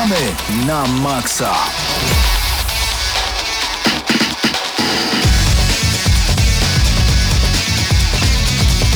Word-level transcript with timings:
Gramy 0.00 0.16
na 0.66 0.86
maksa. 0.86 1.52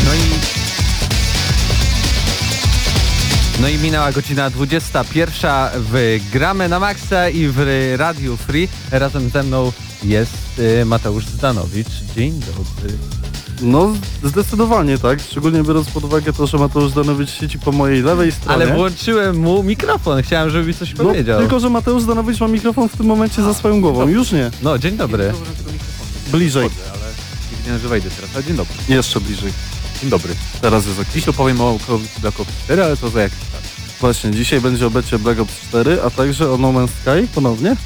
No 0.04 0.14
i... 0.14 0.18
No 3.60 3.68
i 3.68 3.78
minęła 3.78 4.12
godzina 4.12 4.50
21 4.50 5.50
w 5.74 6.20
Gramy 6.32 6.68
na 6.68 6.80
Maxa 6.80 7.28
i 7.28 7.48
w 7.48 7.66
Radiu 7.96 8.36
Free. 8.36 8.68
Razem 8.90 9.28
ze 9.30 9.42
mną 9.42 9.72
jest 10.02 10.58
y, 10.58 10.84
Mateusz 10.84 11.26
Zdanowicz. 11.26 11.88
Dzień 12.16 12.40
dobry. 12.40 12.98
No, 13.62 13.92
zdecydowanie 14.24 14.98
tak, 14.98 15.20
szczególnie 15.20 15.62
biorąc 15.62 15.90
pod 15.90 16.04
uwagę 16.04 16.32
to, 16.32 16.46
że 16.46 16.58
Mateusz 16.58 16.92
Danowicz 16.92 17.30
siedzi 17.30 17.58
po 17.58 17.72
mojej 17.72 18.02
lewej 18.02 18.32
stronie. 18.32 18.64
Ale 18.64 18.74
włączyłem 18.74 19.36
mu 19.36 19.62
mikrofon, 19.62 20.22
chciałem, 20.22 20.50
żeby 20.50 20.66
mi 20.66 20.74
coś 20.74 20.94
no, 20.94 21.04
powiedział. 21.04 21.40
tylko, 21.40 21.60
że 21.60 21.70
Mateusz 21.70 22.04
Danowicz 22.04 22.40
ma 22.40 22.48
mikrofon 22.48 22.88
w 22.88 22.96
tym 22.96 23.06
momencie 23.06 23.42
za 23.42 23.54
swoją 23.54 23.80
głową, 23.80 24.08
już 24.08 24.32
nie. 24.32 24.50
No, 24.62 24.78
dzień 24.78 24.96
dobry. 24.96 25.32
Bliżej, 26.32 26.70
ale 26.92 27.06
nie 27.50 27.56
wiedziałem, 27.58 27.80
że 27.80 27.88
wejdę 27.88 28.10
teraz. 28.10 28.30
Ale 28.34 28.44
dzień 28.44 28.56
dobry. 28.56 28.74
jeszcze 28.88 29.20
bliżej. 29.20 29.52
Dzień 30.00 30.10
dobry. 30.10 30.34
Teraz 30.60 30.86
jest 30.86 31.00
ok. 31.00 31.06
Dziś 31.14 31.28
opowiem 31.28 31.60
o 31.60 31.78
Call 31.86 31.94
of 31.94 32.02
Duty 32.02 32.20
Black 32.20 32.40
Ops 32.40 32.50
4, 32.64 32.84
ale 32.84 32.96
to 32.96 33.10
za 33.10 33.22
jakiś 33.22 33.38
czas. 33.38 33.62
Właśnie, 34.00 34.30
dzisiaj 34.30 34.60
będzie 34.60 34.86
o 34.86 34.90
becie 34.90 35.18
Black 35.18 35.40
Ops 35.40 35.60
4, 35.68 36.02
a 36.02 36.10
także 36.10 36.52
o 36.52 36.58
No 36.58 36.68
Man's 36.68 36.88
Sky 36.88 37.28
ponownie. 37.34 37.76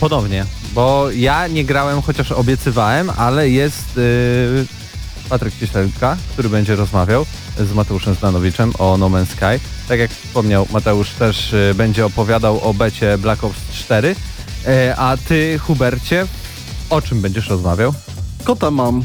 Ponownie, 0.00 0.44
bo 0.74 1.10
ja 1.10 1.46
nie 1.46 1.64
grałem, 1.64 2.02
chociaż 2.02 2.32
obiecywałem, 2.32 3.10
ale 3.16 3.50
jest 3.50 3.96
yy, 3.96 4.83
Patryk 5.28 5.54
Cieślewka, 5.60 6.16
który 6.32 6.48
będzie 6.48 6.76
rozmawiał 6.76 7.26
z 7.58 7.72
Mateuszem 7.72 8.14
Zdanowiczem 8.14 8.72
o 8.78 8.96
No 8.96 9.06
Man's 9.10 9.26
Sky. 9.26 9.64
Tak 9.88 9.98
jak 9.98 10.10
wspomniał, 10.10 10.66
Mateusz 10.72 11.10
też 11.10 11.52
yy, 11.52 11.74
będzie 11.74 12.06
opowiadał 12.06 12.60
o 12.60 12.74
becie 12.74 13.18
Black 13.18 13.44
Ops 13.44 13.58
4. 13.72 14.08
Yy, 14.08 14.96
a 14.96 15.16
ty, 15.16 15.58
Hubercie, 15.58 16.26
o 16.90 17.02
czym 17.02 17.20
będziesz 17.20 17.48
rozmawiał? 17.48 17.94
Kota 18.44 18.70
mam. 18.70 19.04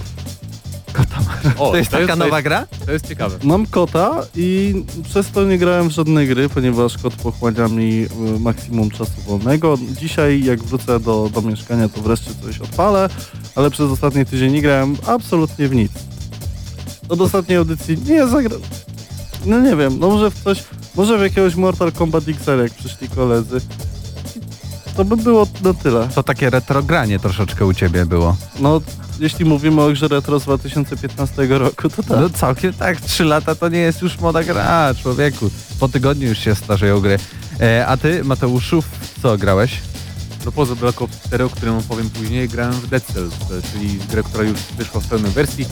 Kota 0.93 1.15
masz. 1.17 1.53
O, 1.57 1.71
To 1.71 1.77
jest 1.77 1.91
taka 1.91 2.15
nowa 2.15 2.41
gra? 2.41 2.67
To 2.85 2.91
jest 2.91 3.07
ciekawe. 3.07 3.37
Mam 3.43 3.65
kota 3.65 4.21
i 4.35 4.73
przez 5.03 5.31
to 5.31 5.43
nie 5.43 5.57
grałem 5.57 5.89
w 5.89 5.91
żadne 5.91 6.25
gry, 6.25 6.49
ponieważ 6.49 6.97
kot 6.97 7.13
pochłania 7.15 7.67
mi 7.67 8.05
y, 8.35 8.39
maksimum 8.39 8.89
czasu 8.89 9.21
wolnego. 9.27 9.77
Dzisiaj 10.01 10.43
jak 10.43 10.63
wrócę 10.63 10.99
do, 10.99 11.29
do 11.33 11.41
mieszkania, 11.41 11.89
to 11.89 12.01
wreszcie 12.01 12.31
coś 12.43 12.59
odpalę, 12.59 13.09
ale 13.55 13.69
przez 13.71 13.91
ostatni 13.91 14.25
tydzień 14.25 14.51
nie 14.53 14.61
grałem 14.61 14.97
absolutnie 15.07 15.67
w 15.67 15.75
nic. 15.75 15.91
Od 17.09 17.21
ostatniej 17.21 17.57
audycji 17.57 17.97
nie 18.07 18.27
zagrałem. 18.27 18.61
No 19.45 19.59
nie 19.61 19.75
wiem, 19.75 19.99
no 19.99 20.09
może 20.09 20.31
w 20.31 20.43
coś, 20.43 20.63
może 20.95 21.17
w 21.17 21.21
jakiegoś 21.21 21.55
Mortal 21.55 21.91
Kombat 21.91 22.23
XL, 22.27 22.59
jak 22.63 22.73
przyszli 22.73 23.09
koledzy. 23.09 23.61
To 24.97 25.05
by 25.05 25.17
było 25.17 25.47
na 25.63 25.73
tyle. 25.73 26.07
To 26.15 26.23
takie 26.23 26.49
retrogranie 26.49 27.19
troszeczkę 27.19 27.65
u 27.65 27.73
ciebie 27.73 28.05
było. 28.05 28.35
No, 28.59 28.81
jeśli 29.19 29.45
mówimy 29.45 29.81
o 29.81 29.91
grze 29.91 30.07
retro 30.07 30.39
z 30.39 30.43
2015 30.43 31.47
roku, 31.47 31.89
to 31.89 32.03
tak. 32.03 32.19
No 32.19 32.29
całkiem 32.29 32.73
tak, 32.73 33.01
trzy 33.01 33.23
lata 33.23 33.55
to 33.55 33.69
nie 33.69 33.79
jest 33.79 34.01
już 34.01 34.19
moda 34.19 34.43
gra, 34.43 34.93
człowieku. 35.01 35.51
Po 35.79 35.89
tygodniu 35.89 36.27
już 36.27 36.37
się 36.37 36.55
starzeją 36.55 36.99
gry. 36.99 37.19
E, 37.61 37.87
a 37.87 37.97
ty, 37.97 38.23
Mateuszu, 38.23 38.83
co 39.21 39.37
grałeś? 39.37 39.71
No 40.45 40.51
poza 40.51 40.75
Black 40.75 41.01
Ops 41.01 41.19
4, 41.27 41.43
o 41.43 41.49
którym 41.49 41.75
opowiem 41.75 42.09
później, 42.09 42.49
grałem 42.49 42.73
w 42.73 42.87
Dead 42.87 43.03
Cells, 43.03 43.33
e, 43.33 43.71
czyli 43.71 43.99
grę, 44.11 44.23
która 44.23 44.43
już 44.43 44.59
wyszła 44.77 45.01
w 45.01 45.07
pełnej 45.07 45.31
wersji. 45.31 45.65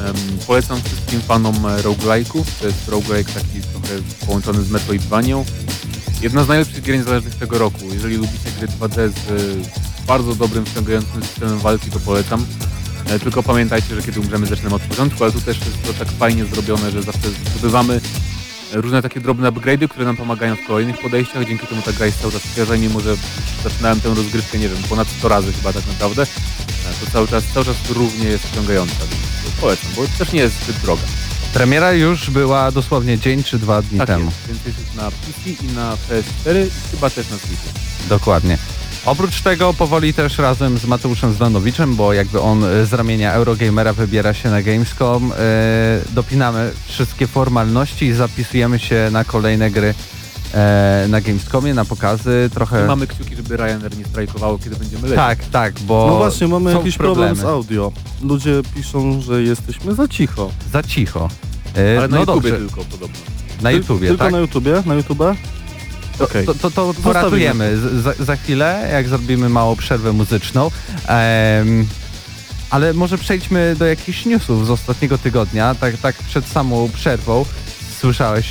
Em, 0.00 0.14
polecam 0.46 0.80
wszystkim 0.82 1.20
fanom 1.20 1.54
roguelike'ów. 1.62 2.44
To 2.60 2.66
jest 2.66 2.88
roguelike 2.88 3.32
taki 3.32 3.60
trochę 3.60 4.02
połączony 4.26 4.62
z 4.62 4.70
Metroidvanią. 4.70 5.44
Jedna 6.22 6.44
z 6.44 6.48
najlepszych 6.48 6.82
gier 6.82 6.96
niezależnych 6.96 7.34
tego 7.34 7.58
roku. 7.58 7.78
Jeżeli 7.92 8.16
lubicie 8.16 8.50
gry 8.58 8.68
2D 8.68 8.94
z 8.94 9.30
e, 9.30 10.06
bardzo 10.06 10.34
dobrym, 10.34 10.64
wciągającym 10.64 11.22
systemem 11.22 11.58
walki, 11.58 11.90
to 11.90 12.00
polecam. 12.00 12.46
E, 13.10 13.18
Tylko 13.18 13.42
pamiętajcie, 13.42 13.94
że 13.94 14.02
kiedy 14.02 14.20
umrzemy, 14.20 14.46
zaczynamy 14.46 14.74
od 14.76 14.82
początku, 14.82 15.24
ale 15.24 15.32
tu 15.32 15.40
też 15.40 15.58
jest 15.58 15.82
to 15.86 16.04
tak 16.04 16.08
fajnie 16.18 16.44
zrobione, 16.44 16.90
że 16.90 17.02
zawsze 17.02 17.28
zdobywamy 17.56 18.00
różne 18.72 19.02
takie 19.02 19.20
drobne 19.20 19.52
upgrade'y, 19.52 19.88
które 19.88 20.04
nam 20.04 20.16
pomagają 20.16 20.56
w 20.56 20.66
kolejnych 20.66 20.98
podejściach. 21.00 21.44
Dzięki 21.48 21.66
temu 21.66 21.82
ta 21.82 21.92
gra 21.92 22.06
jest 22.06 22.20
cały 22.20 22.32
czas 22.32 22.42
świeża 22.52 22.76
mimo, 22.76 23.00
że 23.00 23.16
zaczynałem 23.64 24.00
tę 24.00 24.08
rozgrywkę, 24.14 24.58
nie 24.58 24.68
wiem, 24.68 24.78
ponad 24.88 25.08
100 25.18 25.28
razy 25.28 25.52
chyba 25.52 25.72
tak 25.72 25.86
naprawdę, 25.86 26.22
e, 26.22 27.04
to 27.06 27.10
cały 27.12 27.28
czas, 27.28 27.44
cały 27.54 27.66
czas 27.66 27.76
równie 27.90 28.24
jest 28.28 28.44
wciągająca. 28.44 28.94
Więc 29.44 29.54
polecam, 29.60 29.90
bo 29.96 30.02
też 30.18 30.32
nie 30.32 30.40
jest 30.40 30.62
zbyt 30.64 30.76
droga. 30.76 31.02
Premiera 31.54 31.92
już 31.92 32.30
była 32.30 32.72
dosłownie 32.72 33.18
dzień 33.18 33.44
czy 33.44 33.58
dwa 33.58 33.82
dni 33.82 33.98
Tak 33.98 34.06
temu. 34.08 34.24
jest, 34.24 34.36
więc 34.64 34.78
jest 34.78 34.94
na 34.96 35.10
PC 35.10 35.50
i 35.64 35.72
na 35.72 35.92
PS4 35.94 36.66
i 36.66 36.70
chyba 36.90 37.10
też 37.10 37.30
na 37.30 37.36
Switchu. 37.38 37.68
Dokładnie. 38.08 38.58
Oprócz 39.06 39.42
tego 39.42 39.74
powoli 39.74 40.14
też 40.14 40.38
razem 40.38 40.78
z 40.78 40.84
Mateuszem 40.86 41.32
Zdanowiczem, 41.34 41.96
bo 41.96 42.12
jakby 42.12 42.40
on 42.40 42.64
e, 42.64 42.86
z 42.86 42.92
ramienia 42.92 43.32
Eurogamera 43.32 43.92
wybiera 43.92 44.34
się 44.34 44.50
na 44.50 44.62
Gamescom, 44.62 45.32
e, 45.32 46.00
dopinamy 46.14 46.70
wszystkie 46.88 47.26
formalności 47.26 48.04
i 48.06 48.12
zapisujemy 48.12 48.78
się 48.78 49.08
na 49.12 49.24
kolejne 49.24 49.70
gry 49.70 49.94
e, 50.54 51.06
na 51.08 51.20
Gamescomie, 51.20 51.74
na 51.74 51.84
pokazy, 51.84 52.50
trochę... 52.54 52.84
I 52.84 52.86
mamy 52.88 53.06
kciuki, 53.06 53.36
żeby 53.36 53.56
Ryanair 53.56 53.96
nie 53.98 54.04
strajkowało, 54.04 54.58
kiedy 54.58 54.76
będziemy 54.76 55.02
lecieć. 55.02 55.16
Tak, 55.16 55.38
tak, 55.44 55.80
bo 55.80 56.06
No 56.10 56.16
właśnie, 56.16 56.48
mamy 56.48 56.72
są 56.72 56.78
jakiś 56.78 56.96
problemy. 56.96 57.34
problem 57.36 57.50
z 57.50 57.54
audio. 57.54 57.92
Ludzie 58.22 58.62
piszą, 58.74 59.20
że 59.20 59.42
jesteśmy 59.42 59.94
za 59.94 60.08
cicho. 60.08 60.50
Za 60.72 60.82
cicho. 60.82 61.28
E, 61.76 61.98
Ale 61.98 62.08
na 62.08 62.16
no 62.16 62.20
YouTubie 62.20 62.50
dobrze, 62.50 62.66
tylko 62.66 62.84
podobno. 62.84 63.16
na 63.62 63.70
Tyl- 63.70 63.76
YouTubie, 63.76 64.08
Tylko 64.08 64.24
tak? 64.24 64.32
na 64.32 64.38
YouTubie? 64.38 64.82
Na 64.86 64.94
YouTubie? 64.94 65.34
Okej. 66.18 66.46
To, 66.46 66.54
to, 66.54 66.70
to 66.70 66.94
poratujemy 67.02 67.78
za, 68.02 68.14
za 68.18 68.36
chwilę, 68.36 68.88
jak 68.92 69.08
zrobimy 69.08 69.48
małą 69.48 69.76
przerwę 69.76 70.12
muzyczną. 70.12 70.70
Em, 71.06 71.88
ale 72.70 72.92
może 72.94 73.18
przejdźmy 73.18 73.76
do 73.78 73.86
jakichś 73.86 74.24
newsów 74.24 74.66
z 74.66 74.70
ostatniego 74.70 75.18
tygodnia, 75.18 75.74
tak, 75.74 75.96
tak 75.96 76.16
przed 76.16 76.46
samą 76.46 76.90
przerwą. 76.94 77.44
Słyszałeś? 78.00 78.46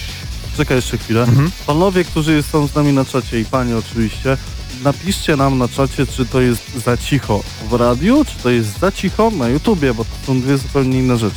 Czekaj 0.57 0.77
jeszcze 0.77 0.97
chwilę. 0.97 1.21
Mhm. 1.21 1.51
Panowie, 1.67 2.03
którzy 2.03 2.43
są 2.43 2.67
z 2.67 2.75
nami 2.75 2.93
na 2.93 3.05
czacie 3.05 3.39
i 3.39 3.45
panie 3.45 3.77
oczywiście, 3.77 4.37
napiszcie 4.83 5.35
nam 5.35 5.57
na 5.57 5.67
czacie, 5.67 6.07
czy 6.07 6.25
to 6.25 6.41
jest 6.41 6.83
za 6.85 6.97
cicho 6.97 7.43
w 7.69 7.73
radiu, 7.73 8.25
czy 8.25 8.43
to 8.43 8.49
jest 8.49 8.79
za 8.79 8.91
cicho 8.91 9.31
na 9.31 9.47
YouTubie, 9.47 9.93
bo 9.93 10.05
to 10.05 10.11
są 10.25 10.41
dwie 10.41 10.57
zupełnie 10.57 10.99
inne 10.99 11.17
rzeczy. 11.17 11.35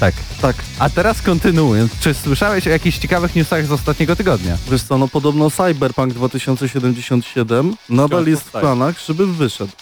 Tak. 0.00 0.14
Tak, 0.40 0.56
A 0.78 0.90
teraz 0.90 1.22
kontynuując, 1.22 1.92
czy 2.00 2.14
słyszałeś 2.14 2.66
o 2.66 2.70
jakichś 2.70 2.98
ciekawych 2.98 3.34
newsach 3.34 3.66
z 3.66 3.72
ostatniego 3.72 4.16
tygodnia? 4.16 4.56
wiesz 4.70 4.82
co, 4.82 4.98
no 4.98 5.08
podobno 5.08 5.50
Cyberpunk 5.50 6.14
2077 6.14 7.76
nadal 7.88 8.26
jest 8.26 8.42
w 8.42 8.44
powstaje. 8.44 8.62
planach, 8.62 8.96
żeby 9.08 9.26
wyszedł. 9.26 9.72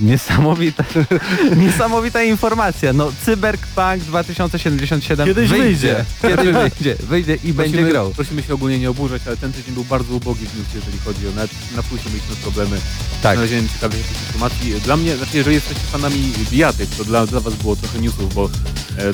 Niesamowita, 0.00 0.84
niesamowita 1.56 2.22
informacja. 2.22 2.92
No, 2.92 3.12
Cyberpunk 3.24 4.02
2077 4.06 5.26
Kiedyś 5.26 5.50
wyjdzie. 5.50 6.04
Kiedyś 6.22 6.46
wyjdzie. 6.54 6.96
Wyjdzie 7.08 7.38
i 7.44 7.52
będzie 7.52 7.82
grał. 7.84 8.10
prosimy 8.10 8.42
się 8.42 8.54
ogólnie 8.54 8.78
nie 8.78 8.90
oburzać, 8.90 9.22
ale 9.26 9.36
ten 9.36 9.52
tydzień 9.52 9.74
był 9.74 9.84
bardzo 9.84 10.14
ubogi 10.14 10.46
w 10.46 10.58
news, 10.58 10.66
jeżeli 10.74 10.98
chodzi 10.98 11.28
o 11.28 11.30
net. 11.30 11.50
Na 11.76 11.82
plusie 11.82 12.04
mieliśmy 12.10 12.36
problemy 12.36 12.76
Tak. 13.22 13.34
znalezieniem 13.36 13.68
ciekawych 13.68 13.98
jakichś 13.98 14.20
informacji. 14.26 14.74
Dla 14.80 14.96
mnie, 14.96 15.16
znaczy 15.16 15.36
jeżeli 15.36 15.54
jesteście 15.54 15.82
fanami 15.92 16.32
bijatyk, 16.50 16.90
to 16.98 17.04
dla, 17.04 17.26
dla 17.26 17.40
was 17.40 17.54
było 17.54 17.76
trochę 17.76 17.98
newsów, 17.98 18.34
bo 18.34 18.50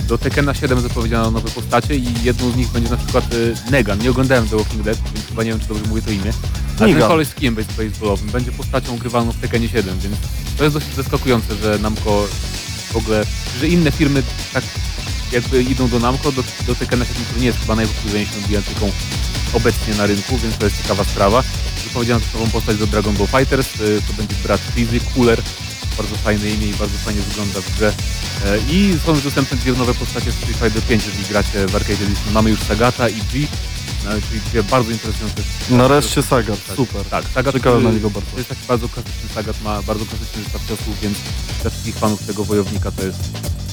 do 0.08 0.18
Tekena 0.18 0.54
7 0.54 0.80
zapowiedziano 0.80 1.30
nowe 1.30 1.50
postacie 1.50 1.96
i 1.96 2.22
jedną 2.22 2.50
z 2.50 2.56
nich 2.56 2.68
będzie 2.68 2.90
na 2.90 2.96
przykład 2.96 3.24
e, 3.24 3.70
Negan. 3.70 3.98
Nie 3.98 4.10
oglądałem 4.10 4.48
The 4.48 4.56
Walking 4.56 4.82
Dead, 4.82 4.98
więc 5.14 5.26
chyba 5.26 5.44
nie 5.44 5.50
wiem, 5.50 5.60
czy 5.60 5.68
dobrze 5.68 5.84
mówię 5.88 6.02
to 6.02 6.10
imię. 6.10 6.32
Ale 6.80 6.94
ten 6.94 7.08
koleś 7.08 7.28
z 7.28 7.34
kijem 7.34 7.54
baseballowym 7.54 8.30
będzie 8.30 8.52
postacią 8.52 8.98
grywalną 8.98 9.32
w 9.32 9.40
Tekenie 9.40 9.68
7, 9.68 9.98
więc 9.98 10.16
to 10.56 10.64
jest 10.64 10.76
dosyć 10.76 10.94
zaskakujące, 10.94 11.56
że 11.56 11.78
Namco 11.78 12.26
w 12.92 12.96
ogóle, 12.96 13.24
że 13.60 13.68
inne 13.68 13.90
firmy 13.90 14.22
tak 14.52 14.64
jakby 15.32 15.62
idą 15.62 15.88
do 15.88 15.98
Namco, 15.98 16.32
do, 16.32 16.42
do 16.66 16.74
Tekena 16.74 17.04
7, 17.04 17.24
który 17.24 17.40
nie 17.40 17.46
jest 17.46 17.58
chyba 17.58 17.74
najpopularniejszą 17.76 18.34
bijatyką 18.48 18.90
obecnie 19.52 19.94
na 19.94 20.06
rynku, 20.06 20.38
więc 20.38 20.58
to 20.58 20.64
jest 20.64 20.82
ciekawa 20.82 21.04
sprawa. 21.04 21.42
Wypowiedziano 21.84 22.20
też 22.20 22.34
nową 22.34 22.50
postać 22.50 22.76
do 22.76 22.86
Dragon 22.86 23.14
Ball 23.14 23.26
Fighters, 23.26 23.80
y, 23.80 24.02
to 24.08 24.12
będzie 24.12 24.34
brat 24.42 24.60
Freezy, 24.60 25.00
Cooler, 25.14 25.42
bardzo 25.98 26.16
fajne 26.16 26.50
imię 26.50 26.66
i 26.66 26.74
bardzo 26.74 26.98
fajnie 26.98 27.20
wygląda 27.20 27.60
w 27.60 27.74
grze. 27.76 27.92
E, 28.44 28.58
I 28.70 28.98
są 29.06 29.12
już 29.14 29.22
dostępne 29.24 29.56
dwie 29.56 29.72
nowe 29.72 29.94
postacie 29.94 30.32
z 30.32 30.34
Street 30.34 30.56
Fighter 30.58 30.82
5, 30.82 31.06
jeżeli 31.06 31.24
gracie 31.24 31.66
w 31.66 31.76
Arcade 31.76 32.04
Edition. 32.04 32.32
Mamy 32.32 32.50
już 32.50 32.60
Sagata 32.60 33.08
i 33.08 33.14
G, 33.32 33.46
no, 34.04 34.10
czyli 34.28 34.40
dwie 34.40 34.62
bardzo 34.62 34.90
interesujące 34.90 35.42
Nareszcie 35.70 36.22
Saga, 36.22 36.52
tak, 36.68 36.76
super. 36.76 37.04
Tak, 37.04 37.24
Sagat, 37.34 37.54
Czekałem 37.54 37.78
na 37.82 37.88
który- 37.88 37.94
niego 37.96 38.10
bardzo. 38.10 38.30
To 38.30 38.36
jest 38.38 38.48
taki 38.48 38.60
bardzo 38.68 38.88
klasyczny 38.88 39.28
Sagat, 39.34 39.62
ma 39.62 39.82
bardzo 39.82 40.04
klasyczny 40.06 40.42
zestaw 40.42 40.62
ciosów, 40.68 41.00
więc 41.02 41.18
dla 41.62 41.70
wszystkich 41.70 41.94
fanów 41.96 42.26
tego 42.26 42.44
wojownika 42.44 42.90
to 42.90 43.02
jest 43.04 43.18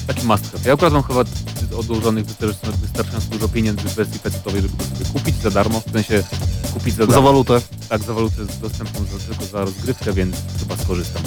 taki 0.06 0.26
must 0.26 0.44
have. 0.52 0.58
Ja 0.66 0.72
akurat 0.72 0.92
mam 0.92 1.02
chyba 1.02 1.24
odłożonych 1.78 2.26
wystarczająco, 2.26 2.78
wystarczająco 2.82 3.28
dużo 3.30 3.48
pieniędzy 3.48 3.82
w 3.88 3.94
wersji 3.94 4.20
pecetowej, 4.20 4.62
żeby 4.62 4.76
go 4.76 4.84
sobie 4.84 5.04
kupić 5.12 5.36
za 5.42 5.50
darmo, 5.50 5.80
w 5.86 5.92
sensie 5.92 6.24
kupić 6.74 6.94
za 6.94 7.06
Za 7.06 7.12
darmo. 7.12 7.22
walutę. 7.22 7.60
Tak, 7.88 8.02
za 8.02 8.12
walutę 8.14 8.36
dostępną 8.62 9.00
za, 9.12 9.18
tylko 9.28 9.44
za 9.52 9.60
rozgrywkę, 9.64 10.12
więc 10.12 10.36
chyba 10.58 10.76
skorzystam. 10.76 11.22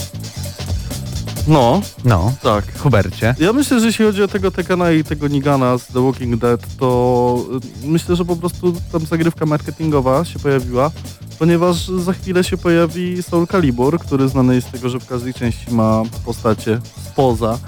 No, 1.50 1.82
No, 2.06 2.34
tak. 2.44 2.78
Hubercie. 2.78 3.36
Ja 3.40 3.54
myślę, 3.54 3.80
że 3.80 3.86
jeśli 3.86 4.06
chodzi 4.06 4.24
o 4.24 4.28
tego 4.28 4.52
Tekana 4.52 4.92
i 4.92 5.04
tego 5.04 5.28
Nigana 5.28 5.78
z 5.78 5.88
The 5.88 6.06
Walking 6.06 6.36
Dead, 6.36 6.62
to 6.78 7.46
y, 7.84 7.88
myślę, 7.88 8.16
że 8.16 8.26
po 8.26 8.36
prostu 8.36 8.74
tam 8.92 9.06
zagrywka 9.06 9.46
marketingowa 9.46 10.26
się 10.26 10.40
pojawiła, 10.40 10.92
ponieważ 11.40 11.88
za 11.88 12.14
chwilę 12.14 12.44
się 12.44 12.58
pojawi 12.58 13.24
Soul 13.24 13.48
Calibur, 13.48 14.00
który 14.00 14.30
znany 14.30 14.56
jest 14.56 14.68
z 14.68 14.72
tego, 14.72 14.90
że 14.90 15.00
w 15.00 15.06
każdej 15.06 15.34
części 15.34 15.72
ma 15.72 16.04
postacie 16.26 16.80
spoza 17.12 17.60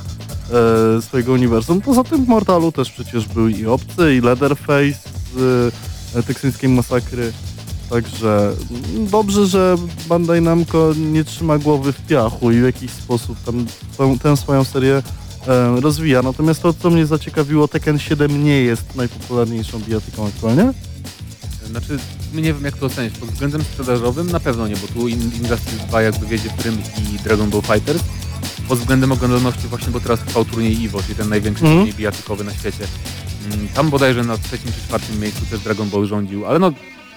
e, 0.97 1.01
swojego 1.01 1.33
uniwersum. 1.33 1.81
Poza 1.81 2.03
tym 2.03 2.25
w 2.25 2.27
Mortalu 2.27 2.71
też 2.71 2.91
przecież 2.91 3.27
był 3.27 3.47
i 3.47 3.65
Obcy, 3.65 4.15
i 4.15 4.21
Leatherface 4.21 4.99
z 5.35 5.73
e, 6.15 6.23
teksańskiej 6.23 6.69
masakry. 6.69 7.33
Także 7.91 8.53
mm, 8.95 9.07
dobrze, 9.07 9.47
że 9.47 9.75
Bandai 10.09 10.41
Namco 10.41 10.93
nie 10.97 11.23
trzyma 11.23 11.57
głowy 11.57 11.93
w 11.93 12.01
piachu 12.07 12.51
i 12.51 12.59
w 12.61 12.63
jakiś 12.63 12.91
sposób 12.91 13.37
tam 13.45 13.65
tą, 13.97 14.19
tę 14.19 14.37
swoją 14.37 14.63
serię 14.63 15.03
e, 15.47 15.81
rozwija. 15.81 16.21
Natomiast 16.21 16.61
to, 16.61 16.73
co 16.73 16.89
mnie 16.89 17.05
zaciekawiło, 17.05 17.67
Tekken 17.67 17.99
7 17.99 18.43
nie 18.43 18.61
jest 18.61 18.95
najpopularniejszą 18.95 19.79
bijatyką 19.79 20.27
aktualnie. 20.27 20.73
Znaczy, 21.67 21.99
nie 22.33 22.41
wiem 22.53 22.63
jak 22.65 22.77
to 22.77 22.85
ocenić. 22.85 23.17
Pod 23.17 23.29
względem 23.29 23.63
sprzedażowym 23.63 24.31
na 24.31 24.39
pewno 24.39 24.67
nie, 24.67 24.75
bo 24.75 24.87
tu 24.87 25.07
In- 25.07 25.21
Injustice 25.21 25.87
2 25.87 26.01
jakby 26.01 26.25
wiedzie 26.25 26.49
prym 26.57 26.77
i 27.13 27.19
Dragon 27.23 27.49
Ball 27.49 27.61
Fighters. 27.61 28.03
Pod 28.67 28.79
względem 28.79 29.11
oglądalności 29.11 29.67
właśnie, 29.67 29.91
bo 29.91 29.99
teraz 29.99 30.19
trwał 30.19 30.45
turniej 30.45 30.85
EVO, 30.85 31.01
czyli 31.03 31.15
ten 31.15 31.29
największy 31.29 31.63
Mhm. 31.63 31.79
turniej 31.79 31.95
bijatykowy 31.97 32.43
na 32.43 32.53
świecie. 32.53 32.87
Mm, 33.53 33.67
Tam 33.67 33.89
bodajże 33.89 34.23
na 34.23 34.37
trzecim 34.37 34.71
czy 34.71 34.87
czwartym 34.87 35.19
miejscu 35.19 35.41
też 35.45 35.59
Dragon 35.59 35.89
Ball 35.89 36.05
rządził, 36.05 36.45
ale 36.45 36.59
no 36.59 36.71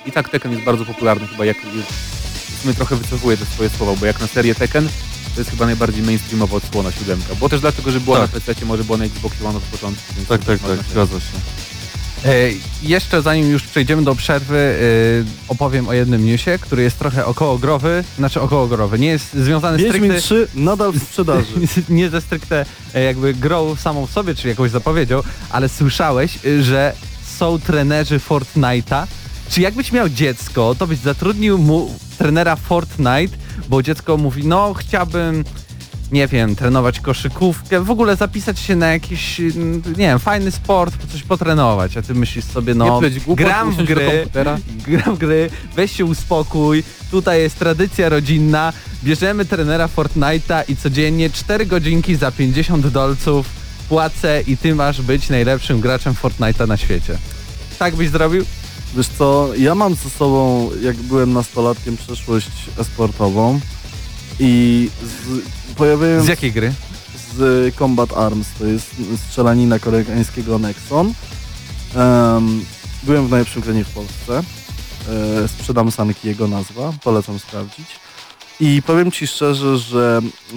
i 0.06 0.12
tak 0.12 0.28
Tekken 0.28 0.52
jest 0.52 0.64
bardzo 0.64 0.84
popularny, 0.84 1.26
chyba 1.26 1.44
jak 1.44 1.56
już 1.64 1.84
w 2.58 2.62
sumie 2.62 2.75
trochę 2.75 2.96
wycofuję 2.96 3.37
te 3.37 3.44
swoje 3.46 3.70
słowa, 3.70 3.92
bo 4.00 4.06
jak 4.06 4.20
na 4.20 4.26
serię 4.26 4.54
Tekken 4.54 4.88
to 5.34 5.40
jest 5.40 5.50
chyba 5.50 5.66
najbardziej 5.66 6.02
mainstreamowa 6.02 6.56
odsłona 6.56 6.92
siódemka, 6.92 7.34
bo 7.40 7.49
też 7.49 7.61
dlatego, 7.61 7.90
że 7.90 8.00
była 8.00 8.18
Tak. 8.20 8.34
na 8.34 8.40
PC, 8.40 8.64
może 8.66 8.84
była 8.84 8.99
na 8.99 9.04
Xboxie 9.04 9.46
One 9.49 9.56
od 9.58 9.64
początku. 9.64 10.02
Więc 10.16 10.28
Tak, 10.28 10.44
tak, 10.44 10.58
tak, 10.58 10.78
zgadza 10.90 11.20
się. 11.20 11.26
E, 12.25 12.50
jeszcze 12.82 13.23
zanim 13.23 13.50
już 13.50 13.62
przejdziemy 13.62 14.02
do 14.04 14.14
przerwy, 14.14 14.56
e, 14.58 14.78
opowiem 15.49 15.88
o 15.88 15.92
jednym 15.92 16.26
newsie, 16.26 16.58
który 16.61 16.82
jest 16.82 16.99
trochę 16.99 17.26
okołogrowy, 17.26 18.04
znaczy 18.18 18.40
okołogrowy, 18.40 18.99
nie 18.99 19.06
jest 19.08 19.34
związany 19.34 19.78
Wiedźmin 19.78 20.11
stricte... 20.11 20.20
3 20.20 20.49
nadal 20.54 20.92
w 20.92 21.02
sprzedaży. 21.02 21.46
nie 21.88 22.11
ze 22.11 22.20
stricte 22.20 22.66
e, 22.94 23.02
jakby 23.02 23.34
grą 23.34 23.76
samą 23.76 24.06
w 24.06 24.11
sobie, 24.11 24.34
czy 24.34 24.49
jakąś 24.49 24.70
zapowiedzią, 24.70 25.23
ale 25.50 25.68
słyszałeś, 25.68 26.38
że 26.61 26.92
są 27.38 27.58
trenerzy 27.58 28.18
Fortnite'a. 28.18 29.06
Czy 29.50 29.60
jakbyś 29.60 29.92
miał 29.92 30.08
dziecko, 30.08 30.74
to 30.78 30.86
byś 30.86 30.98
zatrudnił 30.98 31.58
mu 31.58 31.98
trenera 32.18 32.56
Fortnite, 32.56 33.36
bo 33.68 33.82
dziecko 33.82 34.16
mówi, 34.16 34.46
no 34.46 34.74
chciałbym, 34.74 35.44
nie 36.12 36.26
wiem, 36.26 36.56
trenować 36.56 37.00
koszykówkę, 37.00 37.80
w 37.80 37.90
ogóle 37.90 38.16
zapisać 38.16 38.58
się 38.58 38.76
na 38.76 38.92
jakiś, 38.92 39.40
mm, 39.40 39.82
nie 39.86 39.94
wiem, 39.94 40.18
fajny 40.18 40.50
sport, 40.50 40.94
coś 41.12 41.22
potrenować, 41.22 41.96
a 41.96 42.02
ty 42.02 42.14
myślisz 42.14 42.44
sobie, 42.44 42.74
no, 42.74 42.84
Nie 42.84 43.10
głupot, 43.20 43.44
gram 43.44 43.70
w 43.70 43.82
gry, 43.82 44.28
gram 44.88 45.14
w 45.14 45.18
gry, 45.18 45.50
weź 45.76 45.96
się 45.96 46.04
uspokój, 46.04 46.84
tutaj 47.10 47.40
jest 47.40 47.58
tradycja 47.58 48.08
rodzinna, 48.08 48.72
bierzemy 49.04 49.44
trenera 49.44 49.88
Fortnite'a 49.96 50.62
i 50.68 50.76
codziennie 50.76 51.30
4 51.30 51.66
godzinki 51.66 52.16
za 52.16 52.32
50 52.32 52.86
dolców 52.86 53.46
płacę 53.88 54.42
i 54.46 54.56
ty 54.56 54.74
masz 54.74 55.02
być 55.02 55.28
najlepszym 55.28 55.80
graczem 55.80 56.14
Fortnite'a 56.22 56.68
na 56.68 56.76
świecie. 56.76 57.18
Tak 57.78 57.96
byś 57.96 58.08
zrobił? 58.08 58.44
Wiesz 58.96 59.08
co, 59.18 59.48
ja 59.56 59.74
mam 59.74 59.94
ze 59.94 60.10
sobą, 60.10 60.70
jak 60.82 60.96
byłem 60.96 61.32
nastolatkiem, 61.32 61.96
przeszłość 61.96 62.50
esportową 62.78 63.60
i 64.40 64.88
z, 65.02 65.74
pojawiłem 65.74 66.22
Z 66.24 66.28
jakiej 66.28 66.52
gry? 66.52 66.72
z 67.36 67.74
Combat 67.74 68.12
Arms, 68.12 68.46
to 68.58 68.66
jest 68.66 68.90
strzelanina 69.28 69.78
koreańskiego 69.78 70.58
Nexon. 70.58 71.12
Em, 71.94 72.64
byłem 73.02 73.26
w 73.26 73.30
najlepszym 73.30 73.62
granie 73.62 73.84
w 73.84 73.90
Polsce. 73.90 74.42
E, 75.44 75.48
sprzedam 75.48 75.90
sanki 75.90 76.28
jego 76.28 76.48
nazwa, 76.48 76.92
polecam 77.04 77.38
sprawdzić. 77.38 77.86
I 78.60 78.82
powiem 78.86 79.10
Ci 79.10 79.26
szczerze, 79.26 79.78
że 79.78 80.20
e, 80.52 80.54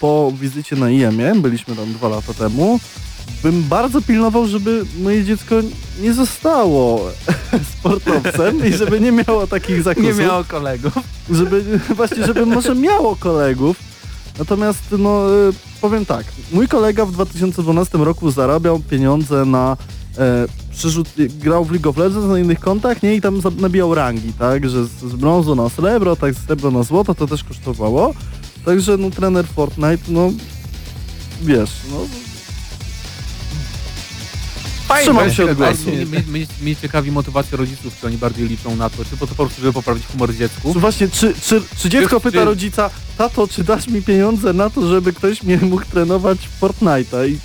po 0.00 0.32
wizycie 0.40 0.76
na 0.76 0.90
IEM-ie, 0.90 1.34
byliśmy 1.34 1.76
tam 1.76 1.92
dwa 1.92 2.08
lata 2.08 2.34
temu, 2.34 2.80
bym 3.42 3.62
bardzo 3.62 4.02
pilnował, 4.02 4.46
żeby 4.46 4.84
moje 5.00 5.24
dziecko 5.24 5.54
nie 6.00 6.14
zostało 6.14 7.10
sportowcem 7.78 8.66
i 8.66 8.72
żeby 8.72 9.00
nie 9.00 9.12
miało 9.12 9.46
takich 9.46 9.82
zakusów 9.82 10.18
Nie 10.18 10.24
miało 10.24 10.44
kolegów. 10.44 10.92
żeby 11.30 11.64
właśnie, 11.96 12.26
żeby 12.26 12.46
może 12.46 12.74
miało 12.74 13.16
kolegów. 13.16 13.76
Natomiast 14.38 14.82
no 14.98 15.34
y, 15.48 15.52
powiem 15.80 16.06
tak, 16.06 16.24
mój 16.52 16.68
kolega 16.68 17.06
w 17.06 17.12
2012 17.12 17.98
roku 17.98 18.30
zarabiał 18.30 18.80
pieniądze 18.80 19.44
na 19.44 19.76
e, 20.18 20.46
przyrzut, 20.70 21.08
grał 21.38 21.64
w 21.64 21.70
League 21.70 21.90
of 21.90 21.96
Legends 21.96 22.28
na 22.28 22.38
innych 22.38 22.60
kontach, 22.60 23.02
nie 23.02 23.14
i 23.14 23.20
tam 23.20 23.40
nabijał 23.58 23.94
rangi, 23.94 24.32
tak, 24.32 24.68
że 24.68 24.84
z, 24.84 24.90
z 24.90 25.14
brązu 25.14 25.54
na 25.54 25.68
srebro, 25.68 26.16
tak 26.16 26.34
z 26.34 26.46
srebro 26.46 26.70
na 26.70 26.82
złoto 26.82 27.14
to 27.14 27.26
też 27.26 27.44
kosztowało. 27.44 28.14
Także 28.64 28.96
no 28.96 29.10
trener 29.10 29.46
Fortnite, 29.46 30.02
no 30.08 30.30
wiesz, 31.42 31.70
no 31.90 31.96
Trzymam 35.00 35.32
się 35.32 35.44
od 35.44 35.54
głosu. 35.56 35.90
mnie, 35.90 36.06
mnie, 36.28 36.46
mnie, 36.62 36.76
ciekawi 36.76 37.10
motywacja 37.10 37.58
rodziców, 37.58 37.94
czy 38.00 38.06
oni 38.06 38.16
bardziej 38.18 38.48
liczą 38.48 38.76
na 38.76 38.90
to, 38.90 39.04
czy 39.04 39.16
po, 39.16 39.26
to 39.26 39.34
po 39.34 39.44
prostu, 39.44 39.60
żeby 39.60 39.72
poprawić 39.72 40.06
humor 40.06 40.34
dziecku. 40.36 40.72
Czy 40.74 40.80
właśnie, 40.80 41.08
czy, 41.08 41.34
czy, 41.44 41.62
czy 41.78 41.88
dziecko 41.90 42.16
Czy- 42.20 42.22
pyta 42.24 42.38
czy- 42.38 42.44
rodzica, 42.44 42.90
tato, 43.18 43.48
czy 43.48 43.64
dasz 43.64 43.88
mi 43.88 44.02
pieniądze 44.02 44.52
na 44.52 44.70
to, 44.70 44.88
żeby 44.88 45.12
ktoś 45.12 45.42
mnie 45.42 45.56
mógł 45.62 45.84
trenować 45.84 46.38
w 46.38 46.60
Fortnite'a? 46.60 47.28
I 47.28 47.38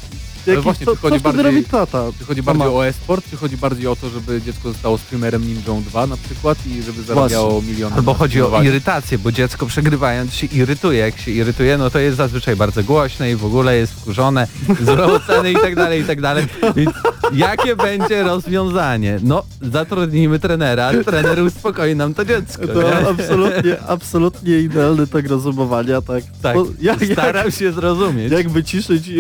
jaki, 0.48 0.62
właśnie, 0.62 0.86
co, 0.86 0.96
czy 0.96 1.02
chodzi 1.02 1.20
bardziej- 1.20 1.44
robi 1.44 1.64
tata? 1.64 2.04
Czy 2.20 2.26
chodzi 2.26 2.44
bardziej 2.44 2.66
Mama. 2.66 2.78
o 2.78 2.88
e-sport, 2.88 3.26
czy 3.30 3.38
chodzi 3.38 3.58
bardziej 3.58 3.88
o 3.88 3.96
to, 3.96 4.10
żeby 4.10 4.42
dziecko 4.42 4.72
zostało 4.74 4.98
streamerem 4.98 5.48
Ninja 5.48 5.62
2 5.90 6.08
na 6.08 6.18
przykład 6.18 6.58
i 6.68 6.82
żeby 6.84 7.04
zarabiało 7.04 7.62
miliony? 7.62 7.96
Albo 7.96 8.14
chodzi 8.14 8.42
o 8.42 8.62
irytację, 8.64 9.18
bo 9.18 9.32
dziecko 9.32 9.66
przegrywając 9.66 10.34
się 10.34 10.48
irytuje. 10.48 11.00
Jak 11.00 11.18
się 11.20 11.32
irytuje, 11.32 11.78
no 11.78 11.90
to 11.90 12.00
jest 12.00 12.18
zazwyczaj 12.18 12.56
bardzo 12.56 12.84
głośne 12.84 13.32
i 13.32 13.36
w 13.36 13.46
ogóle 13.46 13.78
jest 13.78 13.94
wkurzone, 13.94 14.48
złe 14.86 15.20
ceny 15.28 15.52
i 15.52 15.56
tak 15.56 15.76
dalej, 15.76 16.02
i 16.02 16.06
tak 16.06 16.22
dalej. 16.22 16.46
Więc 16.76 16.92
jakie 17.34 17.76
będzie 17.76 18.24
rozwiązanie? 18.24 19.20
No, 19.24 19.44
zatrudnijmy 19.62 20.40
trenera, 20.40 20.92
trener 21.06 21.40
uspokoi 21.44 21.96
nam 21.96 22.14
to 22.14 22.26
dziecko. 22.26 22.62
nie? 22.66 22.74
To 22.74 23.10
absolutnie, 23.10 23.82
absolutnie 23.88 24.60
idealny 24.60 25.08
tak 25.08 25.28
rozumowania, 25.30 26.02
tak. 26.02 26.24
Tak, 26.42 26.56
Bo 26.56 26.66
jak, 26.82 27.02
jak, 27.02 27.12
staram 27.20 27.52
się 27.52 27.72
zrozumieć. 27.72 28.32
jak 28.32 28.50
wyciszyć 28.50 29.10
e, 29.10 29.12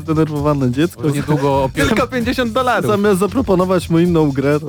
zdenerwowane 0.00 0.70
dziecko, 0.70 1.02
Może 1.02 1.14
niedługo, 1.14 1.62
opie... 1.64 1.86
Tylko 1.86 2.06
50 2.06 2.52
dolarów. 2.52 2.90
zamiast 2.90 3.20
zaproponować 3.20 3.90
mu 3.90 3.98
inną 3.98 4.30
grę, 4.32 4.60
to... 4.60 4.66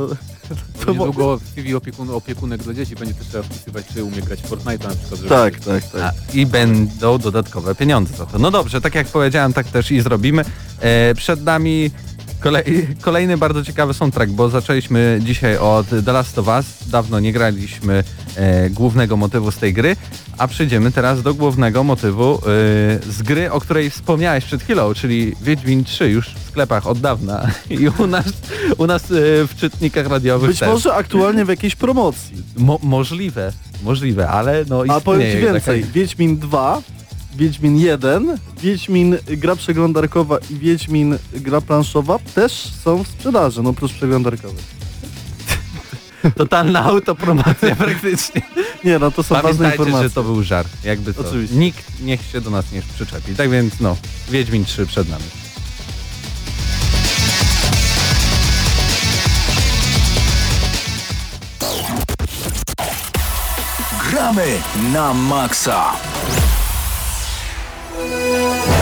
Może 0.87 0.99
niedługo 0.99 1.37
w 1.37 1.41
CV 1.55 1.75
opiekun, 1.75 2.09
opiekunek 2.09 2.63
dla 2.63 2.73
dzieci 2.73 2.95
będzie 2.95 3.13
też 3.13 3.27
trzeba 3.27 3.43
wpisywać, 3.43 3.85
czy 3.93 4.03
umie 4.03 4.21
grać 4.21 4.41
w 4.41 4.45
Fortnite 4.47 4.87
na 4.87 4.95
przykład. 4.95 5.15
żeby- 5.19 5.29
Tak, 5.29 5.59
tak, 5.59 5.83
tak. 5.91 6.01
A, 6.01 6.11
I 6.37 6.45
będą 6.45 7.17
dodatkowe 7.17 7.75
pieniądze 7.75 8.17
za 8.17 8.25
to. 8.25 8.39
No 8.39 8.51
dobrze, 8.51 8.81
tak 8.81 8.95
jak 8.95 9.07
powiedziałem, 9.07 9.53
tak 9.53 9.67
też 9.67 9.91
i 9.91 10.01
zrobimy. 10.01 10.45
E, 10.79 11.15
przed 11.15 11.43
nami 11.43 11.91
kolej, 12.41 12.87
kolejny 13.01 13.37
bardzo 13.37 13.63
ciekawy 13.63 13.93
soundtrack, 13.93 14.31
bo 14.31 14.49
zaczęliśmy 14.49 15.19
dzisiaj 15.23 15.57
od 15.57 15.87
The 16.05 16.11
Last 16.11 16.39
of 16.39 16.47
Us. 16.47 16.65
Dawno 16.87 17.19
nie 17.19 17.33
graliśmy 17.33 18.03
e, 18.35 18.69
głównego 18.69 19.17
motywu 19.17 19.51
z 19.51 19.57
tej 19.57 19.73
gry, 19.73 19.95
a 20.37 20.47
przejdziemy 20.47 20.91
teraz 20.91 21.21
do 21.21 21.33
głównego 21.33 21.83
motywu 21.83 22.35
e, 22.35 22.39
z 23.11 23.21
gry, 23.21 23.51
o 23.51 23.61
której 23.61 23.89
wspomniałeś 23.89 24.45
przed 24.45 24.63
chwilą, 24.63 24.93
czyli 24.93 25.35
Wiedźmin 25.41 25.83
3 25.83 26.09
już 26.09 26.29
w 26.29 26.47
sklepach 26.49 26.87
od 26.87 26.99
dawna 26.99 27.47
i 27.69 27.87
u 27.87 28.07
nas, 28.07 28.25
u 28.77 28.87
nas 28.87 29.03
e, 29.03 29.07
w 29.47 29.55
czytnikach 29.57 30.07
radiowych 30.07 30.49
Być 30.49 30.59
też. 30.59 30.69
może 30.69 30.93
aktualnie 30.93 31.45
w 31.45 31.49
jakiejś 31.49 31.75
promocji. 31.75 32.43
Mo 32.57 32.79
możliwe, 32.83 33.53
możliwe, 33.83 34.29
ale 34.29 34.65
no 34.69 34.83
A 34.89 35.01
powiem 35.01 35.31
Ci 35.31 35.37
więcej, 35.37 35.81
taka- 35.81 35.93
Wiedźmin 35.93 36.37
2, 36.37 36.81
Wiedźmin 37.35 37.77
1, 37.77 38.37
Wiedźmin 38.61 39.17
gra 39.27 39.55
przeglądarkowa 39.55 40.37
i 40.49 40.55
Wiedźmin 40.55 41.17
gra 41.33 41.61
planszowa 41.61 42.19
też 42.19 42.51
są 42.83 43.03
w 43.03 43.07
sprzedaży, 43.07 43.63
no 43.63 43.69
oprócz 43.69 43.93
przeglądarkowej. 43.93 44.63
Totalna 46.37 46.83
autopromocja 46.83 47.75
praktycznie. 47.75 48.41
Nie, 48.83 48.99
no 48.99 49.11
to 49.11 49.23
są 49.23 49.35
ważne 49.35 49.49
Pamiętajcie, 49.49 49.75
informacje. 49.77 50.09
że 50.09 50.15
to 50.15 50.23
był 50.23 50.43
żart. 50.43 50.67
Jakby 50.83 51.13
co. 51.13 51.21
Oczywiście. 51.21 51.55
Nikt 51.55 52.01
niech 52.01 52.21
się 52.21 52.41
do 52.41 52.49
nas 52.49 52.71
nie 52.71 52.81
przyczepi. 52.95 53.35
Tak 53.35 53.49
więc 53.49 53.79
no, 53.79 53.97
Wiedźmin 54.29 54.65
3 54.65 54.85
przed 54.85 55.09
nami. 55.09 55.23
Gramy 64.09 64.61
na 64.93 65.13
maksa. 65.13 65.93
Música 68.11 68.80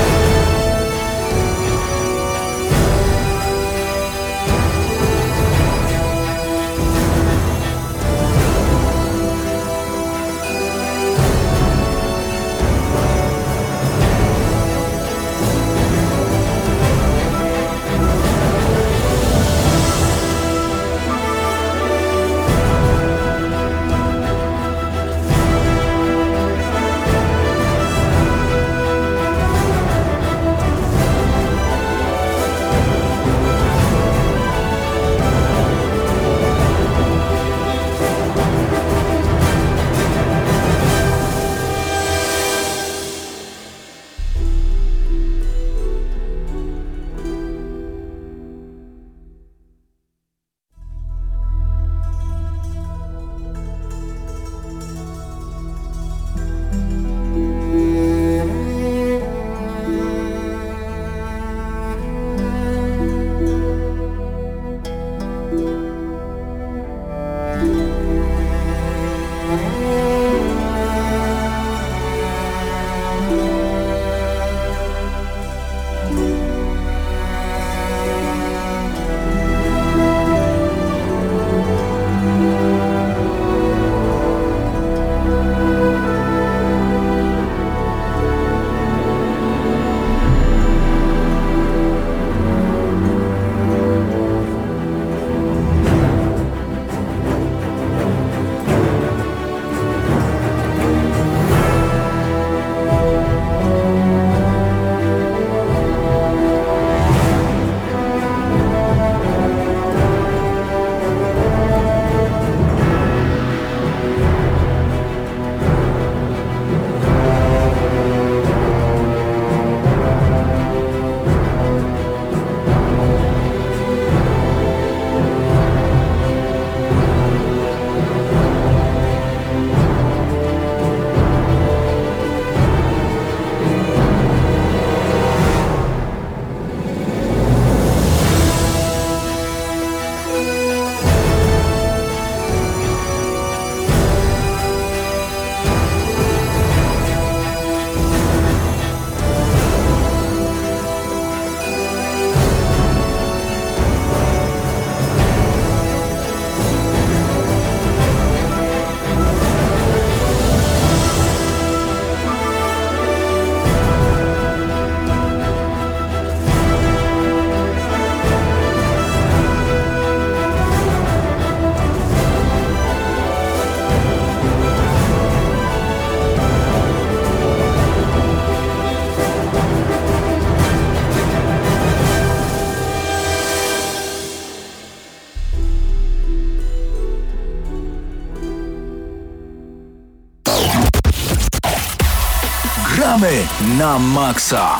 na 193.79 193.99
maksa. 193.99 194.77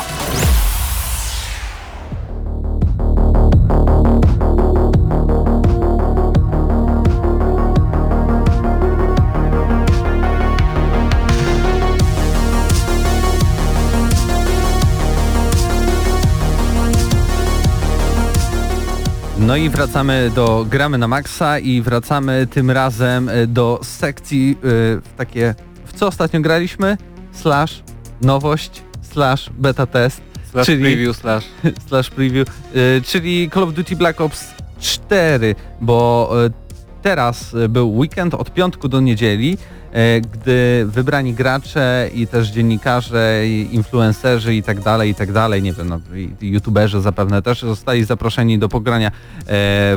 No 19.40 19.56
i 19.56 19.70
wracamy 19.70 20.32
do 20.36 20.66
Gramy 20.70 20.98
na 20.98 21.08
Maxa 21.08 21.60
i 21.60 21.82
wracamy 21.82 22.48
tym 22.48 22.72
razem 22.72 23.30
e, 23.30 23.48
do 23.48 23.80
sekcji 23.84 24.52
y, 24.52 24.58
w 25.02 25.10
takie, 25.18 25.56
w 25.86 25.94
co 25.94 26.08
ostatnio 26.08 26.42
graliśmy? 26.42 26.98
Slash 27.32 27.84
nowość, 28.22 28.89
slash 29.12 29.50
beta 29.50 29.86
test, 29.86 30.22
Slash 30.52 30.66
Czyli- 30.66 30.82
preview, 30.84 31.18
slash... 31.18 31.46
slash 31.88 32.10
preview, 32.10 32.48
y, 32.76 33.02
czyli 33.06 33.50
Call 33.54 33.64
of 33.64 33.74
Duty 33.74 33.96
Black 33.96 34.22
Ops 34.22 34.46
4, 34.80 35.56
bo 35.82 36.32
y, 36.46 36.52
teraz 37.02 37.56
był 37.70 37.98
weekend 37.98 38.34
od 38.34 38.54
piątku 38.54 38.88
do 38.90 39.00
niedzieli, 39.02 39.58
y, 40.18 40.22
gdy 40.22 40.86
wybrani 40.88 41.34
gracze 41.34 42.10
i 42.14 42.28
też 42.28 42.48
dziennikarze, 42.50 43.42
i 43.48 43.76
influencerzy 43.76 44.56
i 44.56 44.64
tak 44.64 44.80
dalej, 44.82 45.10
i 45.12 45.16
tak 45.16 45.32
dalej, 45.32 45.62
nie 45.62 45.74
wiem, 45.74 45.90
no, 45.90 46.00
i 46.16 46.50
youtuberzy 46.52 47.02
zapewne 47.02 47.42
też 47.42 47.62
zostali 47.62 48.04
zaproszeni 48.06 48.60
do 48.60 48.70
pogrania 48.70 49.12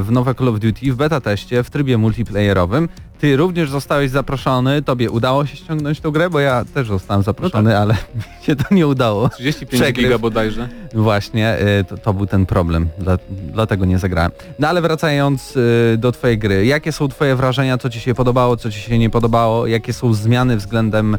w 0.01 0.07
nowe 0.11 0.35
Call 0.35 0.49
of 0.49 0.61
Duty 0.61 0.93
w 0.93 0.97
beta 0.97 1.21
teście 1.21 1.63
w 1.63 1.71
trybie 1.71 1.99
multiplayerowym. 1.99 2.89
Ty 3.23 3.37
również 3.37 3.71
zostałeś 3.71 4.11
zaproszony, 4.11 4.83
tobie 4.83 5.11
udało 5.11 5.47
się 5.47 5.57
ściągnąć 5.57 6.01
tą 6.01 6.11
grę, 6.11 6.31
bo 6.31 6.41
ja 6.41 6.65
też 6.75 6.89
zostałem 6.89 7.23
zaproszony, 7.23 7.79
ale 7.79 7.95
mi 7.95 8.23
się 8.47 8.57
to 8.57 8.75
nie 8.75 8.87
udało. 8.87 9.29
35 9.29 9.83
Przegryw. 9.83 10.05
giga 10.05 10.19
bodajże. 10.19 10.69
Właśnie, 10.95 11.57
y, 11.81 11.85
to, 11.85 11.99
to 11.99 12.15
był 12.15 12.27
ten 12.27 12.47
problem, 12.47 12.89
dla, 12.99 13.19
dlatego 13.53 13.85
nie 13.85 13.99
zagrałem. 13.99 14.31
No 14.59 14.69
ale 14.69 14.81
wracając 14.81 15.57
y, 15.57 15.97
do 15.99 16.13
twojej 16.13 16.39
gry, 16.39 16.67
jakie 16.67 16.93
są 16.93 17.09
twoje 17.09 17.37
wrażenia, 17.37 17.79
co 17.79 17.91
ci 17.91 18.01
się 18.01 18.15
podobało, 18.15 18.57
co 18.57 18.71
ci 18.71 18.81
się 18.81 18.99
nie 18.99 19.11
podobało, 19.11 19.67
jakie 19.67 19.93
są 19.93 20.15
zmiany 20.15 20.57
względem 20.57 21.15
y, 21.15 21.19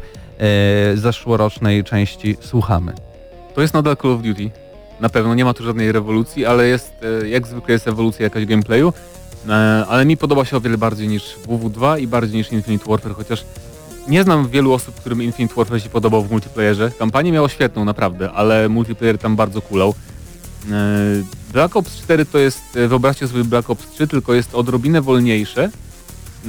zeszłorocznej 0.96 1.84
części, 1.84 2.36
słuchamy. 2.40 2.92
To 3.54 3.62
jest 3.62 3.74
nadal 3.74 3.96
Call 3.96 4.10
of 4.10 4.22
Duty. 4.22 4.50
Na 5.00 5.08
pewno 5.08 5.34
nie 5.34 5.44
ma 5.44 5.54
tu 5.54 5.64
żadnej 5.64 5.92
rewolucji, 5.92 6.46
ale 6.46 6.66
jest, 6.66 6.92
jak 7.26 7.46
zwykle 7.46 7.72
jest 7.72 7.88
ewolucja 7.88 8.24
jakaś 8.24 8.46
gameplayu. 8.46 8.92
E, 9.48 9.86
Ale 9.88 10.04
mi 10.04 10.16
podoba 10.16 10.44
się 10.44 10.56
o 10.56 10.60
wiele 10.60 10.78
bardziej 10.78 11.08
niż 11.08 11.36
WW2 11.48 12.00
i 12.00 12.06
bardziej 12.06 12.36
niż 12.36 12.52
Infinite 12.52 12.90
Warfare, 12.90 13.14
chociaż 13.14 13.44
nie 14.08 14.22
znam 14.22 14.48
wielu 14.48 14.72
osób, 14.72 14.94
którym 14.94 15.22
Infinite 15.22 15.54
Warfare 15.54 15.80
się 15.80 15.88
podobał 15.88 16.22
w 16.22 16.30
multiplayerze. 16.30 16.90
Kampanię 16.98 17.32
miało 17.32 17.48
świetną 17.48 17.84
naprawdę, 17.84 18.32
ale 18.32 18.68
multiplayer 18.68 19.18
tam 19.18 19.36
bardzo 19.36 19.62
kulał. 19.62 19.94
E, 20.70 20.72
Black 21.52 21.76
Ops 21.76 21.96
4 21.96 22.26
to 22.26 22.38
jest, 22.38 22.62
e, 22.76 22.88
wyobraźcie 22.88 23.28
sobie 23.28 23.44
Black 23.44 23.70
Ops 23.70 23.90
3, 23.90 24.06
tylko 24.06 24.34
jest 24.34 24.54
odrobinę 24.54 25.00
wolniejsze. 25.00 25.70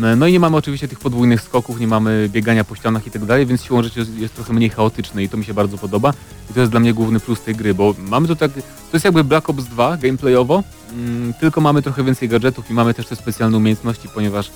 E, 0.03 0.15
No 0.15 0.27
i 0.27 0.31
nie 0.31 0.39
mamy 0.39 0.57
oczywiście 0.57 0.87
tych 0.87 0.99
podwójnych 0.99 1.41
skoków, 1.41 1.79
nie 1.79 1.87
mamy 1.87 2.29
biegania 2.31 2.63
po 2.63 2.75
ścianach 2.75 3.07
i 3.07 3.11
tak 3.11 3.25
dalej, 3.25 3.45
więc 3.45 3.63
siłą 3.63 3.83
rzeczy 3.83 3.99
jest, 3.99 4.17
jest 4.17 4.35
trochę 4.35 4.53
mniej 4.53 4.69
chaotyczny 4.69 5.23
i 5.23 5.29
to 5.29 5.37
mi 5.37 5.45
się 5.45 5.53
bardzo 5.53 5.77
podoba. 5.77 6.13
I 6.51 6.53
to 6.53 6.59
jest 6.59 6.71
dla 6.71 6.79
mnie 6.79 6.93
główny 6.93 7.19
plus 7.19 7.41
tej 7.41 7.55
gry, 7.55 7.73
bo 7.73 7.95
mamy 8.09 8.27
to 8.27 8.35
tak, 8.35 8.51
to 8.53 8.61
jest 8.93 9.05
jakby 9.05 9.23
Black 9.23 9.49
Ops 9.49 9.65
2 9.65 9.97
gameplayowo, 9.97 10.63
mm, 10.93 11.33
tylko 11.33 11.61
mamy 11.61 11.81
trochę 11.81 12.03
więcej 12.03 12.29
gadżetów 12.29 12.71
i 12.71 12.73
mamy 12.73 12.93
też 12.93 13.07
te 13.07 13.15
specjalne 13.15 13.57
umiejętności, 13.57 14.09
ponieważ 14.13 14.51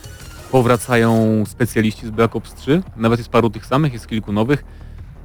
powracają 0.51 1.43
specjaliści 1.47 2.07
z 2.07 2.09
Black 2.09 2.35
Ops 2.35 2.53
3, 2.53 2.83
nawet 2.95 3.19
jest 3.19 3.29
paru 3.29 3.49
tych 3.49 3.65
samych, 3.65 3.93
jest 3.93 4.07
kilku 4.07 4.31
nowych. 4.31 4.63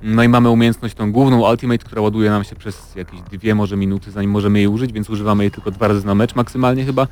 No 0.02 0.22
i 0.22 0.28
mamy 0.28 0.50
umiejętność 0.50 0.94
tą 0.94 1.12
główną 1.12 1.50
Ultimate, 1.50 1.84
która 1.84 2.02
ładuje 2.02 2.30
nam 2.30 2.44
się 2.44 2.56
przez 2.56 2.94
jakieś 2.96 3.20
dwie 3.20 3.54
może 3.54 3.76
minuty, 3.76 4.10
zanim 4.10 4.30
możemy 4.30 4.58
jej 4.58 4.68
użyć, 4.68 4.92
więc 4.92 5.10
używamy 5.10 5.44
jej 5.44 5.50
tylko 5.50 5.70
dwa 5.70 5.88
razy 5.88 6.06
na 6.06 6.14
mecz 6.14 6.34
maksymalnie 6.34 6.84
chyba, 6.84 7.06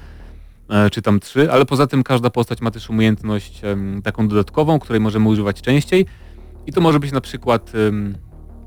czy 0.92 1.02
tam 1.02 1.20
trzy, 1.20 1.52
ale 1.52 1.66
poza 1.66 1.86
tym 1.86 2.02
każda 2.02 2.30
postać 2.30 2.60
ma 2.60 2.70
też 2.70 2.90
umiejętność 2.90 3.62
taką 4.04 4.28
dodatkową, 4.28 4.78
której 4.78 5.00
możemy 5.00 5.28
używać 5.28 5.60
częściej 5.60 6.06
i 6.66 6.72
to 6.72 6.80
może 6.80 7.00
być 7.00 7.12
na 7.12 7.20
przykład 7.20 7.72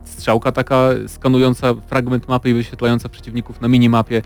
strzałka 0.06 0.52
taka 0.52 0.89
skanująca 1.08 1.74
fragment 1.88 2.28
mapy 2.28 2.50
i 2.50 2.54
wyświetlająca 2.54 3.10
przeciwników 3.10 3.62
na 3.62 3.68
minimapie. 3.68 4.22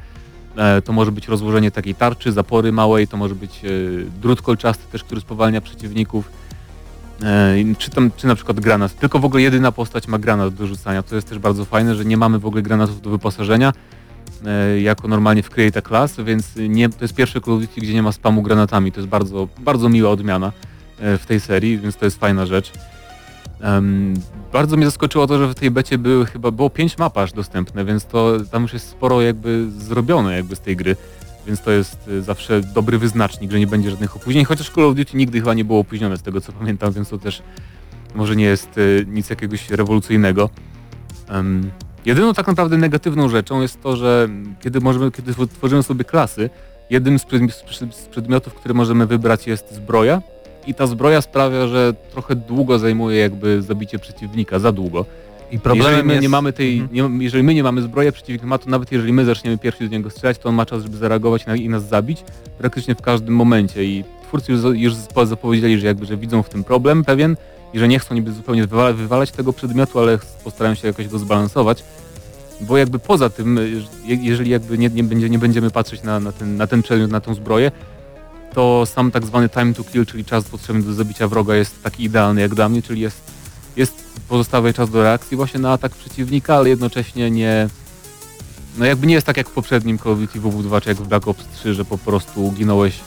E, 0.58 0.82
To 0.82 0.94
może 0.94 1.12
być 1.12 1.28
rozłożenie 1.28 1.72
takiej 1.72 1.96
tarczy, 1.96 2.32
zapory 2.32 2.72
małej, 2.72 3.08
to 3.08 3.18
może 3.18 3.36
być 3.36 3.66
e, 3.66 3.70
drut 4.22 4.42
kolczasty 4.42 4.84
też, 4.92 5.04
który 5.04 5.22
spowalnia 5.22 5.62
przeciwników. 5.62 6.32
E, 7.24 7.56
Czy, 7.78 7.92
tam, 7.92 8.12
czy 8.18 8.28
na 8.28 8.36
przykład 8.36 8.60
granat. 8.60 8.96
Tylko 9.00 9.20
w 9.20 9.26
ogóle 9.26 9.44
jedyna 9.44 9.72
postać 9.72 10.08
ma 10.08 10.20
granat 10.20 10.54
do 10.54 10.68
rzucania. 10.68 11.04
To 11.04 11.16
jest 11.16 11.30
też 11.30 11.40
bardzo 11.40 11.66
fajne, 11.66 11.96
że 11.96 12.06
nie 12.06 12.18
mamy 12.18 12.40
w 12.40 12.46
ogóle 12.46 12.62
granatów 12.62 13.02
do 13.02 13.10
wyposażenia 13.10 13.70
e, 13.70 13.74
jako 14.82 15.08
normalnie 15.08 15.44
w 15.44 15.50
Create 15.50 15.80
a 15.80 15.82
Class, 15.82 16.16
więc 16.26 16.56
nie, 16.56 16.90
to 16.90 16.98
jest 17.02 17.14
pierwszy 17.14 17.42
Call 17.42 17.54
of 17.54 17.62
Duty, 17.62 17.82
gdzie 17.82 17.94
nie 17.94 18.04
ma 18.04 18.12
spamu 18.12 18.42
granatami. 18.42 18.92
To 18.92 19.00
jest 19.00 19.10
bardzo, 19.10 19.48
bardzo 19.60 19.90
miła 19.90 20.10
odmiana 20.10 20.52
e, 21.00 21.18
w 21.18 21.26
tej 21.26 21.40
serii, 21.40 21.78
więc 21.78 21.96
to 21.96 22.06
jest 22.06 22.20
fajna 22.20 22.46
rzecz. 22.46 22.72
Em, 23.62 24.14
bardzo 24.54 24.78
mnie 24.78 24.86
zaskoczyło 24.86 25.28
to, 25.28 25.40
że 25.40 25.48
w 25.48 25.56
tej 25.56 25.72
becie 25.72 25.98
były 25.98 26.26
chyba 26.26 26.52
było 26.52 26.70
5 26.70 26.98
map 26.98 27.18
aż 27.18 27.34
dostępne, 27.34 27.86
więc 27.86 28.06
to 28.06 28.34
tam 28.52 28.62
już 28.62 28.74
jest 28.74 28.90
sporo 28.90 29.22
jakby 29.22 29.68
zrobione 29.78 30.36
jakby 30.36 30.56
z 30.56 30.60
tej 30.60 30.76
gry. 30.76 30.96
Więc 31.48 31.62
to 31.62 31.72
jest 31.72 32.08
y, 32.08 32.22
zawsze 32.22 32.62
dobry 32.62 32.98
wyznacznik, 32.98 33.52
że 33.52 33.60
nie 33.60 33.68
będzie 33.68 33.90
żadnych 33.90 34.16
opóźnień, 34.16 34.46
chociaż 34.46 34.70
Call 34.70 34.84
of 34.84 34.96
Duty 34.96 35.18
nigdy 35.18 35.40
chyba 35.40 35.54
nie 35.54 35.66
było 35.66 35.80
opóźnione 35.80 36.18
z 36.18 36.22
tego 36.22 36.42
co 36.42 36.52
pamiętam, 36.52 36.94
więc 36.94 37.10
to 37.10 37.18
też 37.18 37.44
może 38.16 38.36
nie 38.36 38.46
jest 38.46 38.70
nic 39.08 39.30
jakiegoś 39.30 39.70
rewolucyjnego. 39.70 40.50
Em, 41.28 41.72
jedyną 42.06 42.34
tak 42.34 42.48
naprawdę 42.48 42.78
negatywną 42.78 43.30
rzeczą 43.30 43.62
jest 43.62 43.82
to, 43.82 43.96
że 43.96 44.30
kiedy 44.62 44.80
możemy, 44.80 45.12
kiedy 45.12 45.34
tworzymy 45.48 45.84
sobie 45.84 46.04
klasy, 46.04 46.50
jednym 46.90 47.20
z, 47.20 47.26
przedmiotów, 48.12 48.54
które 48.54 48.74
możemy 48.74 49.06
wybrać 49.06 49.48
jest 49.48 49.74
zbroja 49.74 50.22
i 50.68 50.74
ta 50.74 50.88
zbroja 50.88 51.22
sprawia, 51.22 51.68
że 51.68 51.94
trochę 52.12 52.36
długo 52.36 52.80
zajmuje 52.80 53.20
jakby 53.20 53.62
zabicie 53.62 54.00
przeciwnika, 54.00 54.60
za 54.60 54.72
długo. 54.72 55.06
I 55.52 55.60
problemem 55.60 55.92
jeżeli 55.92 56.08
my 56.08 56.14
jest... 56.14 56.24
nie 56.24 56.30
mamy 56.30 56.54
tej, 56.54 56.80
Mhm. 56.80 57.18
nie, 57.18 57.24
jeżeli 57.24 57.44
my 57.44 57.54
nie 57.54 57.64
mamy 57.64 57.82
zbroi, 57.82 58.12
przeciwnik 58.12 58.44
ma, 58.44 58.58
to 58.58 58.70
nawet 58.70 58.92
jeżeli 58.92 59.14
my 59.14 59.26
zaczniemy 59.26 59.58
pierwsi 59.58 59.90
do 59.90 59.98
niego 59.98 60.10
strzelać, 60.10 60.38
to 60.38 60.50
on 60.50 60.56
ma 60.56 60.66
czas, 60.66 60.84
żeby 60.84 60.98
zareagować 60.98 61.46
na, 61.46 61.56
i 61.56 61.70
nas 61.70 61.88
zabić 61.88 62.24
praktycznie 62.58 62.96
w 62.96 63.02
każdym 63.02 63.36
momencie 63.36 63.84
i 63.86 64.04
twórcy 64.28 64.52
już, 64.52 64.62
już 64.74 64.94
zapowiedzieli, 65.26 65.80
że 65.80 65.88
jakby, 65.88 66.06
że 66.06 66.18
widzą 66.18 66.44
w 66.44 66.50
tym 66.50 66.64
problem 66.64 67.04
pewien 67.04 67.36
i 67.74 67.80
że 67.80 67.88
nie 67.88 68.00
chcą 68.00 68.16
niby 68.16 68.32
zupełnie 68.32 68.62
wywala, 68.68 68.94
wywalać 68.94 69.32
tego 69.32 69.54
przedmiotu, 69.54 70.00
ale 70.00 70.20
postarają 70.44 70.76
się 70.76 70.88
jakoś 70.88 71.08
go 71.08 71.20
zbalansować. 71.20 71.84
Bo 72.62 72.78
jakby 72.78 73.00
poza 73.00 73.30
tym, 73.30 73.60
je- 74.06 74.16
jeżeli 74.16 74.52
jakby 74.52 74.78
nie, 74.78 74.90
nie, 74.90 75.04
będzie, 75.04 75.30
nie 75.30 75.40
będziemy 75.40 75.72
patrzeć 75.72 76.04
na, 76.04 76.20
na, 76.20 76.32
ten, 76.32 76.58
na 76.58 76.68
ten 76.68 76.82
przedmiot, 76.82 77.12
na 77.12 77.22
tą 77.22 77.34
zbroję, 77.34 77.72
to 78.54 78.86
sam 78.86 79.12
tak 79.12 79.26
zwany 79.26 79.50
time 79.50 79.74
to 79.74 79.84
kill, 79.84 80.06
czyli 80.06 80.26
czas 80.26 80.44
potrzebny 80.44 80.84
do 80.84 80.94
zabicia 80.94 81.28
wroga 81.28 81.56
jest 81.56 81.84
taki 81.84 82.04
idealny 82.04 82.42
jak 82.42 82.56
dla 82.56 82.70
mnie, 82.70 82.82
czyli 82.82 83.02
jest, 83.02 83.22
jest 83.76 83.94
pozostały 84.28 84.74
czas 84.74 84.90
do 84.90 85.04
reakcji 85.04 85.38
właśnie 85.38 85.60
na 85.60 85.72
atak 85.72 85.92
przeciwnika, 85.92 86.56
ale 86.56 86.70
jednocześnie 86.70 87.32
nie... 87.32 87.68
No 88.78 88.86
jakby 88.86 89.08
nie 89.08 89.14
jest 89.14 89.26
tak 89.28 89.38
jak 89.38 89.50
w 89.50 89.52
poprzednim 89.54 89.98
Call 90.00 90.12
of 90.14 90.20
Duty 90.20 90.40
WW2 90.42 90.82
czy 90.82 90.90
jak 90.90 90.98
w 90.98 91.08
Black 91.08 91.28
Ops 91.28 91.46
3, 91.56 91.74
że 91.74 91.86
po 91.86 91.98
prostu 91.98 92.52
ginąłeś 92.52 93.00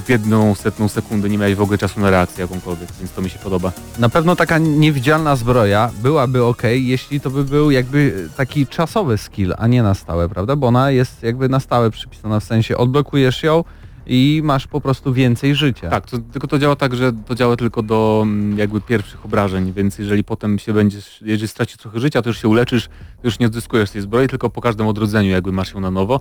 w 0.00 0.08
jedną 0.08 0.54
setną 0.54 0.88
sekundę, 0.88 1.28
nie 1.28 1.38
miałeś 1.38 1.54
w 1.54 1.60
ogóle 1.60 1.78
czasu 1.78 2.00
na 2.00 2.10
reakcję 2.10 2.42
jakąkolwiek, 2.42 2.88
więc 2.98 3.12
to 3.12 3.22
mi 3.22 3.30
się 3.30 3.38
podoba. 3.38 3.72
Na 3.98 4.08
pewno 4.08 4.36
taka 4.36 4.58
niewidzialna 4.58 5.36
zbroja 5.36 5.90
byłaby 6.02 6.44
ok, 6.44 6.62
jeśli 6.74 7.20
to 7.20 7.30
by 7.30 7.44
był 7.44 7.70
jakby 7.70 8.28
taki 8.36 8.66
czasowy 8.66 9.18
skill, 9.18 9.54
a 9.58 9.66
nie 9.66 9.82
na 9.82 9.94
stałe, 9.94 10.28
prawda? 10.28 10.56
Bo 10.56 10.66
ona 10.66 10.90
jest 10.90 11.22
jakby 11.22 11.48
na 11.48 11.60
stałe 11.60 11.90
przypisana, 11.90 12.40
w 12.40 12.44
sensie 12.44 12.76
odblokujesz 12.76 13.42
ją 13.42 13.64
i 14.06 14.40
masz 14.44 14.66
po 14.66 14.80
prostu 14.80 15.12
więcej 15.12 15.54
życia. 15.54 15.90
Tak, 15.90 16.06
to, 16.06 16.18
tylko 16.18 16.46
to 16.46 16.58
działa 16.58 16.76
tak, 16.76 16.94
że 16.94 17.12
to 17.12 17.34
działa 17.34 17.56
tylko 17.56 17.82
do 17.82 18.20
mm, 18.22 18.58
jakby 18.58 18.80
pierwszych 18.80 19.24
obrażeń, 19.24 19.72
więc 19.72 19.98
jeżeli 19.98 20.24
potem 20.24 20.58
się 20.58 20.72
będziesz, 20.72 21.22
jeżeli 21.22 21.48
stracisz 21.48 21.76
trochę 21.76 22.00
życia, 22.00 22.22
to 22.22 22.30
już 22.30 22.42
się 22.42 22.48
uleczysz, 22.48 22.88
już 23.24 23.38
nie 23.38 23.46
odzyskujesz 23.46 23.90
tej 23.90 24.02
zbroi, 24.02 24.28
tylko 24.28 24.50
po 24.50 24.60
każdym 24.60 24.86
odrodzeniu 24.86 25.30
jakby 25.30 25.52
masz 25.52 25.74
ją 25.74 25.80
na 25.80 25.90
nowo. 25.90 26.20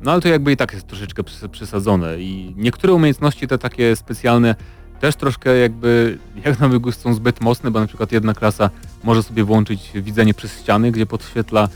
No 0.00 0.12
ale 0.12 0.20
to 0.20 0.28
jakby 0.28 0.52
i 0.52 0.56
tak 0.56 0.72
jest 0.72 0.86
troszeczkę 0.86 1.22
przes- 1.22 1.48
przesadzone 1.48 2.20
i 2.20 2.54
niektóre 2.56 2.92
umiejętności 2.92 3.48
te 3.48 3.58
takie 3.58 3.96
specjalne 3.96 4.54
też 5.00 5.16
troszkę 5.16 5.56
jakby 5.58 6.18
jak 6.44 6.60
na 6.60 6.68
wygód 6.68 6.94
są 6.94 7.14
zbyt 7.14 7.40
mocne, 7.40 7.70
bo 7.70 7.80
na 7.80 7.86
przykład 7.86 8.12
jedna 8.12 8.34
klasa 8.34 8.70
może 9.04 9.22
sobie 9.22 9.44
włączyć 9.44 9.90
widzenie 9.94 10.34
przez 10.34 10.60
ściany, 10.60 10.92
gdzie 10.92 11.06
podświetla 11.06 11.68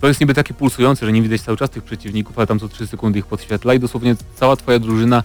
to 0.00 0.08
jest 0.08 0.20
niby 0.20 0.34
takie 0.34 0.54
pulsujące, 0.54 1.06
że 1.06 1.12
nie 1.12 1.22
widać 1.22 1.40
cały 1.40 1.56
czas 1.56 1.70
tych 1.70 1.84
przeciwników, 1.84 2.38
ale 2.38 2.46
tam 2.46 2.58
co 2.58 2.68
3 2.68 2.86
sekundy 2.86 3.18
ich 3.18 3.26
podświetla 3.26 3.74
i 3.74 3.80
dosłownie 3.80 4.16
cała 4.34 4.56
twoja 4.56 4.78
drużyna 4.78 5.22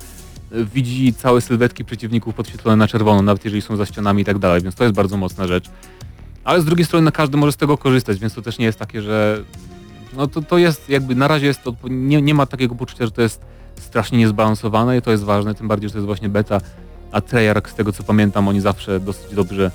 e, 0.51 0.65
widzi 0.65 1.13
całe 1.13 1.41
sylwetki 1.41 1.85
przeciwników 1.85 2.35
podświetlone 2.35 2.77
na 2.77 2.87
czerwono, 2.87 3.21
nawet 3.21 3.45
jeżeli 3.45 3.61
są 3.61 3.75
za 3.75 3.85
ścianami 3.85 4.21
i 4.21 4.25
tak 4.25 4.39
dalej, 4.39 4.61
więc 4.61 4.75
to 4.75 4.83
jest 4.83 4.95
bardzo 4.95 5.17
mocna 5.17 5.47
rzecz. 5.47 5.69
Ale 6.43 6.61
z 6.61 6.65
drugiej 6.65 6.85
strony 6.85 7.05
no, 7.05 7.11
każdy 7.11 7.37
może 7.37 7.51
z 7.51 7.57
tego 7.57 7.77
korzystać, 7.77 8.19
więc 8.19 8.33
to 8.33 8.41
też 8.41 8.57
nie 8.57 8.65
jest 8.65 8.79
takie, 8.79 9.01
że 9.01 9.43
no 10.15 10.27
to, 10.27 10.41
to 10.41 10.57
jest 10.57 10.89
jakby 10.89 11.15
na 11.15 11.27
razie 11.27 11.45
jest 11.45 11.63
to, 11.63 11.75
nie, 11.89 12.21
nie 12.21 12.33
ma 12.33 12.45
takiego 12.45 12.75
poczucia, 12.75 13.05
że 13.05 13.11
to 13.11 13.21
jest 13.21 13.45
strasznie 13.75 14.17
niezbalansowane 14.17 14.97
i 14.97 15.01
to 15.01 15.11
jest 15.11 15.23
ważne, 15.23 15.55
tym 15.55 15.67
bardziej, 15.67 15.89
że 15.89 15.93
to 15.93 15.99
jest 15.99 16.05
właśnie 16.05 16.29
beta, 16.29 16.61
a 17.11 17.21
Treyarch 17.21 17.69
z 17.69 17.75
tego 17.75 17.91
co 17.91 18.03
pamiętam 18.03 18.47
oni 18.47 18.61
zawsze 18.61 18.99
dosyć 18.99 19.35
dobrze 19.35 19.71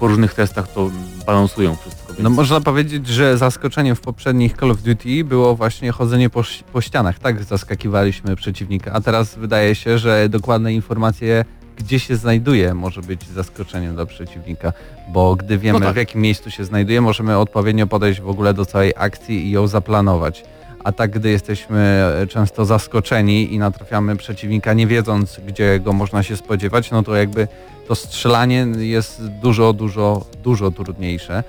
po 0.00 0.06
różnych 0.06 0.34
testach 0.34 0.68
to 0.68 0.90
balansują 1.26 1.76
wszystko. 1.76 2.06
Więc... 2.08 2.20
No 2.20 2.30
można 2.30 2.60
powiedzieć, 2.60 3.06
że 3.06 3.38
zaskoczeniem 3.38 3.96
w 3.96 4.00
poprzednich 4.00 4.56
Call 4.56 4.70
of 4.70 4.82
Duty 4.82 5.24
było 5.24 5.56
właśnie 5.56 5.92
chodzenie 5.92 6.30
po, 6.30 6.42
po 6.72 6.80
ścianach. 6.80 7.18
Tak 7.18 7.44
zaskakiwaliśmy 7.44 8.36
przeciwnika, 8.36 8.92
a 8.92 9.00
teraz 9.00 9.34
wydaje 9.34 9.74
się, 9.74 9.98
że 9.98 10.28
dokładne 10.28 10.72
informacje 10.74 11.44
gdzie 11.80 11.98
się 12.00 12.16
znajduje 12.16 12.74
może 12.74 13.00
być 13.02 13.20
zaskoczeniem 13.28 13.94
dla 13.94 14.06
przeciwnika, 14.06 14.72
bo 15.08 15.36
gdy 15.36 15.58
wiemy 15.58 15.78
No 15.80 15.84
tak. 15.86 15.94
w 15.94 15.98
jakim 15.98 16.20
miejscu 16.20 16.50
się 16.50 16.64
znajduje, 16.64 17.00
możemy 17.00 17.38
odpowiednio 17.38 17.86
podejść 17.86 18.20
w 18.20 18.28
ogóle 18.28 18.54
do 18.54 18.66
całej 18.66 18.92
akcji 18.96 19.46
i 19.46 19.50
ją 19.50 19.66
zaplanować. 19.66 20.44
A 20.84 20.92
tak 20.92 21.10
gdy 21.10 21.30
jesteśmy 21.30 21.78
e, 22.22 22.26
często 22.26 22.64
zaskoczeni 22.64 23.54
i 23.54 23.58
natrafiamy 23.58 24.16
przeciwnika 24.16 24.72
nie 24.72 24.86
wiedząc 24.86 25.40
gdzie 25.46 25.80
go 25.80 25.92
można 25.92 26.22
się 26.22 26.36
spodziewać, 26.36 26.90
no 26.90 27.02
to 27.02 27.16
jakby 27.16 27.48
to 27.88 27.94
strzelanie 27.94 28.66
jest 28.78 29.26
dużo, 29.26 29.72
dużo, 29.72 30.26
dużo 30.42 30.70
trudniejsze. 30.70 31.44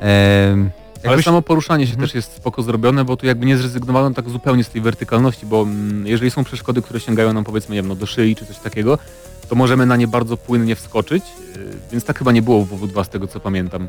Ehm, 0.00 0.70
Ale 1.02 1.10
jakbyś- 1.12 1.24
samo 1.24 1.42
poruszanie 1.42 1.86
się 1.86 1.92
Mhm. 1.92 2.08
też 2.08 2.14
jest 2.14 2.32
spoko 2.32 2.62
zrobione, 2.62 3.04
bo 3.04 3.16
tu 3.16 3.26
jakby 3.26 3.46
nie 3.46 3.56
zrezygnowano 3.56 4.10
tak 4.14 4.28
zupełnie 4.28 4.64
z 4.64 4.68
tej 4.68 4.80
wertykalności, 4.80 5.46
bo 5.46 5.62
mm, 5.62 6.06
jeżeli 6.06 6.30
są 6.30 6.44
przeszkody, 6.44 6.82
które 6.82 7.00
sięgają 7.00 7.32
nam 7.32 7.44
powiedzmy 7.44 7.74
nie 7.74 7.82
wiem, 7.82 7.88
no, 7.88 7.94
do 7.94 8.06
szyi 8.06 8.36
czy 8.36 8.46
coś 8.46 8.58
takiego, 8.58 8.98
to 9.48 9.54
możemy 9.54 9.86
na 9.86 9.96
nie 9.96 10.08
bardzo 10.08 10.36
płynnie 10.36 10.76
wskoczyć, 10.76 11.24
yy, 11.56 11.76
więc 11.92 12.04
tak 12.04 12.18
chyba 12.18 12.32
nie 12.32 12.42
było 12.42 12.64
w 12.64 12.70
WW2 12.70 13.04
z 13.04 13.08
tego 13.08 13.26
co 13.26 13.40
pamiętam. 13.40 13.88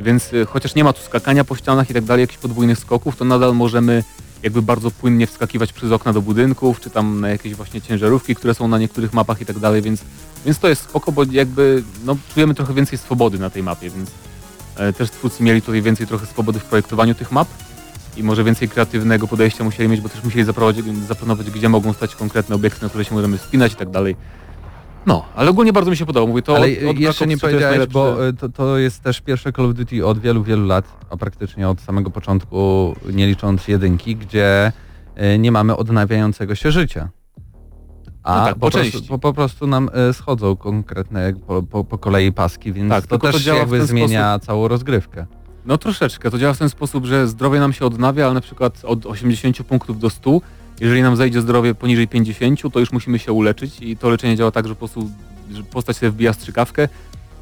Więc 0.00 0.32
yy, 0.32 0.46
chociaż 0.46 0.74
nie 0.74 0.84
ma 0.84 0.92
tu 0.92 1.02
skakania 1.02 1.44
po 1.44 1.56
ścianach 1.56 1.90
i 1.90 1.94
tak 1.94 2.04
dalej, 2.04 2.20
jakichś 2.20 2.38
podwójnych 2.38 2.78
skoków, 2.78 3.16
to 3.16 3.24
nadal 3.24 3.54
możemy 3.54 4.04
jakby 4.42 4.62
bardzo 4.62 4.90
płynnie 4.90 5.26
wskakiwać 5.26 5.72
przez 5.72 5.92
okna 5.92 6.12
do 6.12 6.22
budynków, 6.22 6.80
czy 6.80 6.90
tam 6.90 7.20
na 7.20 7.28
jakieś 7.28 7.54
właśnie 7.54 7.80
ciężarówki, 7.80 8.34
które 8.34 8.54
są 8.54 8.68
na 8.68 8.78
niektórych 8.78 9.12
mapach 9.12 9.40
i 9.40 9.46
tak 9.46 9.58
dalej, 9.58 9.82
więc, 9.82 10.00
więc 10.44 10.58
to 10.58 10.68
jest 10.68 10.82
spoko, 10.82 11.12
bo 11.12 11.22
jakby 11.30 11.82
no, 12.04 12.16
czujemy 12.34 12.54
trochę 12.54 12.74
więcej 12.74 12.98
swobody 12.98 13.38
na 13.38 13.50
tej 13.50 13.62
mapie, 13.62 13.90
więc 13.90 14.10
E, 14.76 14.92
Też 14.92 15.10
twórcy 15.10 15.42
mieli 15.42 15.62
tutaj 15.62 15.82
więcej 15.82 16.06
trochę 16.06 16.26
swobody 16.26 16.58
w 16.58 16.64
projektowaniu 16.64 17.14
tych 17.14 17.32
map 17.32 17.48
i 18.16 18.22
może 18.22 18.44
więcej 18.44 18.68
kreatywnego 18.68 19.28
podejścia 19.28 19.64
musieli 19.64 19.88
mieć, 19.88 20.00
bo 20.00 20.08
też 20.08 20.24
musieli 20.24 20.44
zaplanować, 21.08 21.50
gdzie 21.50 21.68
mogą 21.68 21.92
stać 21.92 22.14
konkretne 22.14 22.54
obiekty, 22.54 22.82
na 22.82 22.88
które 22.88 23.04
się 23.04 23.14
możemy 23.14 23.38
wspinać 23.38 23.72
i 23.72 23.76
tak 23.76 23.90
dalej. 23.90 24.16
No, 25.06 25.24
ale 25.34 25.50
ogólnie 25.50 25.72
bardzo 25.72 25.90
mi 25.90 25.96
się 25.96 26.06
podoba. 26.06 26.26
Mówię 26.26 26.42
to 26.42 26.56
Ale 26.56 26.66
od, 26.66 26.90
od 26.90 26.98
jeszcze 26.98 27.26
nie 27.26 27.36
3 27.36 27.40
to 27.40 27.48
jest 27.48 27.62
powiedziałeś, 27.62 27.76
najlepsze. 27.78 27.94
bo 27.98 28.26
e, 28.26 28.32
to, 28.32 28.48
to 28.48 28.78
jest 28.78 29.02
też 29.02 29.20
pierwsze 29.20 29.52
Call 29.52 29.66
of 29.66 29.74
Duty 29.74 30.06
od 30.06 30.18
wielu, 30.18 30.42
wielu 30.42 30.66
lat, 30.66 30.84
a 31.10 31.16
praktycznie 31.16 31.68
od 31.68 31.80
samego 31.80 32.10
początku, 32.10 32.94
nie 33.12 33.26
licząc 33.26 33.68
jedynki, 33.68 34.16
gdzie 34.16 34.72
e, 35.14 35.38
nie 35.38 35.52
mamy 35.52 35.76
odnawiającego 35.76 36.54
się 36.54 36.70
życia. 36.72 37.08
A 38.22 38.38
No 38.38 38.44
tak, 38.44 38.54
po, 38.54 38.60
po 38.60 38.70
prostu, 38.70 39.02
po, 39.08 39.18
po 39.18 39.32
prostu 39.32 39.66
nam 39.66 39.90
e, 39.92 40.12
schodzą 40.12 40.56
konkretne 40.56 41.32
po, 41.70 41.84
po, 41.84 41.98
kolei 41.98 42.32
paski, 42.32 42.72
więc 42.72 42.90
Tak, 42.90 43.02
to 43.06 43.08
tylko 43.08 43.26
to 43.26 43.32
też 43.32 43.42
działa 43.42 43.58
jakby 43.58 43.86
zmienia 43.86 44.38
całą 44.38 44.68
rozgrywkę. 44.68 45.26
No 45.66 45.78
troszeczkę. 45.78 46.30
To 46.30 46.38
działa 46.38 46.54
w 46.54 46.58
ten 46.58 46.68
sposób, 46.68 47.04
że 47.04 47.28
zdrowie 47.28 47.60
nam 47.60 47.72
się 47.72 47.86
odnawia, 47.86 48.24
ale 48.24 48.34
na 48.34 48.40
przykład 48.40 48.84
od 48.84 49.06
80 49.06 49.62
punktów 49.62 49.98
do 49.98 50.10
100, 50.10 50.40
jeżeli 50.80 51.02
nam 51.02 51.16
zejdzie 51.16 51.40
zdrowie 51.40 51.74
poniżej 51.74 52.08
50, 52.08 52.72
to 52.72 52.80
już 52.80 52.92
musimy 52.92 53.18
się 53.18 53.32
uleczyć 53.32 53.80
i 53.80 53.96
to 53.96 54.10
leczenie 54.10 54.36
działa 54.36 54.50
tak, 54.50 54.68
że 54.68 54.74
po 54.74 54.78
prostu 54.78 55.10
że 55.52 55.62
postać 55.62 55.96
sobie 55.96 56.10
wbija 56.10 56.32
strzykawkę 56.32 56.88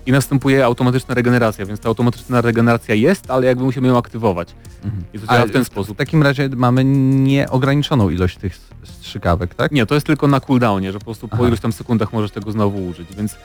i 0.07 0.13
następuje 0.13 0.65
automatyczna 0.65 1.15
regeneracja, 1.15 1.67
więc 1.67 1.81
ta 1.81 1.89
automatyczna 1.89 2.41
regeneracja 2.41 2.95
jest, 2.95 3.31
ale 3.31 3.47
jakby 3.47 3.65
musimy 3.65 3.89
ją 3.89 3.99
aktywować. 3.99 4.55
Mhm. 4.85 5.05
I 5.15 5.19
to 5.19 5.27
działa 5.27 5.47
w 5.47 5.51
ten 5.51 5.65
W 5.65 5.67
sposób. 5.67 5.99
takim 5.99 6.23
razie 6.23 6.49
mamy 6.57 6.85
nieograniczoną 6.85 8.11
ilość 8.11 8.37
tych 8.37 8.59
strzykawek, 8.85 9.55
tak? 9.55 9.73
Nie, 9.73 9.87
to 9.87 9.95
jest 9.95 10.07
tylko 10.07 10.29
na 10.29 10.41
cooldownie, 10.41 10.93
że 10.93 10.99
po 10.99 11.05
prostu 11.05 11.29
po 11.29 11.37
Aha. 11.37 11.49
iluś 11.49 11.61
tam 11.61 11.73
sekundach 11.73 12.13
możesz 12.13 12.31
tego 12.31 12.53
znowu 12.53 12.87
użyć, 12.87 13.09
więc 13.17 13.37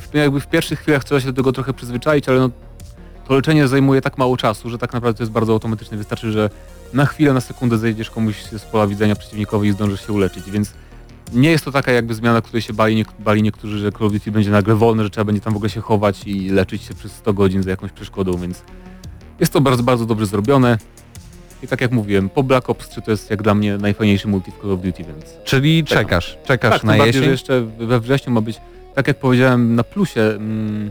w, 0.00 0.14
jakby 0.14 0.40
w 0.40 0.46
pierwszych 0.46 0.80
chwilach 0.80 1.04
trzeba 1.04 1.20
się 1.20 1.26
do 1.26 1.32
tego 1.32 1.52
trochę 1.52 1.72
przyzwyczaić, 1.72 2.28
ale 2.28 2.38
no, 2.38 2.50
to 3.28 3.34
leczenie 3.34 3.68
zajmuje 3.68 4.00
tak 4.00 4.18
mało 4.18 4.36
czasu, 4.36 4.70
że 4.70 4.78
tak 4.78 4.92
naprawdę 4.92 5.18
to 5.18 5.22
jest 5.22 5.32
bardzo 5.32 5.52
automatyczne. 5.52 5.96
Wystarczy, 5.96 6.32
że 6.32 6.50
na 6.92 7.06
chwilę, 7.06 7.32
na 7.32 7.40
sekundę 7.40 7.78
zejdziesz 7.78 8.10
komuś 8.10 8.42
z 8.42 8.64
pola 8.64 8.86
widzenia 8.86 9.16
przeciwnikowi 9.16 9.68
i 9.68 9.72
zdążysz 9.72 10.06
się 10.06 10.12
uleczyć, 10.12 10.50
więc 10.50 10.72
nie 11.32 11.50
jest 11.50 11.64
to 11.64 11.72
taka 11.72 11.92
jakby 11.92 12.14
zmiana, 12.14 12.40
której 12.42 12.62
się 12.62 12.72
bali, 12.72 12.96
niek- 13.04 13.12
bali 13.18 13.42
niektórzy, 13.42 13.78
że 13.78 13.92
Call 13.92 14.06
of 14.06 14.12
Duty 14.12 14.30
będzie 14.32 14.50
nagle 14.50 14.74
wolne, 14.74 15.04
że 15.04 15.10
trzeba 15.10 15.24
będzie 15.24 15.40
tam 15.40 15.52
w 15.52 15.56
ogóle 15.56 15.70
się 15.70 15.80
chować 15.80 16.22
i 16.26 16.50
leczyć 16.50 16.82
się 16.82 16.94
przez 16.94 17.12
100 17.12 17.32
godzin 17.32 17.62
za 17.62 17.70
jakąś 17.70 17.92
przeszkodą, 17.92 18.36
więc 18.38 18.62
jest 19.40 19.52
to 19.52 19.60
bardzo, 19.60 19.82
bardzo 19.82 20.06
dobrze 20.06 20.26
zrobione. 20.26 20.78
I 21.62 21.66
tak 21.68 21.80
jak 21.80 21.92
mówiłem, 21.92 22.28
po 22.28 22.42
Black 22.42 22.70
Ops 22.70 22.88
3 22.88 23.02
to 23.02 23.10
jest 23.10 23.30
jak 23.30 23.42
dla 23.42 23.54
mnie 23.54 23.78
najfajniejszy 23.78 24.28
multi 24.28 24.50
w 24.50 24.60
Call 24.60 24.72
of 24.72 24.80
Duty, 24.80 25.04
więc 25.04 25.24
Czyli 25.44 25.84
Czekam. 25.84 26.04
czekasz, 26.04 26.38
czekasz 26.44 26.72
tak, 26.74 26.84
na 26.84 26.96
bardziej, 26.96 27.06
jesień? 27.14 27.30
jeszcze 27.30 27.62
we 27.78 28.00
wrześniu 28.00 28.32
ma 28.32 28.40
być, 28.40 28.60
tak 28.94 29.08
jak 29.08 29.18
powiedziałem 29.18 29.74
na 29.74 29.84
plusie, 29.84 30.20
mm, 30.20 30.90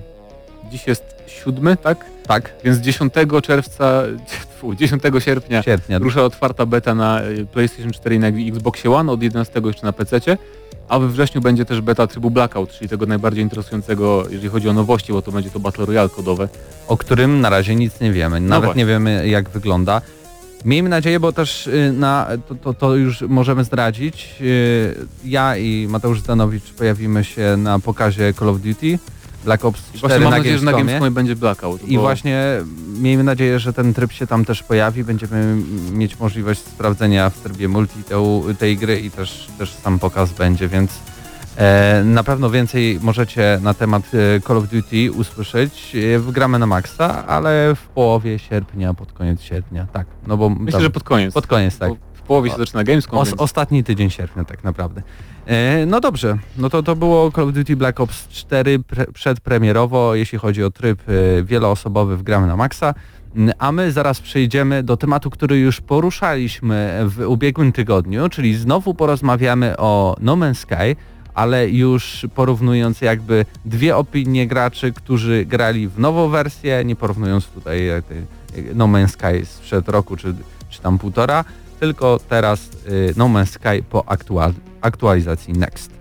dziś 0.71 0.87
jest 0.87 1.16
siódmy, 1.27 1.77
tak? 1.77 2.05
Tak, 2.27 2.53
Więc 2.63 2.77
10 2.77 3.13
czerwca, 3.43 4.03
fu, 4.59 4.75
10 4.75 5.03
sierpnia 5.19 5.63
sierpnia. 5.63 5.99
rusza 5.99 6.23
otwarta 6.23 6.65
beta 6.65 6.95
na 6.95 7.21
y, 7.23 7.45
PlayStation 7.45 7.91
4 7.91 8.15
i 8.15 8.19
na 8.19 8.27
Xboxie 8.27 8.91
One, 8.91 9.11
od 9.11 9.23
11 9.23 9.61
jeszcze 9.65 9.85
na 9.85 9.93
PC, 9.93 10.37
a 10.89 10.99
we 10.99 11.07
wrześniu 11.07 11.41
będzie 11.41 11.65
też 11.65 11.81
beta 11.81 12.07
trybu 12.07 12.29
Blackout, 12.31 12.71
czyli 12.71 12.89
tego 12.89 13.05
najbardziej 13.05 13.43
interesującego, 13.43 14.23
jeżeli 14.29 14.49
chodzi 14.49 14.69
o 14.69 14.73
nowości, 14.73 15.13
bo 15.13 15.21
to 15.21 15.31
będzie 15.31 15.49
to 15.49 15.59
Battle 15.59 15.85
Royale 15.85 16.09
kodowe. 16.09 16.47
o 16.87 16.97
którym 16.97 17.41
na 17.41 17.49
razie 17.49 17.75
nic 17.75 17.99
nie 17.99 18.11
wiemy. 18.11 18.39
Nawet 18.39 18.65
właśnie. 18.65 18.83
nie 18.83 18.85
wiemy 18.85 19.27
jak 19.27 19.49
wygląda. 19.49 20.01
Miejmy 20.65 20.89
nadzieję, 20.89 21.19
bo 21.19 21.31
też 21.31 21.67
y, 21.67 21.91
na, 21.97 22.27
to, 22.47 22.55
to, 22.55 22.73
to 22.73 22.95
już 22.95 23.21
możemy 23.21 23.63
zdradzić. 23.63 24.35
y, 24.41 24.95
Ja 25.25 25.57
i 25.57 25.87
Mateusz 25.89 26.19
Zdanowicz 26.19 26.73
pojawimy 26.73 27.23
się 27.23 27.57
na 27.57 27.79
pokazie 27.79 28.33
Call 28.33 28.49
of 28.49 28.61
Duty 28.61 28.99
Black 29.45 29.65
Ops 29.65 29.81
I 29.93 29.97
4 29.97 29.99
właśnie 29.99 30.19
mam 30.19 30.31
na 30.31 30.37
nadzieję, 30.37 30.57
że 30.59 30.65
na 30.65 30.71
Gamescomie. 30.71 31.11
Będzie 31.11 31.35
Blackout. 31.35 31.83
I 31.87 31.95
bo- 31.95 32.01
właśnie 32.01 32.43
miejmy 32.99 33.23
nadzieję, 33.23 33.59
że 33.59 33.73
ten 33.73 33.93
tryb 33.93 34.11
się 34.11 34.27
tam 34.27 34.45
też 34.45 34.63
pojawi. 34.63 35.03
Będziemy 35.03 35.55
mieć 35.91 36.19
możliwość 36.19 36.59
sprawdzenia 36.59 37.29
w 37.29 37.37
trybie 37.39 37.67
multi 37.67 38.03
tej 38.59 38.77
gry 38.77 38.99
i 38.99 39.11
też, 39.11 39.47
też 39.57 39.73
sam 39.73 39.99
pokaz 39.99 40.31
będzie, 40.31 40.67
więc 40.67 40.91
e, 41.57 42.03
na 42.05 42.23
pewno 42.23 42.49
więcej 42.49 42.99
możecie 43.01 43.59
na 43.63 43.73
temat 43.73 44.03
e, 44.13 44.41
Call 44.41 44.57
of 44.57 44.67
Duty 44.67 45.11
usłyszeć 45.11 45.95
e, 46.15 46.19
w 46.19 46.31
Gramy 46.31 46.59
na 46.59 46.65
Maxa, 46.65 47.25
ale 47.27 47.75
w 47.75 47.87
połowie 47.87 48.39
sierpnia, 48.39 48.93
pod 48.93 49.11
koniec 49.13 49.41
sierpnia, 49.41 49.87
tak. 49.93 50.07
No 50.27 50.37
bo 50.37 50.49
Myślę, 50.49 50.71
tam, 50.71 50.81
że 50.81 50.89
pod 50.89 51.03
koniec. 51.03 51.33
pod 51.33 51.47
koniec, 51.47 51.77
tak. 51.77 51.89
Bo 51.89 51.97
W 52.13 52.21
połowie 52.21 52.49
się 52.49 52.55
O- 52.55 52.59
zaczyna 52.59 52.83
Gamescom, 52.83 53.19
Os, 53.19 53.27
więc... 53.29 53.41
ostatni 53.41 53.83
tydzień 53.83 54.09
sierpnia 54.09 54.43
tak 54.45 54.63
naprawdę. 54.63 55.01
E, 55.47 55.85
no 55.85 55.99
dobrze, 55.99 56.37
no 56.57 56.69
to 56.69 56.83
to 56.83 56.95
było 56.95 57.31
Call 57.31 57.47
of 57.47 57.53
Duty 57.53 57.75
Black 57.75 57.99
Ops 57.99 58.27
4 58.27 58.79
pre, 58.79 59.05
przedpremierowo, 59.11 60.15
jeśli 60.15 60.37
chodzi 60.37 60.63
o 60.63 60.69
tryb 60.71 60.99
e, 61.09 61.43
wieloosobowy 61.43 62.17
w 62.17 62.23
Gramy 62.23 62.47
na 62.47 62.55
Maxa. 62.55 62.93
Mm, 63.35 63.53
A 63.59 63.71
my 63.71 63.91
zaraz 63.91 64.21
przejdziemy 64.21 64.83
do 64.83 64.97
tematu, 64.97 65.29
który 65.29 65.59
już 65.59 65.81
poruszaliśmy 65.81 66.99
w 67.05 67.19
ubiegłym 67.27 67.71
tygodniu, 67.71 68.29
czyli 68.29 68.55
znowu 68.55 68.93
porozmawiamy 68.93 69.77
o 69.77 70.15
No 70.19 70.33
Man's 70.35 70.55
Sky, 70.55 70.95
ale 71.33 71.69
już 71.69 72.27
porównując 72.35 73.01
jakby 73.01 73.45
dwie 73.65 73.97
opinie 73.97 74.47
graczy, 74.47 74.93
którzy 74.93 75.45
grali 75.45 75.87
w 75.87 75.99
nową 75.99 76.29
wersję, 76.29 76.85
nie 76.85 76.95
porównując 76.95 77.45
tutaj 77.45 77.87
e, 77.87 78.01
No 78.75 78.85
Man's 78.85 79.07
Sky 79.07 79.45
sprzed 79.45 79.89
roku 79.89 80.17
czy, 80.17 80.35
czy 80.69 80.81
tam 80.81 80.97
półtora, 80.97 81.45
tylko 81.79 82.19
teraz 82.29 82.69
No 83.17 83.25
Man's 83.25 83.45
Sky 83.45 83.83
po 83.89 84.09
aktual, 84.09 84.53
aktualizacji 84.81 85.53
Next. 85.53 85.91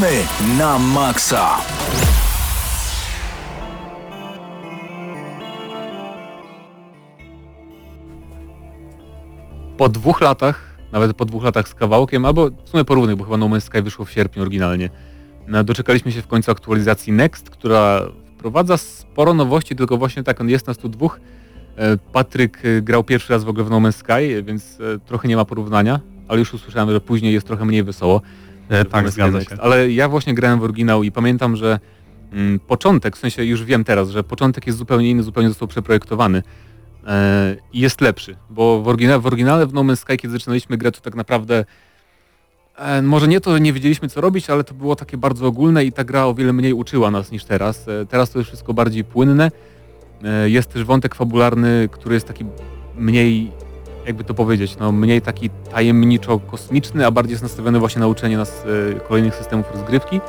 Gramy 0.00 0.24
na 0.58 0.78
maksa. 0.78 1.56
Po 9.76 9.88
dwóch 9.88 10.20
latach, 10.20 10.76
nawet 10.92 11.16
po 11.16 11.24
dwóch 11.24 11.44
latach 11.44 11.68
z 11.68 11.74
kawałkiem, 11.74 12.24
albo 12.24 12.50
w 12.64 12.68
sumie 12.68 12.84
porównych, 12.84 13.16
bo 13.16 13.24
chyba 13.24 13.36
No 13.36 13.48
Man's 13.48 13.60
Sky 13.60 13.82
wyszło 13.82 14.04
w 14.04 14.10
sierpniu 14.10 14.42
oryginalnie, 14.42 14.90
doczekaliśmy 15.64 16.12
się 16.12 16.22
w 16.22 16.26
końcu 16.26 16.50
aktualizacji 16.50 17.12
Next, 17.12 17.50
która 17.50 18.02
wprowadza 18.36 18.76
sporo 18.76 19.34
nowości, 19.34 19.76
tylko 19.76 19.96
właśnie 19.96 20.22
tak, 20.22 20.40
on 20.40 20.48
jest 20.48 20.66
tu 20.80 20.88
dwóch. 20.88 21.20
E, 21.76 21.96
Patryk 21.96 22.64
e, 22.64 22.82
grał 22.82 23.04
pierwszy 23.04 23.32
raz 23.32 23.44
w 23.44 23.48
ogóle 23.48 23.64
w 23.64 23.70
No 23.70 23.76
Man's 23.76 23.92
Sky, 23.92 24.42
więc 24.42 24.78
e, 24.80 24.98
trochę 24.98 25.28
nie 25.28 25.36
ma 25.36 25.44
porównania, 25.44 26.00
ale 26.28 26.38
już 26.38 26.54
usłyszałem, 26.54 26.90
że 26.90 27.00
później 27.00 27.32
jest 27.32 27.46
trochę 27.46 27.64
mniej 27.64 27.82
wesoło. 27.82 28.22
E, 28.70 28.84
tak, 28.84 29.10
zgadza 29.10 29.40
się. 29.40 29.56
Ale 29.60 29.90
ja 29.90 30.08
właśnie 30.08 30.34
grałem 30.34 30.60
w 30.60 30.62
oryginał 30.62 31.02
i 31.02 31.12
pamiętam, 31.12 31.56
że 31.56 31.80
mm, 32.32 32.60
początek, 32.60 33.16
w 33.16 33.18
sensie 33.18 33.44
już 33.44 33.64
wiem 33.64 33.84
teraz, 33.84 34.10
że 34.10 34.24
początek 34.24 34.66
jest 34.66 34.78
zupełnie 34.78 35.10
inny, 35.10 35.22
zupełnie 35.22 35.48
został 35.48 35.68
przeprojektowany 35.68 36.42
e, 37.06 37.56
i 37.72 37.80
jest 37.80 38.00
lepszy, 38.00 38.36
bo 38.50 38.82
w, 38.82 38.88
oryginale, 38.88 39.20
w 39.20 39.26
oryginale 39.26 39.66
w 39.66 39.72
No 39.72 39.80
Man's 39.80 39.96
Sky, 39.96 40.16
kiedy 40.16 40.32
zaczynaliśmy 40.32 40.76
grę, 40.76 40.92
to 40.92 41.00
tak 41.00 41.14
naprawdę 41.14 41.64
e, 42.76 43.02
może 43.02 43.28
nie 43.28 43.40
to, 43.40 43.52
że 43.52 43.60
nie 43.60 43.72
wiedzieliśmy 43.72 44.08
co 44.08 44.20
robić, 44.20 44.50
ale 44.50 44.64
to 44.64 44.74
było 44.74 44.96
takie 44.96 45.16
bardzo 45.16 45.46
ogólne 45.46 45.84
i 45.84 45.92
ta 45.92 46.04
gra 46.04 46.24
o 46.24 46.34
wiele 46.34 46.52
mniej 46.52 46.72
uczyła 46.72 47.10
nas 47.10 47.30
niż 47.30 47.44
teraz. 47.44 47.88
E, 47.88 48.06
teraz 48.06 48.30
to 48.30 48.38
jest 48.38 48.48
wszystko 48.48 48.74
bardziej 48.74 49.04
płynne. 49.04 49.50
E, 50.24 50.50
jest 50.50 50.72
też 50.72 50.84
wątek 50.84 51.14
fabularny, 51.14 51.88
który 51.92 52.14
jest 52.14 52.26
taki 52.26 52.44
mniej, 52.96 53.52
jakby 54.06 54.24
to 54.24 54.34
powiedzieć, 54.34 54.76
no 54.76 54.92
mniej 54.92 55.22
taki 55.22 55.50
tajemniczo-kosmiczny, 55.72 57.06
a 57.06 57.10
bardziej 57.10 57.32
jest 57.32 57.42
nastawiony 57.42 57.78
właśnie 57.78 58.00
na 58.00 58.06
uczenie 58.06 58.36
nas 58.36 58.64
e, 58.96 59.00
kolejnych 59.00 59.34
systemów 59.34 59.66
rozgrywki. 59.72 60.20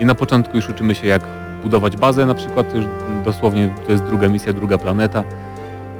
I 0.00 0.04
na 0.04 0.14
początku 0.14 0.56
już 0.56 0.68
uczymy 0.68 0.94
się 0.94 1.06
jak 1.06 1.22
budować 1.62 1.96
bazę 1.96 2.26
na 2.26 2.34
przykład, 2.34 2.70
to 2.70 2.76
już 2.76 2.86
dosłownie 3.24 3.74
to 3.86 3.92
jest 3.92 4.04
druga 4.04 4.28
misja, 4.28 4.52
druga 4.52 4.78
planeta. 4.78 5.24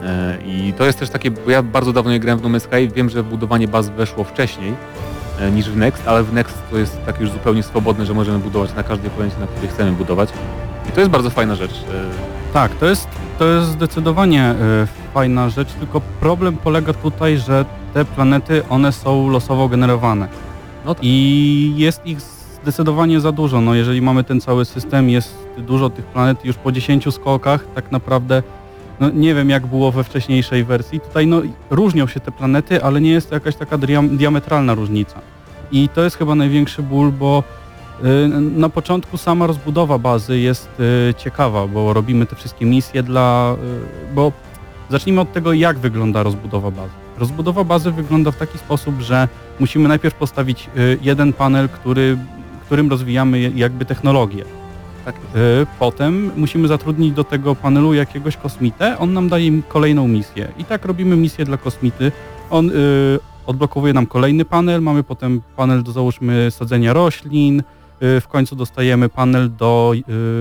E, 0.02 0.38
I 0.46 0.72
to 0.72 0.84
jest 0.84 0.98
też 0.98 1.10
takie, 1.10 1.30
bo 1.30 1.50
ja 1.50 1.62
bardzo 1.62 1.92
dawno 1.92 2.10
nie 2.10 2.20
grałem 2.20 2.38
w 2.38 2.42
No 2.42 2.48
Man's 2.48 2.60
Sky, 2.60 2.88
wiem, 2.94 3.10
że 3.10 3.22
budowanie 3.22 3.68
baz 3.68 3.88
weszło 3.88 4.24
wcześniej 4.24 4.74
e, 5.40 5.50
niż 5.50 5.70
w 5.70 5.76
Next, 5.76 6.08
ale 6.08 6.22
w 6.22 6.32
Next 6.32 6.58
to 6.70 6.78
jest 6.78 7.04
tak 7.06 7.20
już 7.20 7.30
zupełnie 7.30 7.62
swobodne, 7.62 8.06
że 8.06 8.14
możemy 8.14 8.38
budować 8.38 8.74
na 8.74 8.82
każdej 8.82 9.10
planecie, 9.10 9.40
na 9.40 9.46
której 9.46 9.68
chcemy 9.68 9.92
budować. 9.92 10.28
I 10.88 10.92
to 10.92 11.00
jest 11.00 11.10
bardzo 11.10 11.30
fajna 11.30 11.54
rzecz. 11.54 11.84
E, 12.54 12.56
Tak, 12.56 12.74
to 12.74 12.86
jest, 12.86 13.08
to 13.38 13.44
jest 13.44 13.68
zdecydowanie 13.68 14.54
y, 14.82 15.12
fajna 15.14 15.48
rzecz, 15.48 15.72
tylko 15.72 16.00
problem 16.00 16.56
polega 16.56 16.92
tutaj, 16.92 17.38
że 17.38 17.64
te 17.94 18.04
planety, 18.04 18.62
one 18.68 18.92
są 18.92 19.28
losowo 19.30 19.68
generowane. 19.68 20.28
No 20.86 20.94
tak. 20.94 21.04
I 21.04 21.74
jest 21.76 22.06
ich 22.06 22.20
zdecydowanie 22.62 23.20
za 23.20 23.32
dużo. 23.32 23.60
No 23.60 23.74
jeżeli 23.74 24.02
mamy 24.02 24.24
ten 24.24 24.40
cały 24.40 24.64
system, 24.64 25.10
jest 25.10 25.34
dużo 25.58 25.90
tych 25.90 26.04
planet 26.04 26.44
już 26.44 26.56
po 26.56 26.72
10 26.72 27.14
skokach, 27.14 27.66
tak 27.74 27.92
naprawdę 27.92 28.42
no 29.00 29.10
nie 29.10 29.34
wiem 29.34 29.50
jak 29.50 29.66
było 29.66 29.92
we 29.92 30.04
wcześniejszej 30.04 30.64
wersji. 30.64 31.00
Tutaj 31.00 31.26
no 31.26 31.42
różnią 31.70 32.06
się 32.06 32.20
te 32.20 32.32
planety, 32.32 32.82
ale 32.84 33.00
nie 33.00 33.10
jest 33.10 33.28
to 33.28 33.34
jakaś 33.34 33.56
taka 33.56 33.78
diam- 33.78 34.16
diametralna 34.16 34.74
różnica. 34.74 35.20
I 35.72 35.88
to 35.88 36.04
jest 36.04 36.16
chyba 36.18 36.34
największy 36.34 36.82
ból, 36.82 37.12
bo 37.12 37.42
na 38.56 38.68
początku 38.68 39.16
sama 39.18 39.46
rozbudowa 39.46 39.98
bazy 39.98 40.38
jest 40.38 40.68
y, 41.10 41.14
ciekawa, 41.14 41.66
bo 41.66 41.92
robimy 41.92 42.26
te 42.26 42.36
wszystkie 42.36 42.66
misje 42.66 43.02
dla... 43.02 43.56
y, 44.10 44.14
bo 44.14 44.32
zacznijmy 44.90 45.20
od 45.20 45.32
tego, 45.32 45.52
jak 45.52 45.78
wygląda 45.78 46.22
rozbudowa 46.22 46.70
bazy. 46.70 46.92
Rozbudowa 47.18 47.64
bazy 47.64 47.90
wygląda 47.90 48.30
w 48.30 48.36
taki 48.36 48.58
sposób, 48.58 49.00
że 49.00 49.28
musimy 49.60 49.88
najpierw 49.88 50.14
postawić 50.14 50.70
y, 50.76 50.98
jeden 51.02 51.32
panel, 51.32 51.68
który, 51.68 52.16
którym 52.66 52.90
rozwijamy 52.90 53.40
jakby 53.54 53.84
technologię. 53.84 54.44
tak, 55.04 55.14
Y, 55.16 55.66
Potem 55.78 56.30
musimy 56.36 56.68
zatrudnić 56.68 57.12
do 57.12 57.24
tego 57.24 57.54
panelu 57.54 57.94
jakiegoś 57.94 58.36
kosmitę, 58.36 58.98
on 58.98 59.12
nam 59.12 59.28
daje 59.28 59.62
kolejną 59.68 60.08
misję. 60.08 60.48
I 60.58 60.64
tak 60.64 60.84
robimy 60.84 61.16
misję 61.16 61.44
dla 61.44 61.56
kosmity. 61.56 62.12
On 62.50 62.70
y, 62.70 62.72
odblokowuje 63.46 63.92
nam 63.92 64.06
kolejny 64.06 64.44
panel, 64.44 64.82
mamy 64.82 65.02
potem 65.02 65.40
panel 65.56 65.82
do 65.82 65.92
załóżmy 65.92 66.50
sadzenia 66.50 66.92
roślin, 66.92 67.60
y, 67.60 67.64
w 68.00 68.24
końcu 68.28 68.56
dostajemy 68.56 69.08
panel 69.08 69.56
do 69.56 69.92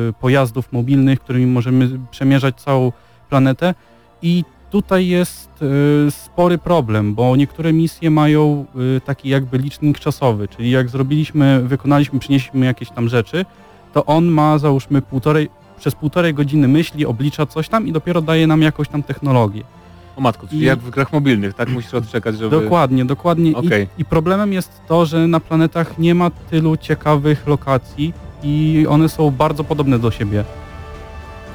y, 0.09 0.13
pojazdów 0.13 0.71
mobilnych, 0.71 1.19
którymi 1.19 1.45
możemy 1.45 1.89
przemierzać 2.11 2.61
całą 2.61 2.91
planetę. 3.29 3.73
I 4.21 4.43
tutaj 4.71 5.07
jest 5.07 5.49
y, 6.07 6.11
spory 6.11 6.57
problem, 6.57 7.15
bo 7.15 7.35
niektóre 7.35 7.73
misje 7.73 8.11
mają 8.11 8.65
y, 8.97 9.01
taki 9.01 9.29
jakby 9.29 9.57
licznik 9.57 9.99
czasowy, 9.99 10.47
czyli 10.47 10.71
jak 10.71 10.89
zrobiliśmy, 10.89 11.61
wykonaliśmy, 11.63 12.19
przynieśliśmy 12.19 12.65
jakieś 12.65 12.89
tam 12.89 13.09
rzeczy, 13.09 13.45
to 13.93 14.05
on 14.05 14.25
ma 14.25 14.57
załóżmy 14.57 15.01
półtorej, 15.01 15.49
przez 15.77 15.95
półtorej 15.95 16.33
godziny 16.33 16.67
myśli, 16.67 17.05
oblicza 17.05 17.45
coś 17.45 17.69
tam 17.69 17.87
i 17.87 17.91
dopiero 17.91 18.21
daje 18.21 18.47
nam 18.47 18.61
jakąś 18.61 18.87
tam 18.87 19.03
technologię. 19.03 19.63
O 20.15 20.21
matko, 20.21 20.47
czyli 20.47 20.61
I- 20.61 20.65
jak 20.65 20.79
w 20.79 20.89
grach 20.89 21.13
mobilnych, 21.13 21.53
tak 21.53 21.69
musisz 21.69 21.93
odczekać, 21.93 22.37
żeby... 22.37 22.61
Dokładnie, 22.61 23.05
dokładnie. 23.05 23.57
Okej. 23.57 23.87
I, 23.97 24.01
I 24.01 24.05
problemem 24.05 24.53
jest 24.53 24.71
to, 24.87 25.05
że 25.05 25.27
na 25.27 25.39
planetach 25.39 25.97
nie 25.97 26.15
ma 26.15 26.29
tylu 26.29 26.77
ciekawych 26.77 27.47
lokacji 27.47 28.13
i 28.43 28.85
one 28.89 29.09
są 29.09 29.31
bardzo 29.31 29.63
podobne 29.63 29.99
do 29.99 30.11
siebie. 30.11 30.43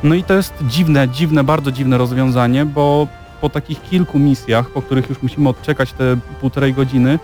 No 0.02 0.14
i 0.14 0.22
to 0.22 0.34
jest 0.34 0.54
dziwne, 0.62 1.08
dziwne, 1.08 1.44
bardzo 1.44 1.72
dziwne 1.72 1.98
rozwiązanie, 1.98 2.66
bo 2.66 3.08
po 3.40 3.48
takich 3.48 3.82
kilku 3.82 4.18
misjach, 4.18 4.70
po 4.70 4.82
których 4.82 5.08
już 5.08 5.22
musimy 5.22 5.48
odczekać 5.48 5.92
te 5.92 6.16
półtorej 6.40 6.74
godziny 6.74 7.18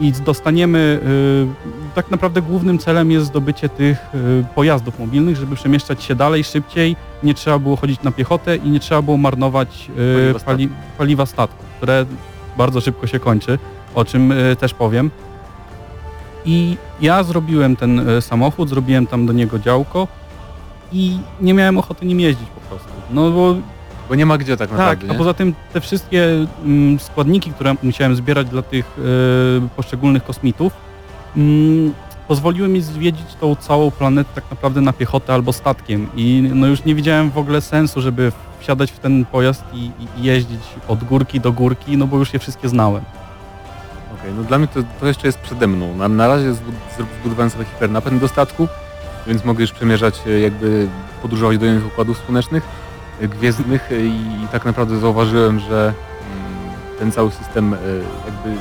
i 0.00 0.12
dostaniemy, 0.12 1.00
y, 1.88 1.94
tak 1.94 2.10
naprawdę 2.10 2.42
głównym 2.42 2.78
celem 2.78 3.10
jest 3.10 3.26
zdobycie 3.26 3.68
tych 3.68 3.98
y, 4.14 4.44
pojazdów 4.54 4.98
mobilnych, 4.98 5.36
żeby 5.36 5.56
przemieszczać 5.56 6.04
się 6.04 6.14
dalej, 6.14 6.44
szybciej, 6.44 6.96
nie 7.22 7.34
trzeba 7.34 7.58
było 7.58 7.76
chodzić 7.76 8.02
na 8.02 8.10
piechotę 8.10 8.56
i 8.56 8.70
nie 8.70 8.80
trzeba 8.80 9.02
było 9.02 9.16
marnować 9.16 9.90
y, 9.98 10.32
Paliwa 10.34 10.44
pali, 10.44 10.68
paliwa 10.98 11.26
statku, 11.26 11.64
które 11.76 12.06
bardzo 12.56 12.80
szybko 12.80 13.06
się 13.06 13.20
kończy, 13.20 13.58
o 13.94 14.04
czym 14.04 14.32
też 14.58 14.74
powiem. 14.74 15.10
I 16.44 16.76
ja 17.00 17.22
zrobiłem 17.22 17.76
ten 17.76 18.00
samochód, 18.20 18.68
zrobiłem 18.68 19.06
tam 19.06 19.26
do 19.26 19.32
niego 19.32 19.58
działko 19.58 20.08
i 20.92 21.18
nie 21.40 21.54
miałem 21.54 21.78
ochoty 21.78 22.06
nim 22.06 22.20
jeździć 22.20 22.48
po 22.48 22.60
prostu. 22.60 22.88
No 23.10 23.30
bo 23.30 23.54
Bo 24.08 24.14
nie 24.14 24.26
ma 24.26 24.38
gdzie 24.38 24.56
tak 24.56 24.68
tak, 24.68 24.78
naprawdę, 24.78 25.06
a 25.08 25.12
nie? 25.12 25.18
poza 25.18 25.34
tym 25.34 25.54
te 25.72 25.80
wszystkie 25.80 26.46
mm, 26.64 26.98
składniki, 26.98 27.50
które 27.50 27.74
musiałem 27.82 28.16
zbierać 28.16 28.48
dla 28.48 28.62
tych 28.62 28.98
y, 28.98 29.68
poszczególnych 29.76 30.24
kosmitów, 30.24 30.72
mm, 31.36 31.92
pozwoliły 32.28 32.68
mi 32.68 32.80
zwiedzić 32.80 33.34
tą 33.40 33.56
całą 33.56 33.90
planetę 33.90 34.30
tak 34.34 34.44
naprawdę 34.50 34.80
na 34.80 34.92
piechotę 34.92 35.34
albo 35.34 35.52
statkiem 35.52 36.08
i 36.16 36.50
no 36.54 36.66
już 36.66 36.84
nie 36.84 36.94
widziałem 36.94 37.30
w 37.30 37.38
ogóle 37.38 37.60
sensu, 37.60 38.00
żeby 38.00 38.32
wsiadać 38.60 38.90
w 38.90 38.98
ten 38.98 39.24
pojazd 39.24 39.64
i, 39.72 39.90
i 40.18 40.22
jeździć 40.22 40.60
od 40.88 41.04
górki 41.04 41.40
do 41.40 41.52
górki, 41.52 41.96
no 41.96 42.06
bo 42.06 42.18
już 42.18 42.34
je 42.34 42.38
wszystkie 42.38 42.68
znałem. 42.68 43.04
Okej, 44.20 44.32
no 44.36 44.44
dla 44.44 44.58
mnie 44.58 44.68
to, 44.68 44.80
to 45.00 45.06
jeszcze 45.06 45.26
jest 45.26 45.38
przede 45.38 45.66
mną. 45.66 45.96
Na, 45.96 46.08
na 46.08 46.28
razie 46.28 46.54
zbudowałem 47.22 47.50
sobie 47.50 47.64
hipernapęd 47.64 48.20
do 48.20 48.28
statku, 48.28 48.68
więc 49.26 49.44
mogę 49.44 49.60
już 49.60 49.72
przemierzać, 49.72 50.20
e, 50.26 50.40
jakby 50.40 50.88
podróżować 51.22 51.58
do 51.58 51.66
innych 51.66 51.86
układów 51.86 52.18
słonecznych, 52.18 52.62
gwiezdnych 53.20 53.92
e, 53.92 54.00
i, 54.06 54.48
tak 54.52 54.64
naprawdę 54.64 54.98
zauważyłem, 54.98 55.60
że 55.60 55.76
mm, 55.86 56.98
ten 56.98 57.12
cały 57.12 57.30
system 57.30 57.74
e, 57.74 57.76
jakby... 58.26 58.60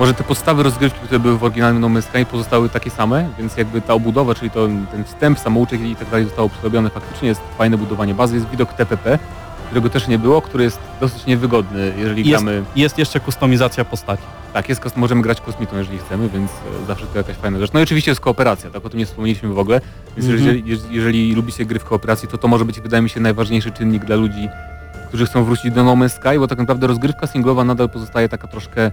Może 0.00 0.14
te 0.14 0.24
podstawy 0.24 0.62
rozgrywki, 0.62 1.00
które 1.00 1.20
były 1.20 1.38
w 1.38 1.44
oryginalnym 1.44 1.80
No 1.82 1.88
Man's 1.88 2.02
Sky 2.02 2.26
pozostały 2.30 2.68
takie 2.68 2.90
same, 2.90 3.28
więc 3.38 3.56
jakby 3.56 3.80
ta 3.80 3.94
obudowa, 3.94 4.34
czyli 4.34 4.50
to, 4.50 4.68
ten 4.92 5.04
wstęp, 5.04 5.38
samouczek 5.38 5.80
i 5.80 5.96
tak 5.96 6.10
dalej 6.10 6.24
zostało 6.24 6.48
przerobione. 6.48 6.90
Faktycznie 6.90 7.28
jest 7.28 7.40
fajne 7.58 7.78
budowanie 7.78 8.14
bazy, 8.14 8.34
jest 8.34 8.48
widok 8.48 8.72
TPP, 8.72 9.18
którego 9.66 9.90
też 9.90 10.08
nie 10.08 10.18
było, 10.18 10.42
który 10.42 10.64
jest 10.64 10.78
dosyć 11.00 11.26
niewygodny, 11.26 11.92
jeżeli 11.96 12.28
Jest- 12.28 12.44
gramy... 12.44 12.64
Jest 12.76 12.98
jeszcze 12.98 13.20
kustomizacja 13.20 13.84
postaci. 13.84 14.22
Tak, 14.52 14.68
jest, 14.68 14.96
możemy 14.96 15.22
grać 15.22 15.40
kosmitą, 15.40 15.76
jeżeli 15.78 15.98
chcemy, 15.98 16.28
więc 16.28 16.50
e, 16.50 16.86
zawsze 16.86 17.06
to 17.06 17.18
jakaś 17.18 17.36
fajna 17.36 17.58
rzecz. 17.58 17.72
No 17.72 17.80
i 17.80 17.82
oczywiście 17.82 18.10
jest 18.10 18.20
kooperacja, 18.20 18.70
tak 18.70 18.86
o 18.86 18.88
tym 18.90 18.98
nie 18.98 19.06
wspomnieliśmy 19.06 19.48
w 19.48 19.58
ogóle, 19.58 19.80
więc 20.16 20.28
Mhm. 20.30 20.38
jeżeli, 20.46 20.64
jeż- 20.76 20.90
jeżeli 20.90 21.34
lubicie 21.34 21.64
gry 21.66 21.78
w 21.78 21.84
kooperacji, 21.84 22.28
to 22.28 22.38
to 22.38 22.48
może 22.48 22.64
być, 22.64 22.80
wydaje 22.80 23.02
mi 23.02 23.10
się, 23.10 23.20
najważniejszy 23.20 23.70
czynnik 23.70 24.04
dla 24.04 24.16
ludzi, 24.16 24.48
którzy 25.08 25.26
chcą 25.26 25.44
wrócić 25.44 25.72
do 25.74 25.84
No 25.84 25.92
Man's 25.96 26.08
Sky, 26.08 26.38
bo 26.38 26.46
tak 26.48 26.58
naprawdę 26.58 26.86
rozgrywka 26.86 27.26
singlowa 27.26 27.64
nadal 27.64 27.88
pozostaje 27.90 28.28
taka 28.28 28.48
troszkę 28.48 28.92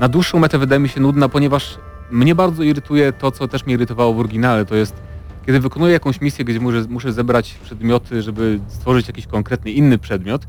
na 0.00 0.08
dłuższą 0.08 0.38
metę 0.38 0.58
wydaje 0.58 0.78
mi 0.80 0.88
się 0.88 1.00
nudna, 1.00 1.28
ponieważ 1.28 1.78
mnie 2.10 2.34
bardzo 2.34 2.62
irytuje 2.62 3.12
to, 3.12 3.30
co 3.30 3.48
też 3.48 3.66
mnie 3.66 3.74
irytowało 3.74 4.14
w 4.14 4.18
oryginale, 4.20 4.64
to 4.64 4.74
jest 4.74 4.94
kiedy 5.46 5.60
wykonuję 5.60 5.92
jakąś 5.92 6.20
misję, 6.20 6.44
gdzie 6.44 6.60
muszę, 6.60 6.84
muszę 6.88 7.12
zebrać 7.12 7.54
przedmioty, 7.64 8.22
żeby 8.22 8.60
stworzyć 8.68 9.06
jakiś 9.08 9.26
konkretny 9.26 9.70
inny 9.70 9.98
przedmiot, 9.98 10.46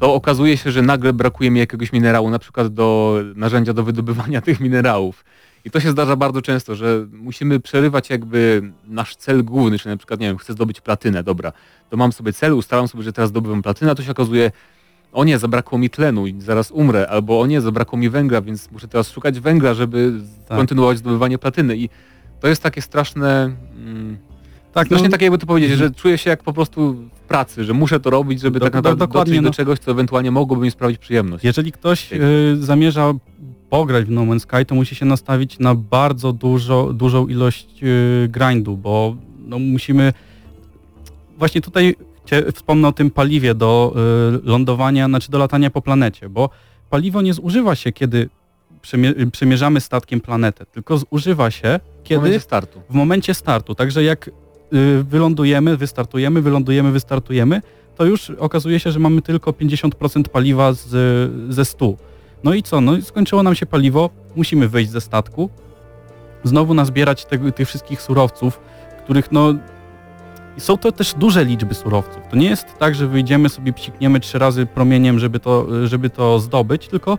to 0.00 0.14
okazuje 0.14 0.56
się, 0.56 0.70
że 0.70 0.82
nagle 0.82 1.12
brakuje 1.12 1.50
mi 1.50 1.60
jakiegoś 1.60 1.92
minerału, 1.92 2.30
na 2.30 2.38
przykład 2.38 2.68
do 2.68 3.18
narzędzia 3.36 3.72
do 3.72 3.82
wydobywania 3.82 4.40
tych 4.46 4.60
minerałów. 4.60 5.24
I 5.64 5.70
to 5.70 5.80
się 5.80 5.90
zdarza 5.90 6.16
bardzo 6.16 6.42
często, 6.42 6.74
że 6.74 7.06
musimy 7.12 7.60
przerywać 7.60 8.10
jakby 8.10 8.72
nasz 8.84 9.16
cel 9.16 9.44
główny, 9.44 9.78
czyli 9.78 9.90
na 9.90 9.96
przykład, 9.96 10.20
nie 10.20 10.26
wiem, 10.26 10.38
chcę 10.38 10.52
zdobyć 10.52 10.80
platynę, 10.80 11.22
dobra, 11.22 11.52
to 11.90 11.96
mam 11.96 12.12
sobie 12.12 12.32
cel, 12.32 12.52
ustalam 12.52 12.88
sobie, 12.88 13.04
że 13.04 13.12
teraz 13.12 13.30
zdobywam 13.30 13.62
platynę, 13.62 13.90
a 13.90 13.94
to 13.94 14.02
się 14.02 14.10
okazuje, 14.10 14.50
o 15.12 15.24
nie, 15.24 15.38
zabrakło 15.38 15.78
mi 15.78 15.90
tlenu 15.90 16.26
i 16.26 16.40
zaraz 16.40 16.70
umrę, 16.70 17.08
albo 17.08 17.40
o 17.40 17.46
nie, 17.46 17.60
zabrakło 17.60 17.98
mi 17.98 18.10
węgla, 18.10 18.42
więc 18.42 18.70
muszę 18.70 18.88
teraz 18.88 19.10
szukać 19.10 19.40
węgla, 19.40 19.74
żeby 19.74 20.12
Tak. 20.48 20.58
kontynuować 20.58 20.98
zdobywanie 20.98 21.38
platyny 21.38 21.76
i 21.76 21.88
to 22.40 22.48
jest 22.48 22.62
takie 22.62 22.82
straszne... 22.82 23.50
Tak, 24.72 24.88
Właśnie 24.88 25.08
no, 25.08 25.12
tak 25.12 25.22
jakby 25.22 25.38
to 25.38 25.46
powiedzieć, 25.46 25.78
że 25.78 25.90
czuję 25.90 26.18
się 26.18 26.30
jak 26.30 26.42
po 26.42 26.52
prostu 26.52 26.94
w 26.94 27.20
pracy, 27.20 27.64
że 27.64 27.72
muszę 27.74 28.00
to 28.00 28.10
robić, 28.10 28.40
żeby 28.40 28.58
Do- 28.58 28.66
tak 28.66 28.72
do- 28.72 28.78
naprawdę 28.78 29.06
dokładnie, 29.06 29.32
dotrzeć 29.34 29.44
no. 29.44 29.50
do 29.50 29.54
czegoś, 29.56 29.78
co 29.78 29.90
ewentualnie 29.90 30.30
mogłoby 30.30 30.62
mi 30.64 30.70
sprawić 30.70 30.98
przyjemność. 30.98 31.44
Jeżeli 31.44 31.72
ktoś 31.72 32.12
y, 32.12 32.18
zamierza 32.60 33.12
pograć 33.70 34.04
w 34.04 34.10
No 34.10 34.20
Man's 34.22 34.38
Sky, 34.40 34.66
to 34.66 34.74
musi 34.74 34.94
się 34.94 35.06
nastawić 35.06 35.58
na 35.58 35.74
bardzo 35.74 36.32
dużo, 36.32 36.92
dużą 36.92 37.26
ilość 37.26 37.68
y, 37.82 38.28
grindu, 38.28 38.76
bo 38.76 39.16
no, 39.46 39.58
musimy... 39.58 40.12
Właśnie 41.38 41.60
tutaj 41.60 41.94
chcie- 42.26 42.52
wspomnę 42.52 42.88
o 42.88 42.92
tym 42.92 43.10
paliwie 43.10 43.54
do 43.54 43.94
y, 44.44 44.48
lądowania, 44.50 45.06
znaczy 45.06 45.30
do 45.30 45.38
latania 45.38 45.70
po 45.70 45.82
planecie, 45.82 46.28
bo 46.28 46.50
paliwo 46.90 47.22
nie 47.22 47.34
zużywa 47.34 47.74
się, 47.74 47.92
kiedy 47.92 48.28
przemie- 48.82 49.30
przemierzamy 49.30 49.80
statkiem 49.80 50.20
planetę, 50.20 50.66
tylko 50.66 50.98
zużywa 50.98 51.50
się, 51.50 51.80
W 52.00 52.02
kiedy 52.02 52.20
momencie 52.20 52.40
startu. 52.40 52.80
w 52.90 52.94
momencie 52.94 53.34
startu. 53.34 53.74
Także 53.74 54.02
jak 54.04 54.30
wylądujemy, 55.02 55.76
wystartujemy, 55.76 56.42
wylądujemy, 56.42 56.92
wystartujemy, 56.92 57.60
to 57.96 58.04
już 58.04 58.30
okazuje 58.30 58.80
się, 58.80 58.92
że 58.92 58.98
mamy 58.98 59.22
tylko 59.22 59.50
50% 59.50 60.22
paliwa 60.22 60.72
z, 60.72 60.88
ze 61.54 61.64
100. 61.64 61.94
No 62.44 62.54
i 62.54 62.62
co? 62.62 62.80
No 62.80 62.96
i 62.96 63.02
skończyło 63.02 63.42
nam 63.42 63.54
się 63.54 63.66
paliwo, 63.66 64.10
musimy 64.36 64.68
wyjść 64.68 64.90
ze 64.90 65.00
statku, 65.00 65.50
znowu 66.44 66.74
nazbierać 66.74 67.24
tego, 67.24 67.52
tych 67.52 67.68
wszystkich 67.68 68.02
surowców, 68.02 68.60
których 69.04 69.32
no... 69.32 69.54
Są 70.58 70.76
to 70.76 70.92
też 70.92 71.14
duże 71.14 71.44
liczby 71.44 71.74
surowców. 71.74 72.22
To 72.30 72.36
nie 72.36 72.48
jest 72.48 72.66
tak, 72.78 72.94
że 72.94 73.06
wyjdziemy 73.06 73.48
sobie, 73.48 73.72
psikniemy 73.72 74.20
trzy 74.20 74.38
razy 74.38 74.66
promieniem, 74.66 75.18
żeby 75.18 75.40
to, 75.40 75.66
żeby 75.86 76.10
to 76.10 76.38
zdobyć, 76.38 76.88
tylko 76.88 77.18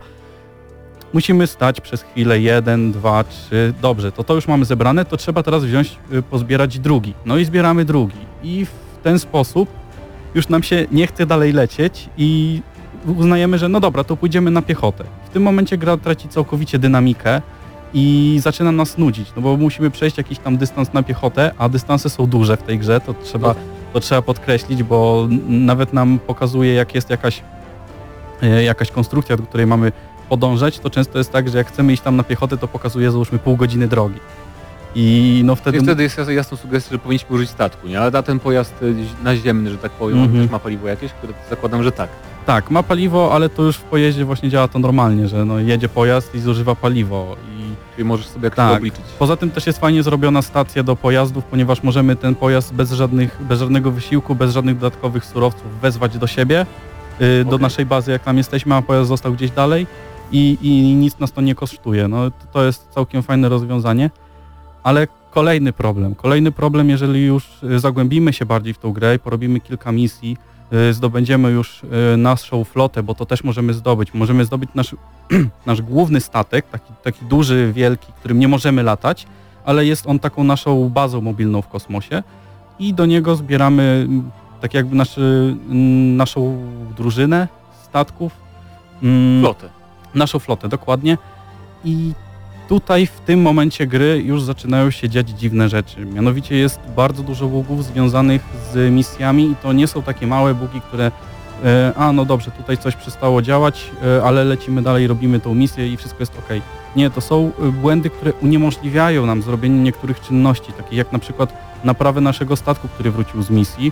musimy 1.14 1.48
stać 1.48 1.82
przez 1.82 2.02
chwilę, 2.04 2.40
jeden, 2.40 2.92
dwa, 2.92 3.24
trzy, 3.24 3.74
dobrze, 3.82 4.12
to 4.12 4.24
to 4.24 4.36
już 4.36 4.48
mamy 4.48 4.66
zebrane, 4.66 5.06
to 5.06 5.18
trzeba 5.18 5.44
teraz 5.44 5.64
wziąć, 5.66 5.98
y, 6.14 6.22
pozbierać 6.24 6.80
drugi. 6.80 7.14
No 7.26 7.38
i 7.38 7.46
zbieramy 7.46 7.86
drugi. 7.86 8.18
I 8.44 8.66
w 8.66 9.04
ten 9.04 9.20
sposób 9.20 9.70
już 10.36 10.50
nam 10.50 10.64
się 10.64 10.86
nie 10.92 11.08
chce 11.08 11.26
dalej 11.26 11.54
lecieć 11.54 12.10
i 12.18 12.62
uznajemy, 13.18 13.58
że 13.58 13.70
no 13.70 13.80
dobra, 13.80 14.04
to 14.04 14.18
pójdziemy 14.18 14.52
na 14.52 14.62
piechotę. 14.62 15.04
W 15.26 15.30
tym 15.30 15.44
momencie 15.44 15.78
gra 15.78 15.98
traci 15.98 16.30
całkowicie 16.30 16.80
dynamikę 16.80 17.42
i 17.94 18.38
zaczyna 18.44 18.72
nas 18.72 18.98
nudzić, 18.98 19.32
no 19.36 19.42
bo 19.42 19.58
musimy 19.58 19.92
przejść 19.92 20.18
jakiś 20.18 20.40
tam 20.40 20.58
dystans 20.58 20.94
na 20.94 21.04
piechotę, 21.04 21.52
a 21.58 21.70
dystanse 21.70 22.10
są 22.10 22.28
duże 22.28 22.58
w 22.58 22.64
tej 22.64 22.80
grze, 22.80 23.00
to 23.02 23.14
trzeba, 23.24 23.48
No. 23.48 23.56
to 23.94 24.00
trzeba 24.00 24.22
podkreślić, 24.22 24.84
bo 24.84 25.28
nawet 25.48 25.94
nam 25.94 26.20
pokazuje, 26.28 26.74
jak 26.74 26.96
jest 26.96 27.10
jakaś, 27.10 27.42
e, 28.42 28.64
jakaś 28.64 28.92
konstrukcja, 28.92 29.38
do 29.38 29.44
której 29.44 29.68
mamy 29.68 29.92
podążać, 30.36 30.80
to 30.80 30.90
często 30.90 31.18
jest 31.18 31.32
tak, 31.32 31.50
że 31.50 31.58
jak 31.58 31.68
chcemy 31.68 31.94
iść 31.94 32.04
tam 32.04 32.16
na 32.16 32.24
piechotę, 32.24 32.58
to 32.58 32.68
pokazuje 32.68 33.12
załóżmy 33.12 33.40
pół 33.40 33.56
godziny 33.58 33.88
drogi. 33.88 34.20
I 34.96 35.42
no 35.46 35.56
wtedy... 35.56 35.78
I 35.78 35.82
wtedy 35.82 36.04
jest 36.04 36.18
jasna- 36.18 36.58
sugestia, 36.58 36.92
że 36.92 37.00
powinniśmy 37.00 37.36
użyć 37.36 37.50
statku, 37.50 37.88
nie? 37.88 38.00
Ale 38.02 38.12
na 38.12 38.24
ten 38.24 38.40
pojazd 38.40 38.74
y, 38.84 38.96
naziemny, 39.24 39.70
że 39.72 39.78
tak 39.78 39.92
powiem, 39.92 40.18
on 40.18 40.24
Mhm. 40.24 40.44
też 40.44 40.52
ma 40.52 40.60
paliwo 40.60 40.88
jakieś, 40.88 41.12
które 41.14 41.34
zakładam, 41.50 41.84
że 41.84 41.92
tak. 41.92 42.10
Tak, 42.46 42.72
ma 42.72 42.84
paliwo, 42.84 43.34
ale 43.34 43.50
to 43.50 43.64
już 43.64 43.78
w 43.78 43.82
pojeździe 43.84 44.26
właśnie 44.26 44.50
działa 44.50 44.68
to 44.68 44.80
normalnie, 44.80 45.28
że 45.28 45.46
no 45.46 45.60
jedzie 45.60 45.90
pojazd 45.90 46.36
i 46.36 46.40
zużywa 46.40 46.76
paliwo 46.76 47.36
i 47.58 47.62
Czyli 47.96 48.06
możesz 48.06 48.28
sobie 48.28 48.44
jakoś 48.44 48.56
Tak. 48.58 48.78
obliczyć. 48.78 49.02
Poza 49.20 49.36
tym 49.38 49.52
też 49.52 49.68
jest 49.68 49.80
fajnie 49.80 50.04
zrobiona 50.04 50.42
stacja 50.42 50.84
do 50.84 50.96
pojazdów, 50.96 51.44
ponieważ 51.44 51.84
możemy 51.84 52.16
ten 52.16 52.36
pojazd 52.36 52.74
bez, 52.74 52.92
żadnych, 52.92 53.38
bez 53.44 53.60
żadnego 53.60 53.92
wysiłku, 53.92 54.36
bez 54.36 54.54
żadnych 54.54 54.78
dodatkowych 54.78 55.26
surowców 55.26 55.80
wezwać 55.82 56.18
do 56.18 56.28
siebie, 56.28 56.66
y, 57.22 57.44
do 57.46 57.50
Okej. 57.56 57.62
naszej 57.62 57.86
bazy 57.86 58.12
jak 58.12 58.24
tam 58.24 58.38
jesteśmy, 58.38 58.76
a 58.76 58.82
pojazd 58.82 59.08
został 59.10 59.34
gdzieś 59.34 59.52
dalej 59.52 59.88
i, 60.32 60.58
i 60.62 60.96
nic 60.96 61.20
nas 61.20 61.32
to 61.32 61.42
nie 61.42 61.56
kosztuje. 61.56 62.08
No, 62.08 62.18
to- 62.54 62.64
jest 62.66 62.90
całkiem 62.90 63.24
fajne 63.24 63.50
rozwiązanie, 63.50 64.10
ale 64.84 65.08
kolejny 65.32 65.74
problem. 65.74 66.16
Kolejny 66.16 66.52
problem, 66.52 66.90
jeżeli 66.90 67.26
już 67.26 67.64
y, 67.64 67.80
zagłębimy 67.80 68.34
się 68.34 68.46
bardziej 68.46 68.74
w 68.74 68.78
tą 68.78 68.94
grę 68.94 69.16
i 69.16 69.20
porobimy 69.20 69.60
kilka 69.60 69.92
misji, 69.92 70.38
y, 70.90 70.94
zdobędziemy 70.94 71.52
już 71.52 71.84
y, 72.14 72.18
naszą 72.18 72.64
flotę, 72.64 73.04
bo 73.04 73.16
to 73.16 73.26
też 73.26 73.44
możemy 73.44 73.74
zdobyć. 73.74 74.14
Możemy 74.14 74.46
zdobyć 74.46 74.70
nasz, 74.76 74.96
nasz 75.66 75.82
główny 75.82 76.22
statek, 76.22 76.66
taki, 76.70 76.94
taki 77.04 77.26
duży, 77.26 77.72
wielki, 77.76 78.14
którym 78.20 78.40
nie 78.40 78.48
możemy 78.48 78.84
latać, 78.84 79.28
ale 79.66 79.86
jest 79.86 80.08
on 80.08 80.20
taką 80.20 80.44
naszą 80.44 80.90
bazą 80.90 81.22
mobilną 81.22 81.62
w 81.62 81.68
kosmosie 81.68 82.24
i 82.80 82.94
do 82.94 83.06
niego 83.06 83.36
zbieramy 83.36 84.06
mm, 84.08 84.32
tak 84.62 84.74
jakby 84.74 84.96
naszy, 84.96 85.56
naszą 86.18 86.58
drużynę 86.98 87.48
statków. 87.84 88.32
mm, 89.04 89.42
Flotę. 89.42 89.70
Naszą 90.16 90.40
flotę, 90.40 90.70
dokładnie. 90.70 91.18
I 91.86 92.14
tutaj 92.70 93.08
w 93.08 93.20
tym 93.20 93.42
momencie 93.42 93.88
gry 93.88 94.24
już 94.26 94.44
zaczynają 94.44 94.92
się 94.92 95.10
dziać 95.10 95.30
dziwne 95.30 95.70
rzeczy. 95.70 96.06
Mianowicie 96.06 96.56
jest 96.56 96.80
bardzo 96.96 97.24
dużo 97.24 97.48
bugów 97.48 97.86
związanych 97.86 98.42
z 98.74 98.92
misjami 98.92 99.52
i 99.52 99.56
to 99.56 99.74
nie 99.74 99.88
są 99.88 100.04
takie 100.04 100.28
małe 100.28 100.54
bugi, 100.54 100.82
które 100.82 101.12
e, 101.64 101.94
a 101.96 102.12
no 102.12 102.26
dobrze, 102.26 102.52
tutaj 102.52 102.78
coś 102.78 102.96
przestało 102.96 103.42
działać, 103.42 103.92
e, 104.04 104.24
ale 104.24 104.44
lecimy 104.44 104.82
dalej, 104.82 105.08
robimy 105.08 105.40
tą 105.40 105.56
misję 105.56 105.94
i 105.94 105.98
wszystko 105.98 106.20
jest 106.20 106.40
ok. 106.40 106.50
Nie, 106.96 107.10
to 107.10 107.22
są 107.22 107.52
e, 107.60 107.72
błędy, 107.72 108.10
które 108.10 108.34
uniemożliwiają 108.34 109.26
nam 109.26 109.42
zrobienie 109.42 109.80
niektórych 109.80 110.22
czynności, 110.22 110.74
takich 110.74 110.98
jak 110.98 111.12
na 111.12 111.20
przykład 111.20 111.54
naprawę 111.84 112.22
naszego 112.22 112.56
statku, 112.56 112.88
który 112.88 113.12
wrócił 113.12 113.44
z 113.44 113.50
misji, 113.50 113.92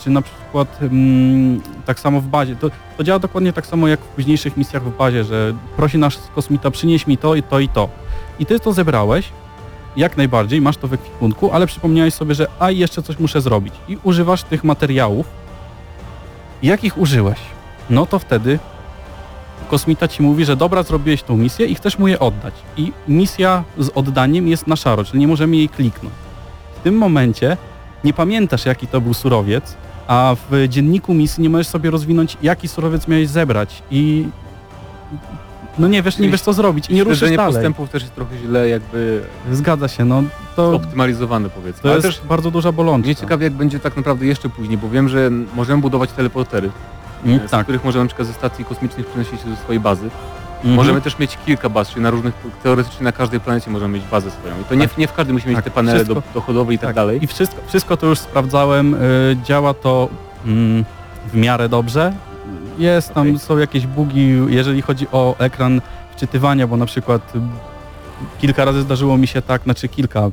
czy 0.00 0.10
na 0.10 0.22
przykład 0.22 0.78
mm, 0.82 1.60
tak 1.86 2.00
samo 2.00 2.20
w 2.20 2.26
bazie. 2.26 2.56
To, 2.56 2.70
to 2.96 3.04
działa 3.04 3.18
dokładnie 3.18 3.52
tak 3.52 3.66
samo 3.66 3.88
jak 3.88 4.00
w 4.00 4.08
późniejszych 4.08 4.56
misjach 4.56 4.84
w 4.84 4.96
bazie, 4.96 5.24
że 5.24 5.54
prosi 5.76 5.98
nasz 5.98 6.18
kosmita 6.34 6.70
przynieś 6.70 7.06
mi 7.06 7.18
to 7.18 7.34
i 7.34 7.42
to 7.42 7.60
i 7.60 7.68
to. 7.68 7.88
I 8.38 8.46
ty 8.46 8.60
to 8.60 8.72
zebrałeś, 8.72 9.28
jak 9.96 10.16
najbardziej, 10.16 10.60
masz 10.60 10.76
to 10.76 10.88
w 10.88 10.92
ekwipunku, 10.92 11.50
ale 11.52 11.66
przypomniałeś 11.66 12.14
sobie, 12.14 12.34
że 12.34 12.46
a 12.58 12.70
jeszcze 12.70 13.02
coś 13.02 13.18
muszę 13.18 13.40
zrobić. 13.40 13.74
I 13.88 13.98
używasz 14.02 14.42
tych 14.42 14.64
materiałów. 14.64 15.26
Jak 16.62 16.84
ich 16.84 16.98
użyłeś? 16.98 17.38
No 17.90 18.06
to 18.06 18.18
wtedy 18.18 18.58
kosmita 19.68 20.08
ci 20.08 20.22
mówi, 20.22 20.44
że 20.44 20.56
dobra, 20.56 20.82
zrobiłeś 20.82 21.22
tą 21.22 21.36
misję 21.36 21.66
i 21.66 21.74
chcesz 21.74 21.98
mu 21.98 22.08
je 22.08 22.18
oddać. 22.18 22.54
I 22.76 22.92
misja 23.08 23.64
z 23.78 23.88
oddaniem 23.88 24.48
jest 24.48 24.66
na 24.66 24.76
szaro, 24.76 25.04
czyli 25.04 25.18
nie 25.18 25.28
możemy 25.28 25.56
jej 25.56 25.68
kliknąć. 25.68 26.14
W 26.76 26.82
tym 26.82 26.94
momencie 26.98 27.56
nie 28.04 28.12
pamiętasz, 28.12 28.66
jaki 28.66 28.86
to 28.86 29.00
był 29.00 29.14
surowiec, 29.14 29.76
a 30.06 30.36
w 30.50 30.68
dzienniku 30.68 31.14
misji 31.14 31.42
nie 31.42 31.50
możesz 31.50 31.66
sobie 31.68 31.90
rozwinąć, 31.90 32.36
jaki 32.42 32.68
surowiec 32.68 33.08
miałeś 33.08 33.28
zebrać 33.28 33.82
i 33.90 34.26
no 35.78 35.88
nie 35.88 36.02
wiesz, 36.02 36.18
nie 36.18 36.28
wiesz 36.28 36.40
co 36.40 36.52
zrobić 36.52 36.90
i 36.90 36.94
nie 36.94 37.04
ruszysz 37.04 37.20
dalej. 37.36 37.54
postępów 37.54 37.90
też 37.90 38.02
jest 38.02 38.14
trochę 38.14 38.38
źle 38.38 38.68
jakby 38.68 39.22
Zgadza 39.52 39.88
się, 39.88 40.04
no 40.04 40.22
to, 40.56 40.74
optymalizowane 40.74 41.50
powiedzmy. 41.50 41.82
to 41.82 41.88
Ale 41.88 41.96
jest 41.96 42.06
też 42.18 42.28
bardzo 42.28 42.50
duża 42.50 42.72
bolączka. 42.72 43.06
mnie 43.06 43.16
ciekawi 43.16 43.44
jak 43.44 43.52
będzie 43.52 43.80
tak 43.80 43.96
naprawdę 43.96 44.26
jeszcze 44.26 44.48
później, 44.48 44.78
bo 44.78 44.88
wiem, 44.90 45.08
że 45.08 45.30
możemy 45.54 45.82
budować 45.82 46.12
teleportery, 46.12 46.70
Mm, 47.24 47.48
z 47.48 47.50
tak. 47.50 47.62
których 47.62 47.84
możemy 47.84 48.04
na 48.04 48.08
przykład 48.08 48.28
ze 48.28 48.34
stacji 48.34 48.64
kosmicznych 48.64 49.06
przenosić 49.06 49.40
się 49.40 49.48
do 49.50 49.56
swojej 49.56 49.80
bazy. 49.80 50.10
Mhm. 50.64 50.74
Możemy 50.74 51.00
też 51.00 51.18
mieć 51.18 51.38
kilka 51.46 51.68
baz, 51.68 51.88
czyli 51.90 52.00
na 52.02 52.10
różnych, 52.10 52.34
teoretycznie 52.62 53.04
na 53.04 53.12
każdej 53.12 53.40
planecie 53.40 53.70
możemy 53.70 53.94
mieć 53.98 54.06
bazę 54.10 54.30
swoją. 54.30 54.54
I 54.60 54.64
to 54.64 54.74
nie, 54.74 54.88
Tak. 54.88 54.98
nie 54.98 55.08
w 55.08 55.12
każdym 55.12 55.34
musi 55.36 55.48
mieć 55.48 55.56
Tak, 55.56 55.64
te 55.64 55.70
panele 55.70 55.98
wszystko- 55.98 56.14
do, 56.14 56.22
dochodowe 56.34 56.74
i 56.74 56.78
tak, 56.78 56.86
Tak. 56.88 56.96
dalej. 56.96 57.24
I 57.24 57.26
wszystko, 57.26 57.60
wszystko 57.68 57.96
to 57.96 58.06
już 58.06 58.18
sprawdzałem, 58.18 58.94
y, 58.94 59.36
działa 59.44 59.74
to 59.74 60.08
mm, 60.46 60.84
w 61.32 61.36
miarę 61.36 61.68
dobrze. 61.68 62.12
Jest 62.78 63.14
tam, 63.14 63.38
są 63.38 63.58
jakieś 63.58 63.86
bugi, 63.86 64.40
jeżeli 64.48 64.82
chodzi 64.82 65.06
o 65.12 65.34
ekran 65.38 65.80
wczytywania, 66.16 66.66
bo 66.66 66.76
na 66.76 66.86
przykład 66.86 67.32
kilka 68.40 68.64
razy 68.64 68.82
zdarzyło 68.82 69.18
mi 69.18 69.26
się 69.26 69.42
tak, 69.42 69.62
znaczy 69.62 69.88
kilka, 69.88 70.30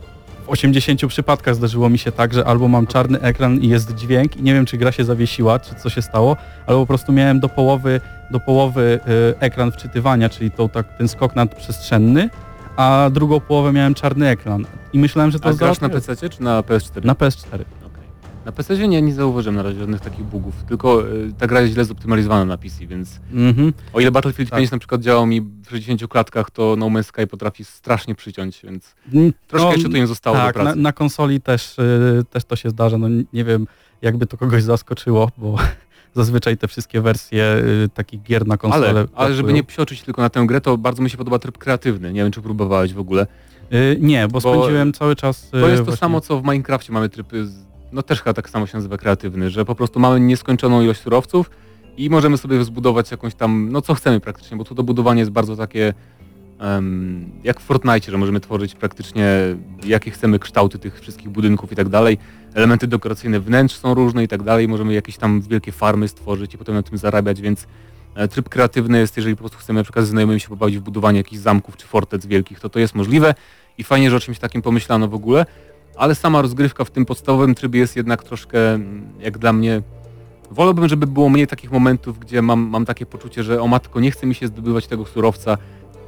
w 0.49 0.51
80 0.51 1.05
przypadkach 1.07 1.55
zdarzyło 1.55 1.89
mi 1.89 1.97
się 1.97 2.11
tak, 2.11 2.33
że 2.33 2.45
albo 2.45 2.67
mam 2.67 2.87
czarny 2.87 3.21
ekran 3.21 3.59
i 3.59 3.67
jest 3.67 3.95
dźwięk 3.95 4.37
i 4.37 4.43
nie 4.43 4.53
wiem, 4.53 4.65
czy 4.65 4.77
gra 4.77 4.91
się 4.91 5.03
zawiesiła, 5.03 5.59
czy 5.59 5.75
co 5.75 5.89
się 5.89 6.01
stało, 6.01 6.37
albo 6.67 6.81
po 6.81 6.87
prostu 6.87 7.11
miałem 7.11 7.39
do 7.39 7.49
połowy, 7.49 8.01
do 8.31 8.39
połowy 8.39 8.99
y, 9.33 9.39
ekran 9.39 9.71
wczytywania, 9.71 10.29
czyli 10.29 10.51
tą, 10.51 10.69
tak, 10.69 10.97
ten 10.97 11.07
skok 11.07 11.35
nadprzestrzenny, 11.35 12.29
a 12.75 13.09
drugą 13.13 13.39
połowę 13.39 13.73
miałem 13.73 13.93
czarny 13.93 14.27
ekran. 14.27 14.65
I 14.93 14.99
myślałem, 14.99 15.31
że 15.31 15.39
to 15.39 15.49
A 15.49 15.53
grasz 15.53 15.81
na. 15.81 15.89
PC 15.89 16.29
czy 16.29 16.43
na 16.43 16.61
PS4? 16.61 17.05
Na 17.05 17.13
PS4. 17.13 17.59
Na 18.49 18.53
PC 18.53 18.87
nie, 18.87 19.01
nie 19.01 19.13
zauważyłem 19.13 19.55
na 19.55 19.63
razie 19.63 19.79
żadnych 19.79 20.01
takich 20.01 20.23
bugów, 20.25 20.53
tylko 20.67 21.07
y, 21.07 21.33
ta 21.37 21.47
gra 21.47 21.61
jest 21.61 21.73
źle 21.73 21.85
zoptymalizowana 21.85 22.45
na 22.45 22.57
PC, 22.57 22.87
więc 22.87 23.19
Mhm. 23.33 23.73
o 23.93 23.99
ile 23.99 24.11
Battlefield 24.11 24.49
Tak. 24.49 24.59
5 24.59 24.71
na 24.71 24.77
przykład 24.77 25.01
działał 25.01 25.25
mi 25.25 25.41
w 25.41 25.69
60 25.69 26.07
klatkach, 26.07 26.51
to 26.51 26.75
No 26.77 26.85
Man's 26.85 27.03
Sky 27.03 27.27
potrafi 27.27 27.65
strasznie 27.65 28.15
przyciąć, 28.15 28.59
więc 28.63 28.95
Mm, 29.13 29.33
troszkę 29.47 29.67
no, 29.67 29.73
jeszcze 29.73 29.89
tu 29.89 29.95
nie 29.97 30.07
zostało 30.07 30.37
tak, 30.37 30.53
do 30.53 30.59
na, 30.59 30.63
pracy. 30.65 30.79
na 30.79 30.93
konsoli 30.93 31.41
też, 31.41 31.79
y, 31.79 32.23
też 32.29 32.43
to 32.45 32.55
się 32.55 32.69
zdarza. 32.69 32.97
No 32.97 33.07
nie 33.33 33.43
wiem, 33.43 33.67
jakby 34.01 34.25
to 34.27 34.37
kogoś 34.37 34.63
zaskoczyło, 34.63 35.31
bo 35.37 35.55
zazwyczaj 36.15 36.57
te 36.57 36.67
wszystkie 36.67 37.01
wersje 37.01 37.55
y, 37.85 37.89
takich 37.93 38.21
gier 38.23 38.47
na 38.47 38.57
konsolę 38.57 38.89
Ale, 38.89 39.05
ale 39.15 39.35
żeby 39.35 39.53
nie 39.53 39.63
psioczyć 39.63 40.01
tylko 40.01 40.21
na 40.21 40.29
tę 40.29 40.45
grę, 40.45 40.61
to 40.61 40.77
bardzo 40.77 41.01
mi 41.03 41.09
się 41.09 41.17
podoba 41.17 41.39
tryb 41.39 41.57
kreatywny. 41.57 42.13
Nie 42.13 42.23
wiem, 42.23 42.31
czy 42.31 42.41
próbowałeś 42.41 42.93
w 42.93 42.99
ogóle. 42.99 43.27
Y, 43.73 43.97
nie, 43.99 44.27
bo, 44.27 44.41
bo 44.41 44.41
spędziłem 44.41 44.93
cały 44.93 45.15
czas... 45.15 45.47
y, 45.47 45.51
To 45.51 45.57
jest 45.67 45.77
to 45.77 45.83
właśnie- 45.83 45.97
samo, 45.97 46.21
co 46.21 46.39
w 46.41 46.43
Minecrafcie 46.43 46.93
mamy 46.93 47.09
tryb, 47.09 47.33
y, 47.33 47.45
z- 47.47 47.69
no 47.91 48.03
też 48.03 48.21
chyba 48.21 48.33
tak 48.33 48.49
samo 48.49 48.67
się 48.67 48.77
nazywa 48.77 48.97
kreatywny, 48.97 49.49
że 49.49 49.65
po 49.65 49.75
prostu 49.75 49.99
mamy 49.99 50.19
nieskończoną 50.19 50.81
ilość 50.81 51.01
surowców 51.01 51.49
i 51.97 52.09
możemy 52.09 52.37
sobie 52.37 52.63
zbudować 52.63 53.11
jakąś 53.11 53.35
tam, 53.35 53.69
no 53.71 53.81
co 53.81 53.93
chcemy 53.93 54.19
praktycznie, 54.19 54.57
bo 54.57 54.63
tu 54.63 54.75
to 54.75 54.83
budowanie 54.83 55.19
jest 55.19 55.31
bardzo 55.31 55.55
takie 55.55 55.93
em, 56.59 57.29
jak 57.43 57.59
w 57.59 57.63
Fortnite, 57.63 58.11
że 58.11 58.17
możemy 58.17 58.39
tworzyć 58.39 58.75
praktycznie 58.75 59.27
jakie 59.83 60.11
chcemy 60.11 60.39
kształty 60.39 60.79
tych 60.79 61.01
wszystkich 61.01 61.29
budynków 61.29 61.71
i 61.71 61.75
tak 61.75 61.89
dalej. 61.89 62.17
Elementy 62.53 62.87
dekoracyjne 62.87 63.39
wnętrz 63.39 63.75
są 63.75 63.93
różne 63.93 64.23
i 64.23 64.27
tak 64.27 64.43
dalej. 64.43 64.67
Możemy 64.67 64.93
jakieś 64.93 65.17
tam 65.17 65.41
wielkie 65.41 65.71
farmy 65.71 66.07
stworzyć 66.07 66.53
i 66.53 66.57
potem 66.57 66.75
na 66.75 66.83
tym 66.83 66.97
zarabiać, 66.97 67.41
więc 67.41 67.67
e, 68.15 68.27
tryb 68.27 68.49
kreatywny 68.49 68.99
jest, 68.99 69.17
jeżeli 69.17 69.35
po 69.35 69.39
prostu 69.39 69.57
chcemy 69.57 69.79
na 69.79 69.83
przykład 69.83 70.05
z 70.05 70.09
znajomymi 70.09 70.39
się 70.39 70.49
pobawić 70.49 70.77
w 70.77 70.81
budowanie 70.81 71.17
jakichś 71.17 71.41
zamków 71.41 71.77
czy 71.77 71.87
fortec 71.87 72.25
wielkich, 72.25 72.59
to 72.59 72.69
to 72.69 72.79
jest 72.79 72.95
możliwe 72.95 73.35
i 73.77 73.83
fajnie, 73.83 74.09
że 74.09 74.17
o 74.17 74.19
czymś 74.19 74.39
takim 74.39 74.61
pomyślano 74.61 75.07
w 75.07 75.13
ogóle, 75.13 75.45
ale 75.99 76.15
sama 76.15 76.41
rozgrywka 76.41 76.83
w 76.85 76.91
tym 76.91 77.05
podstawowym 77.05 77.55
trybie 77.55 77.79
jest 77.79 77.95
jednak 77.95 78.23
troszkę, 78.23 78.73
mm, 78.73 79.07
jak 79.19 79.37
dla 79.37 79.53
mnie, 79.53 79.81
wolałbym, 80.51 80.87
żeby 80.87 81.07
było 81.07 81.29
mniej 81.29 81.47
takich 81.47 81.71
momentów, 81.71 82.19
gdzie 82.19 82.41
mam, 82.41 82.59
mam 82.59 82.85
takie 82.85 83.05
poczucie, 83.05 83.43
że 83.43 83.61
o 83.61 83.67
matko, 83.67 83.99
nie 83.99 84.11
chce 84.11 84.27
mi 84.27 84.35
się 84.35 84.47
zdobywać 84.47 84.87
tego 84.87 85.05
surowca, 85.05 85.57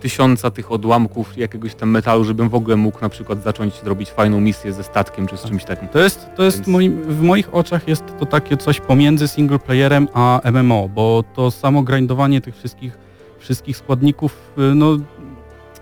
tysiąca 0.02 0.52
tych 0.52 0.72
odłamków 0.72 1.38
jakiegoś 1.38 1.76
tam 1.76 1.90
metalu, 1.90 2.24
żebym 2.24 2.50
w 2.50 2.56
ogóle 2.56 2.76
mógł 2.76 3.02
na 3.02 3.10
przykład 3.10 3.44
zacząć 3.44 3.84
robić 3.84 4.10
fajną 4.10 4.40
misję 4.42 4.74
ze 4.74 4.84
statkiem 4.84 5.28
czy 5.28 5.38
z 5.38 5.44
czymś 5.44 5.64
takim. 5.66 5.88
To 5.88 6.00
jest, 6.00 6.28
to 6.36 6.44
jest 6.44 6.58
Więc- 6.58 6.68
moim, 6.68 7.02
w 7.04 7.22
moich 7.22 7.56
oczach 7.56 7.88
jest 7.88 8.04
to 8.20 8.26
takie 8.26 8.58
coś 8.58 8.80
pomiędzy 8.80 9.28
single 9.28 9.60
playerem 9.60 10.08
a 10.14 10.42
MMO, 10.52 10.90
bo 10.90 11.24
to 11.36 11.52
samo 11.52 11.82
grindowanie 11.84 12.42
tych 12.42 12.56
wszystkich, 12.56 12.98
wszystkich 13.40 13.78
składników, 13.78 14.52
y, 14.58 14.62
no 14.76 14.98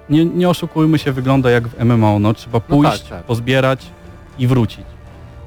nie, 0.10 0.26
nie 0.26 0.50
oszukujmy 0.50 1.00
się, 1.00 1.12
wygląda 1.12 1.50
jak 1.52 1.68
w 1.68 1.80
MMO, 1.86 2.20
no 2.20 2.34
trzeba 2.34 2.58
No 2.70 2.76
pójść, 2.76 3.02
tak, 3.02 3.10
tak. 3.10 3.24
pozbierać 3.24 3.92
i 4.40 4.48
wrócić. 4.48 4.86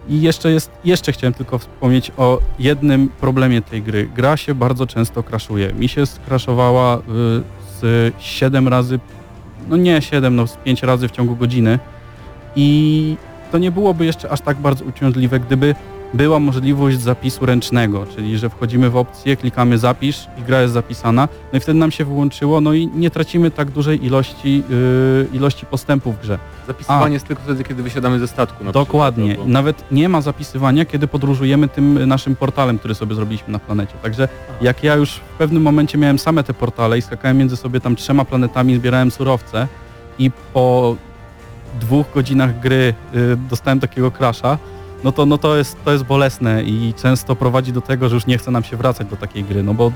I 0.09 0.21
jeszcze 0.21 0.51
jest, 0.51 0.71
jeszcze 0.85 1.13
chciałem 1.13 1.35
tylko 1.35 1.59
wspomnieć 1.59 2.13
o 2.17 2.39
jednym 2.59 3.09
problemie 3.09 3.63
tej 3.63 3.83
gry. 3.83 4.11
Gra 4.17 4.37
się 4.37 4.55
bardzo 4.55 4.87
często 4.87 5.23
crashuje. 5.23 5.73
Mi 5.73 5.89
się 5.89 6.07
skraszowała 6.07 6.99
y, 6.99 7.01
z 7.81 8.15
7 8.19 8.69
razy, 8.69 9.01
no 9.69 9.77
nie 9.77 10.03
7, 10.03 10.37
no 10.37 10.47
z 10.47 10.57
5 10.57 10.83
razy 10.83 11.09
w 11.09 11.11
ciągu 11.11 11.37
godziny 11.37 11.79
i 12.57 13.17
to 13.53 13.59
nie 13.59 13.71
byłoby 13.71 14.07
jeszcze 14.07 14.31
aż 14.31 14.41
tak 14.41 14.57
bardzo 14.57 14.85
uciążliwe, 14.85 15.41
gdyby 15.41 15.75
była 16.15 16.39
możliwość 16.39 17.01
zapisu 17.01 17.47
ręcznego, 17.47 18.07
czyli 18.17 18.39
że 18.39 18.51
wchodzimy 18.51 18.91
w 18.91 18.97
opcję, 18.97 19.37
klikamy 19.37 19.79
zapisz 19.79 20.27
i 20.39 20.43
gra 20.43 20.63
jest 20.63 20.75
zapisana, 20.75 21.29
no 21.53 21.57
i 21.57 21.61
wtedy 21.61 21.79
nam 21.79 21.91
się 21.91 22.05
wyłączyło, 22.05 22.61
no 22.61 22.73
i 22.73 22.87
nie 22.87 23.11
tracimy 23.11 23.51
tak 23.51 23.71
dużej 23.71 24.05
ilości, 24.07 24.63
yy, 24.69 25.29
ilości 25.33 25.67
postępu 25.67 26.13
w 26.13 26.21
grze. 26.21 26.39
Zapisywanie 26.67 27.15
jest 27.15 27.27
tylko 27.27 27.43
wtedy, 27.43 27.65
kiedy 27.65 27.83
wysiadamy 27.83 28.19
ze 28.19 28.29
statku. 28.29 28.65
Na 28.65 28.73
Dokładnie. 28.73 29.25
Przykład, 29.25 29.47
albo- 29.47 29.53
Nawet 29.53 29.85
nie 29.93 30.09
ma 30.09 30.21
zapisywania, 30.21 30.85
kiedy 30.85 31.07
podróżujemy 31.09 31.69
tym 31.69 32.07
naszym 32.09 32.37
portalem, 32.37 32.79
który 32.79 32.95
sobie 32.95 33.15
zrobiliśmy 33.15 33.53
na 33.53 33.59
planecie. 33.59 33.95
Także 34.03 34.29
jak 34.61 34.85
ja 34.85 34.95
już 34.95 35.11
w 35.15 35.21
pewnym 35.39 35.63
momencie 35.63 35.99
miałem 35.99 36.19
same 36.19 36.45
te 36.45 36.55
portale 36.55 36.99
i 36.99 37.03
skakałem 37.03 37.37
między 37.39 37.57
sobie 37.57 37.81
tam 37.81 37.97
trzema 37.97 38.25
planetami, 38.25 38.77
zbierałem 38.77 39.11
surowce 39.11 39.69
i 40.19 40.31
po 40.53 40.97
dwóch 41.81 42.07
godzinach 42.15 42.61
gry 42.61 42.95
y, 43.15 43.37
dostałem 43.51 43.81
takiego 43.81 44.11
crasha, 44.11 44.59
no 45.05 45.13
to, 45.13 45.27
no 45.27 45.39
to, 45.39 45.57
jest, 45.57 45.85
to 45.85 45.93
jest 45.93 46.05
bolesne 46.05 46.63
i 46.63 46.95
często 46.97 47.37
prowadzi 47.37 47.73
do 47.73 47.81
tego, 47.81 48.09
że 48.09 48.15
już 48.15 48.27
nie 48.27 48.39
chce 48.39 48.51
nam 48.51 48.65
się 48.65 48.77
wracać 48.77 49.07
do 49.07 49.17
takiej 49.17 49.45
gry, 49.45 49.63
no 49.63 49.75
bo 49.75 49.93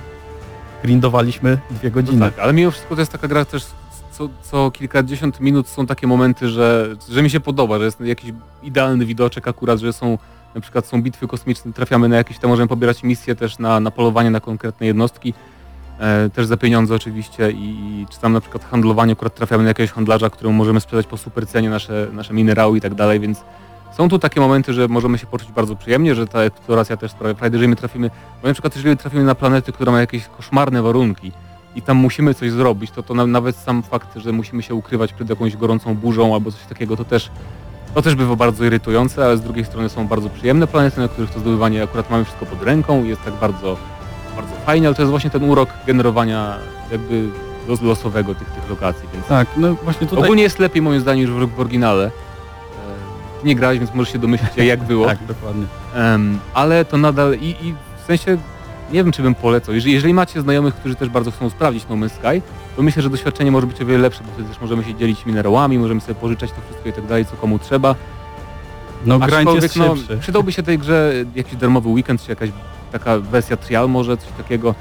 grindowaliśmy 0.83 1.59
dwie 1.71 1.91
godziny. 1.91 2.19
No 2.19 2.27
tak, 2.27 2.39
ale 2.39 2.53
mimo 2.53 2.71
wszystko 2.71 2.95
to 2.95 3.01
jest 3.01 3.13
taka 3.13 3.29
gra 3.29 3.45
też 3.45 3.67
co, 4.11 4.29
co 4.43 4.71
kilkadziesiąt 4.71 5.41
minut 5.41 5.69
są 5.69 5.87
takie 5.87 6.07
momenty, 6.07 6.49
że, 6.49 6.97
że 7.09 7.23
mi 7.23 7.31
się 7.31 7.41
podoba, 7.41 7.79
że 7.79 7.85
jest 7.85 8.01
jakiś 8.01 8.33
idealny 8.63 9.07
widoczek 9.07 9.49
akurat, 9.49 9.81
że 9.81 9.93
są 9.93 10.19
na 10.55 10.61
przykład 10.61 10.87
są 10.87 11.03
bitwy 11.03 11.29
kosmiczne, 11.29 11.73
trafiamy 11.73 12.09
na 12.09 12.17
jakieś 12.17 12.39
tam, 12.39 12.51
możemy 12.51 12.69
pobierać 12.69 13.03
misje 13.03 13.35
też 13.35 13.59
na, 13.59 13.81
na 13.81 13.91
polowanie 13.91 14.31
na 14.31 14.41
konkretne 14.41 14.87
jednostki, 14.87 15.35
e, 15.99 16.31
też 16.31 16.47
za 16.47 16.57
pieniądze 16.57 16.95
oczywiście 16.95 17.51
i, 17.51 18.07
czy 18.11 18.21
tam 18.21 18.33
na 18.33 18.41
przykład 18.41 18.65
handlowanie, 18.65 19.13
akurat 19.13 19.35
trafiamy 19.35 19.63
na 19.63 19.69
jakiegoś 19.69 19.91
handlarza, 19.91 20.31
któremu 20.31 20.59
możemy 20.59 20.81
sprzedać 20.81 21.07
po 21.07 21.17
super 21.17 21.47
cenie 21.47 21.71
nasze, 21.71 22.09
nasze 22.13 22.35
minerały 22.35 22.79
i 22.79 22.81
tak 22.81 22.95
dalej, 22.95 23.21
więc 23.21 23.39
są 23.97 24.09
tu 24.09 24.19
takie 24.19 24.41
momenty, 24.41 24.73
że 24.73 24.89
możemy 24.89 25.19
się 25.19 25.27
poczuć 25.27 25.53
bardzo 25.53 25.77
przyjemnie, 25.77 26.15
że 26.15 26.27
ta 26.27 26.41
eksploracja 26.41 26.97
też 26.97 27.11
sprawia 27.11 27.35
frajdę, 27.35 27.57
jeżeli 27.57 27.69
my 27.69 27.77
trafimy, 27.77 28.11
bo 28.43 28.49
na 28.49 28.55
przykład 28.55 28.77
jeżeli 28.77 28.97
trafimy 28.97 29.25
na 29.25 29.35
planety, 29.35 29.73
która 29.73 29.93
ma 29.93 30.01
jakieś 30.01 30.29
koszmarne 30.29 30.83
warunki 30.83 31.33
i 31.77 31.83
tam 31.83 31.97
musimy 31.97 32.35
coś 32.35 32.51
zrobić, 32.51 32.91
to, 32.91 33.03
to 33.03 33.15
na, 33.15 33.27
nawet 33.27 33.57
sam 33.57 33.83
fakt, 33.83 34.17
że 34.17 34.33
musimy 34.33 34.63
się 34.63 34.75
ukrywać 34.75 35.13
przed 35.13 35.31
jakąś 35.31 35.57
gorącą 35.57 35.95
burzą 35.95 36.35
albo 36.35 36.53
coś 36.53 36.61
takiego, 36.63 36.97
to 36.97 37.05
też 37.05 37.31
to 37.95 38.03
też 38.03 38.15
bywa 38.15 38.37
bardzo 38.37 38.65
irytujące, 38.65 39.25
ale 39.25 39.37
z 39.37 39.41
drugiej 39.41 39.65
strony 39.65 39.89
są 39.89 40.07
bardzo 40.07 40.29
przyjemne 40.31 40.67
planety, 40.67 41.01
na 41.01 41.09
których 41.09 41.31
to 41.31 41.41
zdobywanie 41.41 41.83
akurat 41.83 42.11
mamy 42.11 42.25
wszystko 42.25 42.47
pod 42.47 42.63
ręką 42.63 43.05
i 43.05 43.09
jest 43.09 43.25
tak 43.25 43.35
bardzo, 43.35 43.77
bardzo 44.37 44.55
fajnie, 44.67 44.87
ale 44.87 44.95
to 44.95 45.03
jest 45.03 45.11
właśnie 45.11 45.31
ten 45.31 45.45
urok 45.51 45.69
generowania 45.87 46.57
jakby 46.93 47.29
los- 47.69 47.83
losowego 47.83 48.35
tych, 48.35 48.49
tych 48.51 48.71
lokacji, 48.71 49.09
więc 49.13 49.27
Tak, 49.27 49.49
no 49.57 49.75
właśnie 49.75 50.07
tutaj... 50.07 50.25
ogólnie 50.25 50.43
jest 50.43 50.59
lepiej 50.59 50.83
moim 50.83 51.01
zdaniem 51.01 51.21
niż 51.21 51.49
w 51.51 51.61
oryginale. 51.61 52.11
Nie 53.45 53.57
grałeś, 53.57 53.79
więc 53.79 53.95
możesz 53.95 54.13
się 54.13 54.19
domyślić 54.19 54.51
jak 54.57 54.85
było. 54.85 55.07
Tak, 55.07 55.19
dokładnie. 55.29 55.65
Em, 55.95 56.39
ale 56.55 56.85
to 56.85 56.97
nadal 56.97 57.35
i, 57.35 57.49
i 57.49 57.75
w 58.03 58.07
sensie 58.07 58.39
nie 58.93 59.05
wiem 59.05 59.13
czy 59.13 59.23
bym 59.23 59.35
polecał. 59.35 59.75
Jeżeli, 59.75 59.95
jeżeli 59.95 60.15
macie 60.15 60.41
znajomych, 60.43 60.75
którzy 60.75 60.95
też 60.95 61.09
bardzo 61.09 61.31
chcą 61.31 61.51
sprawdzić 61.51 61.87
No 61.91 61.97
Man's 61.97 62.11
Sky, 62.11 62.43
to 62.77 62.83
myślę, 62.83 63.03
że 63.03 63.11
doświadczenie 63.11 63.51
może 63.51 63.67
być 63.67 63.83
o 63.83 63.87
wiele 63.87 64.03
lepsze, 64.03 64.25
bo 64.25 64.33
wtedy 64.33 64.49
też 64.49 64.61
możemy 64.61 64.85
się 64.85 64.95
dzielić 64.95 65.27
minerałami, 65.27 65.79
możemy 65.79 66.01
sobie 66.01 66.15
pożyczać 66.15 66.51
to 66.51 66.57
wszystko 66.67 66.89
i 66.89 66.93
tak 66.93 67.07
dalej, 67.07 67.25
co 67.25 67.37
komu 67.37 67.59
trzeba. 67.59 67.95
No 69.07 69.19
grind 69.19 69.63
jest 69.63 69.77
no, 69.77 69.97
szybszy. 69.97 70.19
przydałby 70.23 70.53
się 70.53 70.63
tej 70.63 70.79
grze 70.79 71.13
jakiś 71.35 71.57
darmowy 71.57 71.89
weekend, 71.89 72.23
czy 72.23 72.31
jakaś 72.31 72.51
taka 72.93 73.19
wersja 73.19 73.57
trial 73.57 73.89
może, 73.89 74.17
coś 74.17 74.29
takiego, 74.37 74.75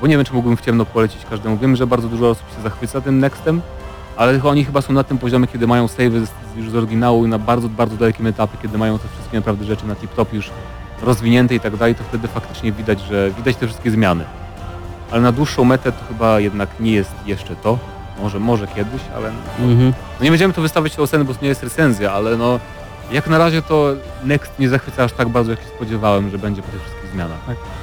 bo 0.00 0.06
nie 0.06 0.16
wiem 0.16 0.26
czy 0.26 0.34
mógłbym 0.34 0.56
w 0.56 0.60
ciemno 0.60 0.84
polecić 0.84 1.24
każdemu. 1.30 1.58
Wiem, 1.58 1.76
że 1.76 1.86
bardzo 1.86 2.08
dużo 2.08 2.30
osób 2.30 2.46
się 2.56 2.62
zachwyca 2.62 3.00
tym 3.00 3.18
Nextem, 3.18 3.60
ale 4.16 4.42
oni 4.42 4.64
chyba 4.64 4.80
są 4.82 4.92
na 4.92 5.04
tym 5.04 5.18
poziomie, 5.18 5.46
kiedy 5.46 5.66
mają 5.66 5.88
savey 5.88 6.22
już 6.56 6.70
z 6.70 6.74
oryginału 6.74 7.26
i 7.26 7.28
na 7.28 7.38
bardzo, 7.38 7.68
bardzo 7.68 7.96
dalekim 7.96 8.26
etapie, 8.26 8.58
kiedy 8.62 8.78
mają 8.78 8.98
te 8.98 9.08
wszystkie 9.08 9.36
naprawdę 9.36 9.64
rzeczy 9.64 9.86
na 9.86 9.94
tip-top 9.94 10.26
już 10.32 10.50
rozwinięte 11.02 11.54
i 11.54 11.60
tak 11.60 11.76
dalej, 11.76 11.94
to 11.94 12.04
wtedy 12.04 12.28
faktycznie 12.28 12.72
widać, 12.72 13.00
że 13.00 13.30
widać 13.30 13.56
te 13.56 13.66
wszystkie 13.66 13.90
zmiany. 13.90 14.24
Ale 15.10 15.20
na 15.20 15.32
dłuższą 15.32 15.64
metę 15.64 15.92
to 15.92 15.98
chyba 16.08 16.40
jednak 16.40 16.68
nie 16.80 16.92
jest 16.92 17.10
jeszcze 17.26 17.56
to. 17.56 17.78
Może, 18.22 18.40
może 18.40 18.66
kiedyś, 18.66 19.02
ale 19.16 19.28
Mhm. 19.60 19.92
no 20.18 20.24
nie 20.24 20.30
będziemy 20.30 20.54
tu 20.54 20.62
wystawiać 20.62 20.98
oceny, 20.98 21.24
bo 21.24 21.34
to 21.34 21.38
nie 21.42 21.48
jest 21.48 21.62
recenzja, 21.62 22.12
ale 22.12 22.36
no 22.36 22.60
jak 23.12 23.26
na 23.26 23.38
razie 23.38 23.62
to 23.62 23.86
Next 24.24 24.58
nie 24.58 24.68
zachwyca 24.68 25.04
aż 25.04 25.12
tak 25.12 25.28
bardzo, 25.28 25.50
jak 25.50 25.60
się 25.60 25.66
spodziewałem, 25.76 26.30
że 26.30 26.38
będzie 26.38 26.62
po 26.62 26.68
tych 26.68 26.82
wszystkich 26.82 27.10
zmianach. 27.10 27.38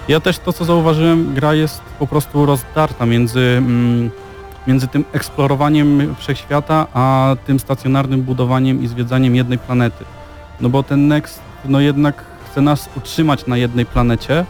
Ja 0.07 0.19
też 0.19 0.39
to, 0.39 0.53
co 0.53 0.65
zauważyłem, 0.65 1.33
gra 1.33 1.53
jest 1.53 1.81
po 1.99 2.07
prostu 2.07 2.45
rozdarta 2.45 3.05
między, 3.05 3.39
mm, 3.57 4.11
między 4.67 4.87
tym 4.87 5.05
eksplorowaniem 5.13 6.15
wszechświata, 6.15 6.87
a 6.93 7.35
tym 7.45 7.59
stacjonarnym 7.59 8.21
budowaniem 8.21 8.83
i 8.83 8.87
zwiedzaniem 8.87 9.35
jednej 9.35 9.57
planety. 9.57 10.05
No 10.61 10.69
bo 10.69 10.83
ten 10.83 11.07
Next, 11.07 11.39
no 11.65 11.79
jednak 11.79 12.25
chce 12.51 12.61
nas 12.61 12.89
utrzymać 12.97 13.47
na 13.47 13.57
jednej 13.57 13.85
planecie, 13.85 14.45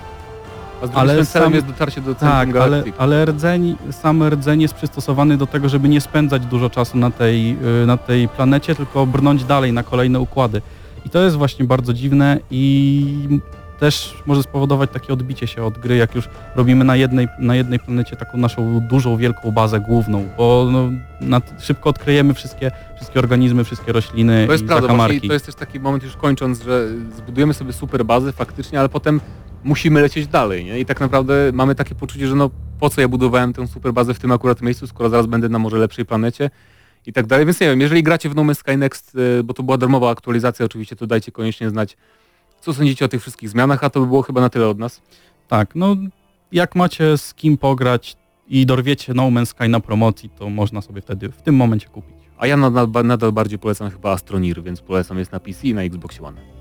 Ale 0.93 1.25
sam- 1.25 1.53
jest 1.53 1.65
dotarcie 1.67 2.01
do 2.01 2.15
centrum 2.15 2.29
tak, 2.31 2.49
ale, 2.49 2.53
galaktyki. 2.69 2.97
ale 2.99 3.25
rdzeń, 3.25 3.75
sam 3.91 4.23
rdzeń 4.23 4.61
jest 4.61 4.73
przystosowany 4.73 5.37
do 5.37 5.47
tego, 5.47 5.69
żeby 5.69 5.89
nie 5.89 6.01
spędzać 6.01 6.45
dużo 6.45 6.69
czasu 6.69 6.97
na 6.97 7.11
tej, 7.11 7.57
y, 7.83 7.85
na 7.85 7.97
tej 7.97 8.27
planecie, 8.27 8.75
tylko 8.75 9.05
brnąć 9.05 9.43
dalej 9.43 9.73
na 9.73 9.83
kolejne 9.83 10.19
układy. 10.19 10.61
I 11.05 11.09
to 11.09 11.19
jest 11.21 11.35
właśnie 11.35 11.65
bardzo 11.65 11.93
dziwne 11.93 12.39
i 12.51 13.39
też 13.79 14.17
może 14.25 14.43
spowodować 14.43 14.89
takie 14.93 15.13
odbicie 15.13 15.47
się 15.47 15.63
od 15.63 15.77
gry, 15.77 15.95
jak 15.95 16.15
już 16.15 16.29
robimy 16.55 16.85
na 16.85 16.95
jednej, 16.95 17.27
na 17.39 17.55
jednej 17.55 17.79
planecie 17.79 18.15
taką 18.15 18.37
naszą 18.37 18.79
dużą, 18.79 19.17
wielką 19.17 19.51
bazę 19.51 19.79
główną, 19.79 20.29
bo 20.37 20.67
no, 20.71 20.89
na, 21.21 21.41
szybko 21.59 21.89
odkryjemy 21.89 22.33
wszystkie, 22.33 22.71
wszystkie 22.95 23.19
organizmy, 23.19 23.63
wszystkie 23.63 23.91
rośliny 23.91 24.45
To 24.45 24.51
jest 24.51 24.63
i 24.63 24.67
prawda, 24.67 24.87
zakamarki. 24.87 25.27
to 25.27 25.33
jest 25.33 25.45
też 25.45 25.55
taki 25.55 25.79
moment 25.79 26.03
już 26.03 26.15
kończąc, 26.15 26.63
że 26.63 26.87
zbudujemy 27.17 27.53
sobie 27.53 27.73
super 27.73 28.05
bazę 28.05 28.31
faktycznie, 28.31 28.79
ale 28.79 28.89
potem 28.89 29.21
musimy 29.63 30.01
lecieć 30.01 30.27
dalej, 30.27 30.65
nie? 30.65 30.79
I 30.79 30.85
tak 30.85 30.99
naprawdę 30.99 31.51
mamy 31.53 31.75
takie 31.75 31.95
poczucie, 31.95 32.27
że 32.27 32.35
no 32.35 32.49
po 32.79 32.89
co 32.89 33.01
ja 33.01 33.07
budowałem 33.07 33.53
tę 33.53 33.67
super 33.67 33.93
bazę 33.93 34.13
w 34.13 34.19
tym 34.19 34.31
akurat 34.31 34.61
miejscu, 34.61 34.87
skoro 34.87 35.09
zaraz 35.09 35.25
będę 35.25 35.49
na 35.49 35.59
może 35.59 35.77
lepszej 35.77 36.05
planecie 36.05 36.49
i 37.05 37.13
tak 37.13 37.27
dalej. 37.27 37.45
Więc 37.45 37.59
nie 37.59 37.67
wiem, 37.67 37.81
jeżeli 37.81 38.03
gracie 38.03 38.29
w 38.29 38.35
No 38.35 38.41
Man's 38.41 38.55
Sky 38.55 38.77
Next, 38.77 39.15
y, 39.39 39.43
bo 39.43 39.53
to 39.53 39.63
była 39.63 39.77
darmowa 39.77 40.09
aktualizacja 40.09 40.65
oczywiście, 40.65 40.95
to 40.95 41.07
dajcie 41.07 41.31
koniecznie 41.31 41.69
znać, 41.69 41.97
co 42.61 42.73
sądzicie 42.73 43.05
o 43.05 43.07
tych 43.07 43.21
wszystkich 43.21 43.49
zmianach, 43.49 43.83
a 43.83 43.89
to 43.89 43.99
by 43.99 44.07
było 44.07 44.21
chyba 44.21 44.41
na 44.41 44.49
tyle 44.49 44.67
od 44.67 44.79
nas. 44.79 45.01
Tak, 45.47 45.75
no 45.75 45.95
jak 46.51 46.75
macie 46.75 47.17
z 47.17 47.33
kim 47.33 47.57
pograć 47.57 48.17
i 48.47 48.65
dorwiecie 48.65 49.13
No 49.13 49.23
Man's 49.23 49.45
Sky 49.45 49.69
na 49.69 49.79
promocji, 49.79 50.29
to 50.29 50.49
można 50.49 50.81
sobie 50.81 51.01
wtedy 51.01 51.29
w 51.29 51.41
tym 51.41 51.55
momencie 51.55 51.87
kupić. 51.87 52.15
A 52.37 52.47
ja 52.47 52.57
nadal, 52.57 52.87
nadal 53.03 53.31
bardziej 53.31 53.59
polecam 53.59 53.89
chyba 53.89 54.11
Astronir, 54.11 54.63
więc 54.63 54.81
polecam 54.81 55.17
jest 55.17 55.31
na 55.31 55.39
PC 55.39 55.67
i 55.67 55.73
na 55.73 55.81
Xbox 55.81 56.21
One. 56.21 56.58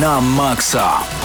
Na 0.00 0.20
maksa. 0.20 1.19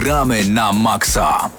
Gramy 0.00 0.48
na 0.48 0.72
maksa. 0.72 1.50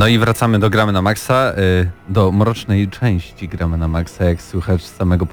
No 0.00 0.06
i 0.06 0.18
wracamy 0.18 0.58
do 0.58 0.70
Gramy 0.70 0.92
na 0.92 1.02
Maxa, 1.02 1.52
y, 1.58 1.90
do 2.08 2.32
mrocznej 2.32 2.88
części 2.88 3.48
Gramy 3.48 3.76
na 3.76 3.88
Maxa, 3.88 4.24
jak 4.24 4.42
słychać 4.42 4.82
z 4.82 4.96
samego 4.96 5.26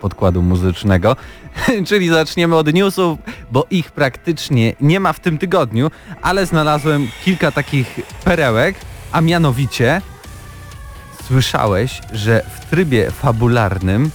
podkładu 0.00 0.42
muzycznego. 0.42 1.16
Czyli 1.88 2.08
zaczniemy 2.08 2.56
od 2.56 2.72
newsów, 2.72 3.18
bo 3.50 3.66
ich 3.70 3.90
praktycznie 3.90 4.72
nie 4.80 5.00
ma 5.00 5.12
w 5.12 5.20
tym 5.20 5.38
tygodniu, 5.38 5.90
ale 6.22 6.46
znalazłem 6.46 7.08
kilka 7.24 7.52
takich 7.52 8.00
perełek, 8.24 8.76
a 9.12 9.20
mianowicie 9.20 10.02
słyszałeś, 11.26 12.00
że 12.12 12.44
w 12.54 12.70
trybie 12.70 13.10
fabularnym 13.10 14.10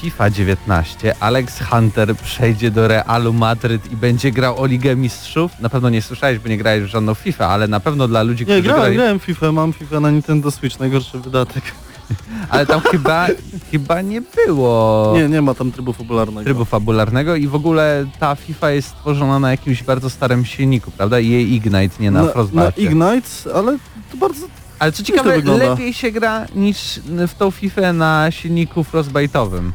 FIFA 0.00 0.30
19 0.30 1.14
Alex 1.20 1.60
Hunter 1.70 2.16
przejdzie 2.16 2.70
do 2.70 2.88
Realu 2.88 3.32
Madryt 3.32 3.92
i 3.92 3.96
będzie 3.96 4.32
grał 4.32 4.60
o 4.60 4.66
Ligę 4.66 4.96
Mistrzów? 4.96 5.52
Na 5.60 5.68
pewno 5.68 5.90
nie 5.90 6.02
słyszałeś, 6.02 6.38
bo 6.38 6.48
nie 6.48 6.58
grałeś 6.58 6.82
w 6.82 6.86
żadną 6.86 7.14
FIFA, 7.14 7.48
ale 7.48 7.68
na 7.68 7.80
pewno 7.80 8.08
dla 8.08 8.22
ludzi, 8.22 8.46
Nie, 8.46 8.52
którzy 8.52 8.62
grałem, 8.62 8.82
grali... 8.82 8.96
grałem 8.96 9.18
FIFA, 9.18 9.52
mam 9.52 9.72
FIFA 9.72 10.00
na 10.00 10.10
Nintendo 10.10 10.50
Switch, 10.50 10.80
najgorszy 10.80 11.18
wydatek. 11.18 11.64
Ale 12.50 12.66
tam 12.66 12.80
chyba, 12.80 13.26
chyba 13.70 14.02
nie 14.02 14.20
było 14.46 15.12
Nie, 15.16 15.28
nie 15.28 15.42
ma 15.42 15.54
tam 15.54 15.72
trybu 15.72 15.92
fabularnego. 15.92 16.44
trybu 16.44 16.64
fabularnego 16.64 17.36
i 17.36 17.46
w 17.48 17.54
ogóle 17.54 18.06
ta 18.18 18.34
FIFA 18.34 18.70
jest 18.70 18.88
stworzona 18.88 19.38
na 19.38 19.50
jakimś 19.50 19.82
bardzo 19.82 20.10
starym 20.10 20.44
silniku, 20.44 20.90
prawda? 20.90 21.20
I 21.20 21.28
jej 21.28 21.52
Ignite, 21.54 22.02
nie 22.02 22.10
na, 22.10 22.22
na, 22.22 22.32
Frostbite. 22.32 22.72
Ignite, 22.76 23.28
ale 23.54 23.78
to 24.10 24.16
bardzo... 24.16 24.46
Ale 24.78 24.92
co 24.92 25.02
ciekawe, 25.02 25.36
lepiej 25.38 25.94
się 25.94 26.10
gra 26.10 26.46
niż 26.54 27.00
w 27.28 27.34
tą 27.34 27.50
FIFA 27.50 27.92
na 27.92 28.30
silniku 28.30 28.82
Frostbite'owym. 28.92 29.70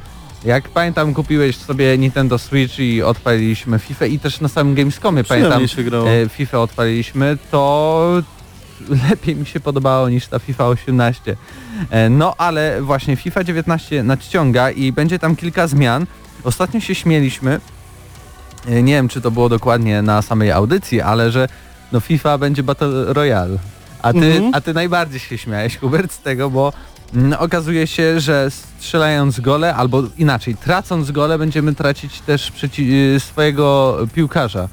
Jak 0.45 0.69
pamiętam, 0.69 1.13
kupiłeś 1.13 1.57
sobie 1.57 1.97
Nintendo 1.97 2.37
Switch 2.37 2.79
i 2.79 3.03
odpaliliśmy 3.03 3.79
FIFA 3.79 4.05
i 4.05 4.19
też 4.19 4.41
na 4.41 4.47
samym 4.47 4.75
Gamescomie 4.75 5.23
pamiętam, 5.23 5.67
się 5.67 5.83
grało. 5.83 6.09
e, 6.09 6.29
FIFA 6.29 6.59
odpaliliśmy, 6.59 7.37
to 7.51 8.21
lepiej 9.09 9.35
mi 9.35 9.45
się 9.45 9.59
podobało 9.59 10.09
niż 10.09 10.27
ta 10.27 10.39
FIFA 10.39 10.67
18. 10.67 11.35
E, 11.89 12.09
No 12.09 12.33
ale 12.37 12.81
właśnie 12.81 13.15
FIFA 13.15 13.43
19 13.43 14.03
nadciąga 14.03 14.71
i 14.71 14.91
będzie 14.91 15.19
tam 15.19 15.35
kilka 15.35 15.67
zmian. 15.67 16.05
Ostatnio 16.43 16.79
się 16.79 16.95
śmieliśmy, 16.95 17.59
e, 18.67 18.83
nie 18.83 18.93
wiem 18.93 19.07
czy 19.07 19.21
to 19.21 19.31
było 19.31 19.49
dokładnie 19.49 20.01
na 20.01 20.21
samej 20.21 20.51
audycji, 20.51 21.01
ale 21.01 21.31
że 21.31 21.47
no 21.91 21.99
FIFA 21.99 22.37
będzie 22.37 22.63
Battle 22.63 23.13
Royale. 23.13 23.57
A 24.01 24.13
ty, 24.13 24.17
Mhm. 24.33 24.51
a 24.55 24.61
ty 24.61 24.73
najbardziej 24.73 25.19
się 25.19 25.37
śmiałeś, 25.37 25.77
Hubert, 25.77 26.11
z 26.11 26.19
tego, 26.19 26.49
bo 26.49 26.73
mm, 26.73 26.85
okazuje 27.39 27.87
się, 27.87 28.19
że 28.19 28.51
strzelając 28.51 29.39
gole, 29.39 29.75
albo 29.75 30.03
inaczej, 30.17 30.55
tracąc 30.55 31.11
gole, 31.11 31.37
będziemy 31.37 31.75
tracić 31.75 32.21
też 32.21 32.51
y, 32.79 33.19
swojego 33.19 33.97
piłkarza. 34.13 34.67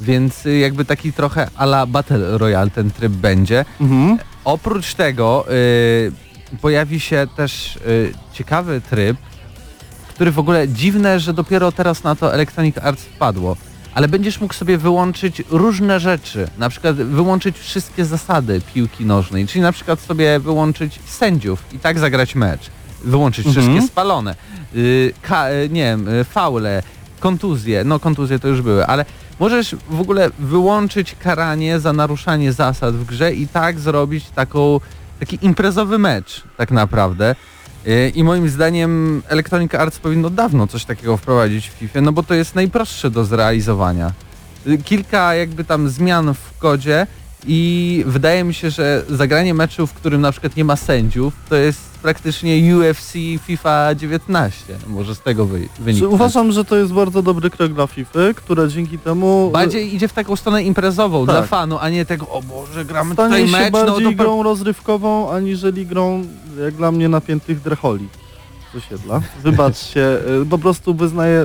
Więc 0.00 0.46
y, 0.46 0.58
jakby 0.58 0.84
taki 0.84 1.12
trochę 1.12 1.48
ala 1.56 1.86
Battle 1.86 2.38
Royale 2.38 2.70
ten 2.70 2.90
tryb 2.90 3.12
będzie. 3.12 3.64
Mhm. 3.80 4.18
Oprócz 4.44 4.94
tego 4.94 5.44
y, 5.50 6.58
pojawi 6.60 7.00
się 7.00 7.26
też 7.36 7.76
y, 7.76 8.12
ciekawy 8.32 8.80
tryb, 8.90 9.16
który 10.08 10.32
w 10.32 10.38
ogóle 10.38 10.68
dziwne, 10.68 11.20
że 11.20 11.32
dopiero 11.32 11.72
teraz 11.72 12.04
na 12.04 12.14
to 12.16 12.34
Electronic 12.34 12.78
Arts 12.78 13.04
wpadło. 13.04 13.56
Ale 13.94 14.08
będziesz 14.08 14.40
mógł 14.40 14.54
sobie 14.54 14.78
wyłączyć 14.78 15.42
różne 15.50 16.00
rzeczy, 16.00 16.48
na 16.58 16.68
przykład 16.68 16.96
wyłączyć 16.96 17.58
wszystkie 17.58 18.04
zasady 18.04 18.60
piłki 18.74 19.04
nożnej, 19.04 19.46
czyli 19.46 19.62
na 19.62 19.72
przykład 19.72 20.00
sobie 20.00 20.38
wyłączyć 20.40 20.98
sędziów 21.06 21.64
i 21.72 21.78
tak 21.78 21.98
zagrać 21.98 22.34
mecz, 22.34 22.70
wyłączyć 23.04 23.46
Mhm. 23.46 23.66
wszystkie 23.66 23.88
spalone, 23.88 24.34
y, 24.76 25.12
ka, 25.22 25.50
y, 25.50 25.68
nie 25.72 25.82
wiem, 25.82 26.08
y, 26.08 26.24
faule, 26.24 26.82
kontuzje, 27.20 27.84
no 27.84 27.98
kontuzje 28.00 28.38
to 28.38 28.48
już 28.48 28.62
były, 28.62 28.86
ale 28.86 29.04
możesz 29.40 29.76
w 29.90 30.00
ogóle 30.00 30.30
wyłączyć 30.38 31.16
karanie 31.18 31.80
za 31.80 31.92
naruszanie 31.92 32.52
zasad 32.52 32.94
w 32.94 33.04
grze 33.04 33.32
i 33.34 33.48
tak 33.48 33.80
zrobić 33.80 34.30
taką, 34.30 34.80
taki 35.20 35.38
imprezowy 35.42 35.98
mecz 35.98 36.42
tak 36.56 36.70
naprawdę. 36.70 37.34
Y, 37.86 38.12
I 38.14 38.24
moim 38.24 38.48
zdaniem 38.48 39.22
Electronic 39.28 39.74
Arts 39.74 39.98
powinno 39.98 40.30
dawno 40.30 40.66
coś 40.66 40.84
takiego 40.84 41.16
wprowadzić 41.16 41.68
w 41.68 41.72
FIFA, 41.72 42.00
no 42.00 42.12
bo 42.12 42.22
to 42.22 42.34
jest 42.34 42.54
najprostsze 42.54 43.10
do 43.10 43.24
zrealizowania. 43.24 44.12
Y, 44.66 44.78
Kilka 44.78 45.34
jakby 45.34 45.64
tam 45.64 45.88
zmian 45.88 46.34
w 46.34 46.58
kodzie 46.58 47.06
i 47.46 48.02
wydaje 48.06 48.44
mi 48.44 48.54
się, 48.54 48.70
że 48.70 49.02
zagranie 49.08 49.54
meczu, 49.54 49.86
w 49.86 49.92
którym 49.92 50.20
na 50.20 50.32
przykład 50.32 50.56
nie 50.56 50.64
ma 50.64 50.76
sędziów, 50.76 51.34
to 51.48 51.56
jest 51.56 51.89
praktycznie 52.02 52.76
UFC 52.76 53.12
FIFA 53.46 53.94
19. 53.94 54.78
Może 54.86 55.14
z 55.14 55.20
tego 55.20 55.46
wy, 55.46 55.68
wyniknąć. 55.78 56.14
uważam, 56.14 56.52
że 56.52 56.64
to 56.64 56.76
jest 56.76 56.92
bardzo 56.92 57.22
dobry 57.22 57.50
krok 57.50 57.72
dla 57.72 57.86
FIFA, 57.86 58.18
która 58.36 58.66
dzięki 58.66 58.98
temu 58.98 59.50
Bardziej 59.52 59.94
idzie 59.94 60.08
w 60.08 60.12
taką 60.12 60.36
stronę 60.36 60.62
imprezową, 60.62 61.26
Tak. 61.26 61.34
dla 61.34 61.42
fanu, 61.46 61.78
a 61.80 61.88
nie 61.88 62.06
tego, 62.06 62.28
o 62.28 62.42
Boże, 62.42 62.84
gramy 62.84 63.14
stanie 63.14 63.28
tutaj 63.28 63.46
się 63.46 63.52
mecz, 63.52 63.72
no 63.72 63.86
bardziej 63.86 64.16
to... 64.16 64.22
grą 64.22 64.42
rozrywkową, 64.42 65.30
aniżeli 65.32 65.86
grą, 65.86 66.24
jak 66.64 66.74
dla 66.74 66.92
mnie, 66.92 67.08
napiętych 67.08 67.60
drecholi. 67.60 68.08
z 68.72 68.76
osiedla. 68.76 69.20
Wybaczcie, 69.42 70.18
y, 70.42 70.46
po 70.46 70.58
prostu 70.58 70.94
wyznaję, 70.94 71.44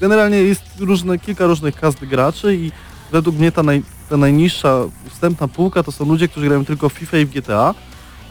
generalnie 0.00 0.36
jest 0.36 0.62
różne, 0.80 1.18
kilka 1.18 1.46
różnych 1.46 1.74
kast 1.76 2.04
graczy 2.04 2.56
i 2.56 2.72
według 3.12 3.36
mnie 3.36 3.52
ta, 3.52 3.62
naj, 3.62 3.82
ta 4.08 4.16
najniższa 4.16 4.78
wstępna 5.10 5.48
półka 5.48 5.82
to 5.82 5.92
są 5.92 6.04
ludzie, 6.04 6.28
którzy 6.28 6.46
grają 6.46 6.64
tylko 6.64 6.88
w 6.88 6.92
FIFA 6.92 7.18
i 7.18 7.26
w 7.26 7.30
GTA. 7.30 7.74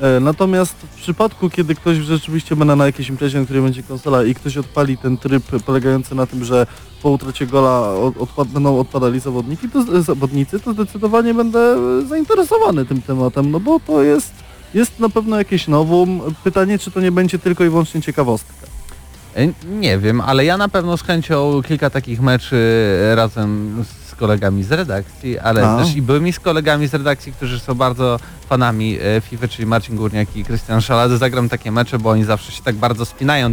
E, 0.01 0.19
Natomiast 0.19 0.73
w 0.73 1.01
przypadku, 1.01 1.49
kiedy 1.49 1.75
ktoś 1.75 1.97
rzeczywiście 1.97 2.55
będzie 2.55 2.75
na 2.75 2.85
jakiejś 2.85 3.09
imprezie, 3.09 3.39
na 3.39 3.45
której 3.45 3.63
będzie 3.63 3.83
konsola 3.83 4.23
i 4.23 4.35
ktoś 4.35 4.57
odpali 4.57 4.97
ten 4.97 5.17
tryb 5.17 5.43
polegający 5.65 6.15
na 6.15 6.25
tym, 6.27 6.45
że 6.45 6.67
po 7.01 7.09
utracie 7.09 7.47
gola 7.47 7.89
od, 7.93 8.17
odpad, 8.17 8.47
będą 8.47 8.79
odpadali 8.79 9.19
zawodniki, 9.19 9.69
to, 9.69 10.01
zawodnicy, 10.03 10.59
to 10.59 10.73
zdecydowanie 10.73 11.33
będę 11.33 11.75
zainteresowany 12.07 12.85
tym 12.85 13.01
tematem, 13.01 13.51
no 13.51 13.59
bo 13.59 13.79
to 13.79 14.03
jest, 14.03 14.33
jest 14.73 14.99
na 14.99 15.09
pewno 15.09 15.37
jakieś 15.37 15.67
nowum. 15.67 16.21
Pytanie, 16.43 16.79
czy 16.79 16.91
to 16.91 17.01
nie 17.01 17.11
będzie 17.11 17.39
tylko 17.39 17.63
i 17.63 17.69
wyłącznie 17.69 18.01
ciekawostka. 18.01 18.53
E, 19.35 19.47
Nie 19.69 19.97
wiem, 19.97 20.21
ale 20.21 20.45
ja 20.45 20.57
na 20.57 20.69
pewno 20.69 20.97
z 20.97 21.01
chęcią 21.03 21.61
kilka 21.67 21.89
takich 21.89 22.21
meczy 22.21 22.57
razem 23.15 23.83
z 24.06 24.06
kolegami 24.17 24.63
z 24.63 24.71
redakcji, 24.71 25.39
ale 25.39 25.67
A. 25.69 25.77
też 25.77 25.95
i 25.95 26.01
byłymi 26.01 26.33
z 26.33 26.39
kolegami 26.39 26.87
z 26.87 26.93
redakcji, 26.93 27.33
którzy 27.33 27.59
są 27.59 27.73
bardzo 27.75 28.19
fanami 28.49 28.97
e, 29.17 29.21
FIFA, 29.21 29.47
czyli 29.47 29.65
Marcin 29.65 29.95
Górniak 29.95 30.35
i 30.35 30.43
Krystian 30.45 30.81
Szalady, 30.81 31.17
zagram 31.17 31.49
takie 31.49 31.71
mecze, 31.71 31.99
bo 31.99 32.09
oni 32.09 32.23
zawsze 32.23 32.51
się 32.51 32.63
tak 32.63 32.75
bardzo 32.75 33.05
spinają, 33.05 33.49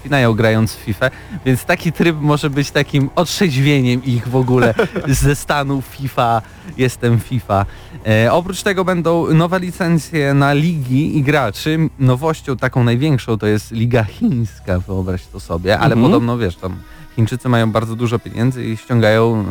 spinają 0.00 0.34
grając 0.34 0.72
w 0.72 0.78
FIFA, 0.78 1.10
więc 1.46 1.64
taki 1.64 1.92
tryb 1.92 2.16
może 2.20 2.50
być 2.50 2.70
takim 2.70 3.10
otrzeźwieniem 3.16 4.04
ich 4.04 4.28
w 4.28 4.36
ogóle 4.36 4.74
ze 5.08 5.36
stanu 5.36 5.82
FIFA, 5.82 6.42
jestem 6.76 7.20
FIFA. 7.20 7.66
E, 8.06 8.32
oprócz 8.32 8.62
tego 8.62 8.84
będą 8.84 9.34
nowe 9.34 9.60
licencje 9.60 10.34
na 10.34 10.52
ligi 10.52 11.18
i 11.18 11.22
graczy. 11.22 11.78
Nowością 11.98 12.56
taką 12.56 12.84
największą 12.84 13.38
to 13.38 13.46
jest 13.46 13.70
Liga 13.72 14.04
Chińska, 14.04 14.78
wyobraź 14.78 15.26
to 15.26 15.40
sobie, 15.40 15.78
ale 15.78 15.94
Mhm. 15.94 16.02
podobno 16.02 16.38
wiesz, 16.38 16.56
tam 16.56 16.76
Chińczycy 17.18 17.48
mają 17.48 17.72
bardzo 17.72 17.96
dużo 17.96 18.18
pieniędzy 18.18 18.64
i 18.64 18.76
ściągają 18.76 19.44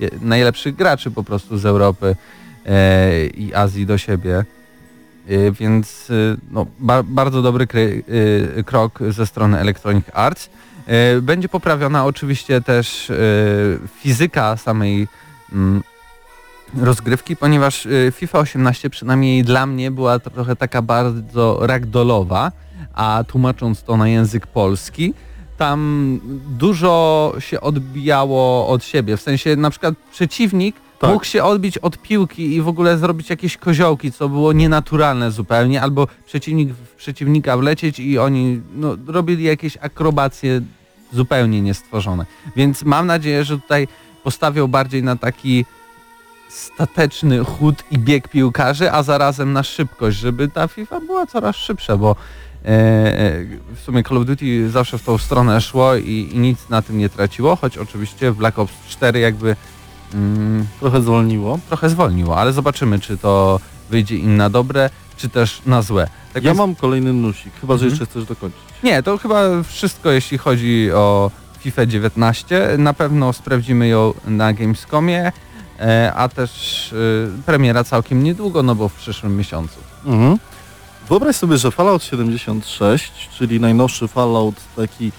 y, 0.00 0.10
najlepszych 0.20 0.76
graczy 0.76 1.10
po 1.10 1.24
prostu 1.24 1.58
z 1.58 1.66
Europy 1.66 2.16
e, 2.66 3.26
i 3.26 3.54
Azji 3.54 3.86
do 3.86 3.98
siebie. 3.98 4.44
Y, 5.30 5.52
więc 5.52 6.10
y, 6.10 6.36
no, 6.50 6.66
ba 6.78 7.02
bardzo 7.02 7.42
dobry 7.42 7.66
y, 7.74 8.64
krok 8.66 8.98
ze 9.08 9.26
strony 9.26 9.58
Electronic 9.58 10.04
Arts. 10.12 10.50
Y, 11.16 11.22
będzie 11.22 11.48
poprawiona 11.48 12.04
oczywiście 12.04 12.60
też 12.60 13.12
fizyka 14.00 14.56
samej 14.56 15.08
mm, 15.52 15.82
rozgrywki, 16.76 17.36
ponieważ 17.36 17.88
FIFA 18.12 18.38
18 18.38 18.90
przynajmniej 18.90 19.44
dla 19.44 19.66
mnie 19.66 19.90
była 19.90 20.18
trochę 20.18 20.56
taka 20.56 20.82
bardzo 20.82 21.58
ragdolowa, 21.60 22.52
a 22.94 23.24
tłumacząc 23.28 23.82
to 23.82 23.96
na 23.96 24.08
język 24.08 24.46
polski, 24.46 25.14
tam 25.60 26.20
dużo 26.58 27.34
się 27.38 27.60
odbijało 27.60 28.68
od 28.68 28.84
siebie. 28.84 29.16
W 29.16 29.20
sensie 29.20 29.56
na 29.56 29.70
przykład 29.70 29.94
przeciwnik 30.12 30.76
Tak. 30.98 31.10
mógł 31.10 31.24
się 31.24 31.44
odbić 31.44 31.78
od 31.78 31.98
piłki 31.98 32.54
i 32.54 32.62
w 32.62 32.68
ogóle 32.68 32.98
zrobić 32.98 33.30
jakieś 33.30 33.56
koziołki, 33.56 34.12
co 34.12 34.28
było 34.28 34.52
nienaturalne 34.52 35.30
zupełnie, 35.30 35.82
albo 35.82 36.06
przeciwnik 36.26 36.72
w 36.72 36.94
przeciwnika 36.94 37.56
wlecieć 37.56 37.98
i 37.98 38.18
oni 38.18 38.60
no, 38.74 38.96
robili 39.06 39.44
jakieś 39.44 39.76
akrobacje 39.76 40.60
zupełnie 41.12 41.60
niestworzone. 41.60 42.26
Więc 42.56 42.82
mam 42.82 43.06
nadzieję, 43.06 43.44
że 43.44 43.58
tutaj 43.58 43.88
postawią 44.24 44.66
bardziej 44.66 45.02
na 45.02 45.16
taki 45.16 45.64
stateczny 46.48 47.44
chód 47.44 47.84
i 47.90 47.98
bieg 47.98 48.28
piłkarzy, 48.28 48.92
a 48.92 49.02
zarazem 49.02 49.52
na 49.52 49.62
szybkość, 49.62 50.18
żeby 50.18 50.48
ta 50.48 50.68
FIFA 50.68 51.00
była 51.00 51.26
coraz 51.26 51.56
szybsza, 51.56 51.96
bo 51.96 52.16
w 52.64 53.80
sumie 53.84 54.02
Call 54.02 54.18
of 54.18 54.24
Duty 54.26 54.70
zawsze 54.70 54.98
w 54.98 55.02
tą 55.02 55.18
stronę 55.18 55.60
szło 55.60 55.94
i, 55.96 56.30
i 56.32 56.38
nic 56.38 56.68
na 56.68 56.82
tym 56.82 56.98
nie 56.98 57.08
traciło, 57.08 57.56
choć 57.56 57.78
oczywiście 57.78 58.32
Black 58.32 58.58
Ops 58.58 58.72
4 58.88 59.20
jakby 59.20 59.56
mm, 60.14 60.66
Trochę 60.80 61.02
zwolniło. 61.02 61.58
trochę 61.68 61.90
zwolniło, 61.90 62.36
ale 62.36 62.52
zobaczymy, 62.52 62.98
czy 63.00 63.16
to 63.18 63.60
wyjdzie 63.90 64.16
im 64.16 64.36
na 64.36 64.50
dobre, 64.50 64.90
czy 65.16 65.28
też 65.28 65.62
na 65.66 65.82
złe. 65.82 66.08
Tak 66.32 66.42
Ja 66.44 66.50
więc- 66.50 66.58
mam 66.58 66.74
kolejny 66.74 67.12
nusik, 67.12 67.52
chyba 67.60 67.74
że 67.76 67.84
Mhm. 67.84 67.90
jeszcze 67.90 68.06
chcesz 68.06 68.24
dokończyć. 68.24 68.60
nie, 68.82 69.02
to 69.02 69.18
chyba 69.18 69.62
wszystko, 69.62 70.10
jeśli 70.10 70.38
chodzi 70.38 70.90
o 70.92 71.30
FIFA 71.60 71.86
19. 71.86 72.68
Na 72.78 72.92
pewno 72.94 73.32
sprawdzimy 73.32 73.88
ją 73.88 74.14
na 74.26 74.52
Gamescomie, 74.52 75.32
e, 75.80 76.12
a 76.16 76.28
też 76.28 76.92
e, 76.92 77.42
premiera 77.46 77.84
całkiem 77.84 78.22
niedługo, 78.22 78.62
no 78.62 78.74
bo 78.74 78.88
w 78.88 78.94
przyszłym 78.94 79.36
miesiącu. 79.36 79.76
Mhm. 80.06 80.38
Wyobraź 81.10 81.36
sobie, 81.36 81.58
że 81.58 81.70
Fallout 81.70 82.04
76, 82.04 83.12
czyli 83.38 83.60
najnowszy 83.60 84.08
Fallout, 84.08 84.54
taki 84.76 85.12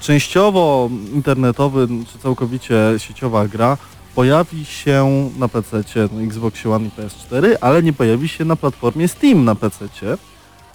częściowo 0.00 0.90
internetowy 1.14 1.88
czy 2.12 2.18
całkowicie 2.18 2.76
sieciowa 2.98 3.48
gra, 3.48 3.76
pojawi 4.14 4.64
się 4.64 5.30
na 5.38 5.48
PC, 5.48 5.82
no 6.12 6.22
Xbox 6.22 6.66
One 6.66 6.86
i 6.86 6.90
PS4, 6.90 7.56
ale 7.60 7.82
nie 7.82 7.92
pojawi 7.92 8.28
się 8.28 8.44
na 8.44 8.56
platformie 8.56 9.08
Steam 9.08 9.44
na 9.44 9.54
PC, 9.54 9.88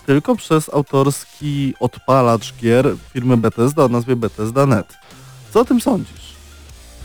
tylko 0.05 0.36
przez 0.36 0.70
autorski 0.74 1.74
odpalacz 1.80 2.53
gier 2.53 2.95
firmy 3.14 3.38
Bethesda 3.38 3.84
o 3.84 3.88
nazwie 3.88 4.16
Bethesda.net. 4.16 4.93
Co 5.53 5.59
o 5.59 5.66
tym 5.66 5.82
sądzisz? 5.82 6.34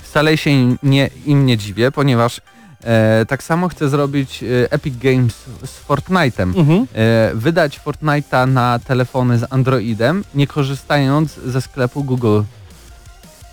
Wcale 0.02 0.36
się 0.36 0.76
nie, 0.82 1.10
im 1.26 1.46
nie 1.46 1.56
dziwię, 1.56 1.92
ponieważ 1.92 2.40
e, 2.84 3.26
tak 3.28 3.42
samo 3.42 3.68
chcę 3.68 3.88
zrobić 3.88 4.42
e, 4.42 4.72
Epic 4.72 4.94
Games 4.98 5.34
z 5.64 5.88
Fortnite'em. 5.88 6.42
Mhm. 6.58 6.86
e, 6.94 7.30
wydać 7.34 7.80
Fortnite'a 7.80 8.48
na 8.48 8.78
telefony 8.78 9.38
z 9.38 9.44
Androidem, 9.52 10.24
nie 10.34 10.46
korzystając 10.46 11.34
ze 11.34 11.60
sklepu 11.60 12.04
Google, 12.04 12.40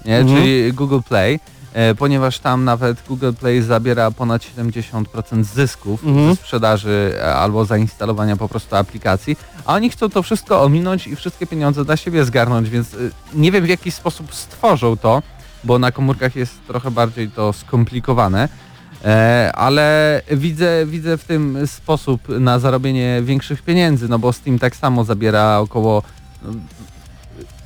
nie? 0.05 0.17
Mhm. 0.17 0.37
czyli 0.37 0.73
Google 0.73 0.99
Play, 1.09 1.39
e, 1.73 1.95
ponieważ 1.95 2.39
tam 2.39 2.63
nawet 2.63 2.97
Google 3.07 3.31
Play 3.33 3.61
zabiera 3.61 4.11
ponad 4.11 4.41
70% 4.41 5.43
zysków 5.43 6.03
Mhm. 6.03 6.29
ze 6.29 6.35
sprzedaży 6.35 7.13
e, 7.19 7.35
albo 7.35 7.65
zainstalowania 7.65 8.35
po 8.37 8.49
prostu 8.49 8.75
aplikacji, 8.75 9.37
a 9.65 9.73
oni 9.73 9.89
chcą 9.89 10.09
to 10.09 10.23
wszystko 10.23 10.63
ominąć 10.63 11.07
i 11.07 11.15
wszystkie 11.15 11.47
pieniądze 11.47 11.85
dla 11.85 11.97
siebie 11.97 12.25
zgarnąć, 12.25 12.69
więc 12.69 12.87
nie 13.33 13.51
wiem 13.51 13.65
w 13.65 13.69
jaki 13.69 13.91
sposób 13.91 14.35
stworzą 14.35 14.97
to, 14.97 15.21
bo 15.63 15.79
na 15.79 15.91
komórkach 15.91 16.35
jest 16.35 16.53
trochę 16.67 16.91
bardziej 16.91 17.29
to 17.31 17.53
skomplikowane. 17.53 18.49
E, 19.05 19.51
ale 19.55 20.21
widzę, 20.31 20.85
widzę 20.85 21.17
w 21.17 21.23
tym 21.23 21.57
sposób 21.67 22.29
na 22.39 22.59
zarobienie 22.59 23.21
większych 23.23 23.61
pieniędzy, 23.61 24.07
no 24.09 24.19
bo 24.19 24.33
Steam 24.33 24.59
tak 24.59 24.75
samo 24.75 25.03
zabiera 25.03 25.59
około... 25.59 26.03
no, 26.43 26.51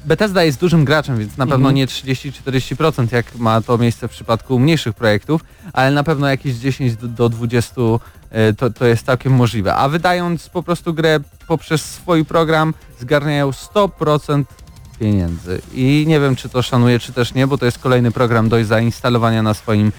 Bethesda 0.05 0.43
jest 0.43 0.59
dużym 0.59 0.85
graczem, 0.85 1.17
więc 1.19 1.37
na 1.37 1.45
pewno 1.47 1.69
Mhm. 1.69 1.75
nie 1.75 1.87
30-40% 1.87 3.13
jak 3.13 3.35
ma 3.35 3.61
to 3.61 3.77
miejsce 3.77 4.07
w 4.07 4.11
przypadku 4.11 4.59
mniejszych 4.59 4.93
projektów, 4.95 5.41
ale 5.73 5.91
na 5.91 6.03
pewno 6.03 6.27
jakieś 6.27 6.55
10 6.55 6.95
do- 6.95 7.07
do 7.07 7.29
20 7.29 7.81
e, 8.31 8.53
to, 8.53 8.69
to 8.69 8.85
jest 8.85 9.05
całkiem 9.05 9.33
możliwe. 9.33 9.75
A 9.75 9.89
wydając 9.89 10.49
po 10.49 10.63
prostu 10.63 10.93
grę 10.93 11.19
poprzez 11.47 11.81
swój 11.85 12.25
program 12.25 12.73
zgarniają 12.99 13.49
100% 13.51 14.43
pieniędzy. 14.99 15.61
I 15.73 16.05
nie 16.07 16.19
wiem, 16.19 16.35
czy 16.35 16.49
to 16.49 16.61
szanuję, 16.61 16.99
czy 16.99 17.13
też 17.13 17.33
nie, 17.33 17.47
bo 17.47 17.57
to 17.57 17.65
jest 17.65 17.79
kolejny 17.79 18.11
program 18.11 18.49
do 18.49 18.63
zainstalowania 18.65 19.43
na 19.43 19.53
swoim 19.53 19.91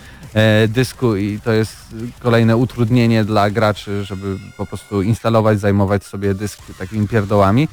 dysku 0.69 1.17
i 1.17 1.41
to 1.45 1.53
jest 1.53 1.77
kolejne 2.21 2.57
utrudnienie 2.57 3.25
dla 3.25 3.51
graczy, 3.51 4.05
żeby 4.05 4.37
po 4.57 4.67
prostu 4.67 5.03
instalować, 5.03 5.61
zajmować 5.61 6.05
sobie 6.05 6.35
dysk 6.35 6.61
takimi 6.79 7.09
pierdołami, 7.09 7.69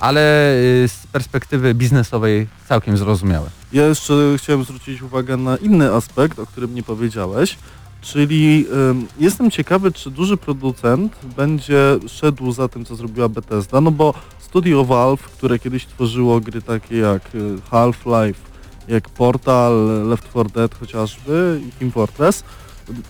ale 0.00 0.54
y, 0.84 0.88
z 0.88 1.06
perspektywy 1.06 1.74
biznesowej 1.74 2.46
całkiem 2.68 2.96
zrozumiałe. 2.96 3.50
Ja 3.72 3.86
jeszcze 3.86 4.14
chciałem 4.38 4.64
zwrócić 4.64 5.02
uwagę 5.02 5.36
na 5.36 5.56
inny 5.56 5.92
aspekt, 5.92 6.38
o 6.38 6.46
którym 6.46 6.74
nie 6.74 6.82
powiedziałeś, 6.82 7.58
czyli 8.00 8.66
ym, 8.90 9.06
jestem 9.18 9.50
ciekawy, 9.50 9.92
czy 9.92 10.10
duży 10.10 10.36
producent 10.36 11.12
będzie 11.36 11.98
szedł 12.06 12.52
za 12.52 12.68
tym, 12.68 12.84
co 12.84 12.96
zrobiła 12.96 13.28
Bethesda, 13.28 13.80
no 13.80 13.90
bo 13.90 14.14
studio 14.38 14.84
Valve, 14.84 15.22
które 15.22 15.58
kiedyś 15.58 15.86
tworzyło 15.86 16.40
gry 16.40 16.62
takie 16.62 16.96
jak 16.96 17.34
y, 17.34 17.56
Half-Life, 17.70 18.53
jak 18.88 19.08
Portal, 19.08 20.08
Left 20.08 20.30
4 20.30 20.50
Dead 20.54 20.74
chociażby 20.74 21.60
i 21.68 21.70
Team 21.72 21.90
Fortress, 21.90 22.44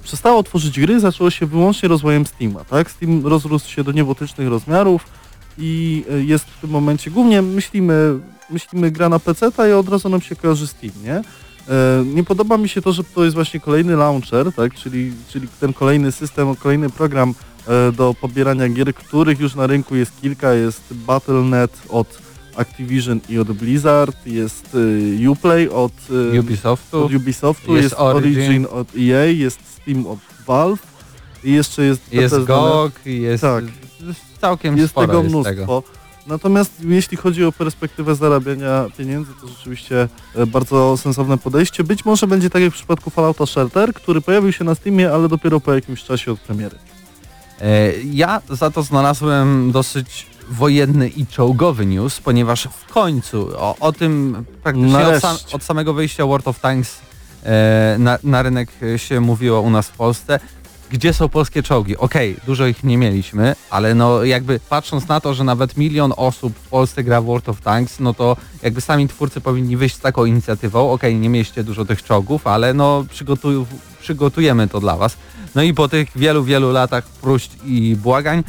przestało 0.02 0.42
tworzyć 0.42 0.80
gry, 0.80 1.00
zaczęło 1.00 1.30
się 1.30 1.46
wyłącznie 1.46 1.88
rozwojem 1.88 2.26
Steama, 2.26 2.64
tak? 2.64 2.90
Steam 2.90 3.26
rozrósł 3.26 3.70
się 3.70 3.84
do 3.84 3.92
niebotycznych 3.92 4.48
rozmiarów 4.48 5.06
i 5.58 6.04
y, 6.12 6.24
jest 6.24 6.44
w 6.44 6.60
tym 6.60 6.70
momencie, 6.70 7.10
głównie 7.10 7.42
myślimy, 7.42 8.18
myślimy 8.50 8.90
gra 8.90 9.08
na 9.08 9.18
PC 9.18 9.50
i 9.70 9.72
od 9.72 9.88
razu 9.88 10.08
nam 10.08 10.20
się 10.20 10.36
kojarzy 10.36 10.66
Steam, 10.66 10.92
nie? 11.04 11.22
E, 11.68 12.04
Nie 12.04 12.24
podoba 12.24 12.56
mi 12.58 12.68
się 12.68 12.82
to, 12.82 12.92
że 12.92 13.04
to 13.04 13.24
jest 13.24 13.34
właśnie 13.34 13.60
kolejny 13.60 13.96
launcher, 13.96 14.52
tak? 14.52 14.74
czyli, 14.74 15.12
czyli 15.28 15.48
ten 15.60 15.72
kolejny 15.72 16.12
system, 16.12 16.56
kolejny 16.56 16.90
program 16.90 17.34
e, 17.68 17.92
do 17.92 18.14
pobierania 18.20 18.68
gier, 18.68 18.94
których 18.94 19.40
już 19.40 19.54
na 19.54 19.66
rynku 19.66 19.96
jest 19.96 20.20
kilka. 20.20 20.52
Jest 20.52 20.94
Battle.net 20.94 21.82
od 21.88 22.18
Activision 22.56 23.20
i 23.28 23.38
od 23.38 23.52
Blizzard, 23.52 24.26
jest 24.26 24.76
e, 25.24 25.30
Uplay 25.30 25.68
od, 25.70 25.92
e, 26.34 26.40
Ubisoftu 26.40 27.04
od 27.04 27.14
Ubisoftu, 27.14 27.72
jest 27.76 27.82
jest, 27.84 27.94
Origin. 27.98 28.38
Origin 28.40 28.66
od 28.70 28.88
EA, 28.98 29.24
jest 29.24 29.58
Steam 29.82 30.06
od 30.06 30.18
Valve 30.46 30.82
i 31.44 31.52
jeszcze 31.52 31.84
jest 31.84 32.12
jest 32.12 32.34
Bethesda.net. 32.34 32.46
GOG, 32.72 32.92
jest 33.06 33.40
Tak. 33.42 33.64
całkiem 34.40 34.76
Jest 34.76 34.90
sporo 34.90 35.06
tego 35.06 35.18
jest 35.18 35.30
mnóstwo. 35.30 35.54
tego. 35.54 35.82
Natomiast 36.26 36.72
jeśli 36.84 37.16
chodzi 37.16 37.44
o 37.44 37.52
perspektywę 37.52 38.14
zarabiania 38.14 38.86
pieniędzy, 38.98 39.32
to 39.40 39.48
rzeczywiście 39.48 40.08
e, 40.34 40.46
bardzo 40.46 40.96
sensowne 40.96 41.38
podejście. 41.38 41.84
Być 41.84 42.04
może 42.04 42.26
będzie 42.26 42.50
tak 42.50 42.62
jak 42.62 42.72
w 42.72 42.74
przypadku 42.76 43.10
Fallouta 43.10 43.46
Shelter, 43.46 43.94
który 43.94 44.20
pojawił 44.20 44.52
się 44.52 44.64
na 44.64 44.74
Steamie, 44.74 45.12
ale 45.12 45.28
dopiero 45.28 45.60
po 45.60 45.74
jakimś 45.74 46.02
czasie 46.04 46.32
od 46.32 46.40
premiery. 46.40 46.78
E, 47.60 47.92
Ja 48.12 48.40
za 48.50 48.70
to 48.70 48.82
znalazłem 48.82 49.72
dosyć 49.72 50.26
wojenny 50.50 51.08
i 51.08 51.26
czołgowy 51.26 51.86
news, 51.86 52.20
ponieważ 52.20 52.68
w 52.86 52.92
końcu 52.92 53.50
o, 53.56 53.76
o 53.80 53.92
tym 53.92 54.44
praktycznie 54.62 55.06
od, 55.06 55.22
sam, 55.22 55.36
od 55.52 55.62
samego 55.62 55.94
wyjścia 55.94 56.26
World 56.26 56.48
of 56.48 56.60
Tanks 56.60 57.00
e, 57.44 57.96
na, 57.98 58.18
na 58.24 58.42
rynek 58.42 58.68
się 58.96 59.20
mówiło 59.20 59.60
u 59.60 59.70
nas 59.70 59.88
w 59.88 59.96
Polsce. 59.96 60.40
Gdzie 60.90 61.12
są 61.12 61.28
polskie 61.28 61.62
czołgi? 61.62 61.96
Okej, 61.96 62.36
dużo 62.46 62.66
ich 62.66 62.84
nie 62.84 62.98
mieliśmy, 62.98 63.54
ale 63.70 63.94
no 63.94 64.24
jakby 64.24 64.60
patrząc 64.68 65.08
na 65.08 65.20
to, 65.20 65.34
że 65.34 65.44
nawet 65.44 65.76
milion 65.76 66.12
osób 66.16 66.54
w 66.56 66.68
Polsce 66.68 67.04
gra 67.04 67.20
w 67.20 67.24
World 67.24 67.48
of 67.48 67.60
Tanks, 67.60 68.00
no 68.00 68.14
to 68.14 68.36
jakby 68.62 68.80
sami 68.80 69.08
twórcy 69.08 69.40
powinni 69.40 69.76
wyjść 69.76 69.96
z 69.96 70.00
taką 70.00 70.24
inicjatywą. 70.24 70.92
Okej, 70.92 71.16
nie 71.16 71.28
mieliście 71.28 71.64
dużo 71.64 71.84
tych 71.84 72.02
czołgów, 72.02 72.46
ale 72.46 72.74
no 72.74 73.04
przygotuj, 73.10 73.64
przygotujemy 74.00 74.68
to 74.68 74.80
dla 74.80 74.96
was. 74.96 75.16
No 75.54 75.62
i 75.62 75.74
po 75.74 75.88
tych 75.88 76.08
wielu, 76.16 76.44
wielu 76.44 76.72
latach 76.72 77.04
próśb 77.06 77.50
i 77.64 77.96
błagań 77.96 78.38
e, 78.38 78.42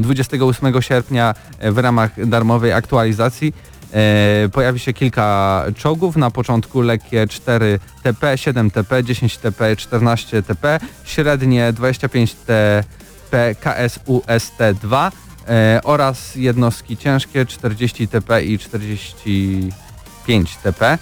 28 0.00 0.82
sierpnia 0.82 1.34
e, 1.58 1.72
w 1.72 1.78
ramach 1.78 2.26
darmowej 2.26 2.72
aktualizacji 2.72 3.54
e, 3.92 4.48
pojawi 4.52 4.78
się 4.78 4.92
kilka 4.92 5.64
czołgów. 5.76 6.16
Na 6.16 6.30
początku 6.30 6.80
lekkie 6.80 7.26
4 7.26 7.78
TP, 8.02 8.38
7 8.38 8.70
TP, 8.70 9.04
10 9.04 9.38
TP, 9.38 9.76
14 9.76 10.42
TP, 10.42 10.80
średnie 11.04 11.72
25 11.72 12.34
TP 12.34 13.54
KSUST-2 13.64 15.10
e, 15.48 15.80
oraz 15.84 16.34
jednostki 16.34 16.96
ciężkie 16.96 17.46
40 17.46 18.08
TP 18.08 18.44
i 18.44 18.58
45 18.58 20.56
TP. 20.56 20.98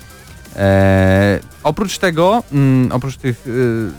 E, 0.57 1.41
oprócz 1.63 1.99
tego, 1.99 2.43
mm, 2.53 2.93
oprócz 2.93 3.17
tych 3.17 3.47
y, 3.47 3.91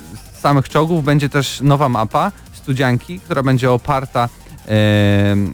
samych 0.41 0.69
czołgów 0.69 1.03
będzie 1.03 1.30
też 1.30 1.61
nowa 1.61 1.89
mapa 1.89 2.32
Studzianki, 2.53 3.19
która 3.19 3.43
będzie 3.43 3.71
oparta 3.71 4.23
e, 4.25 4.46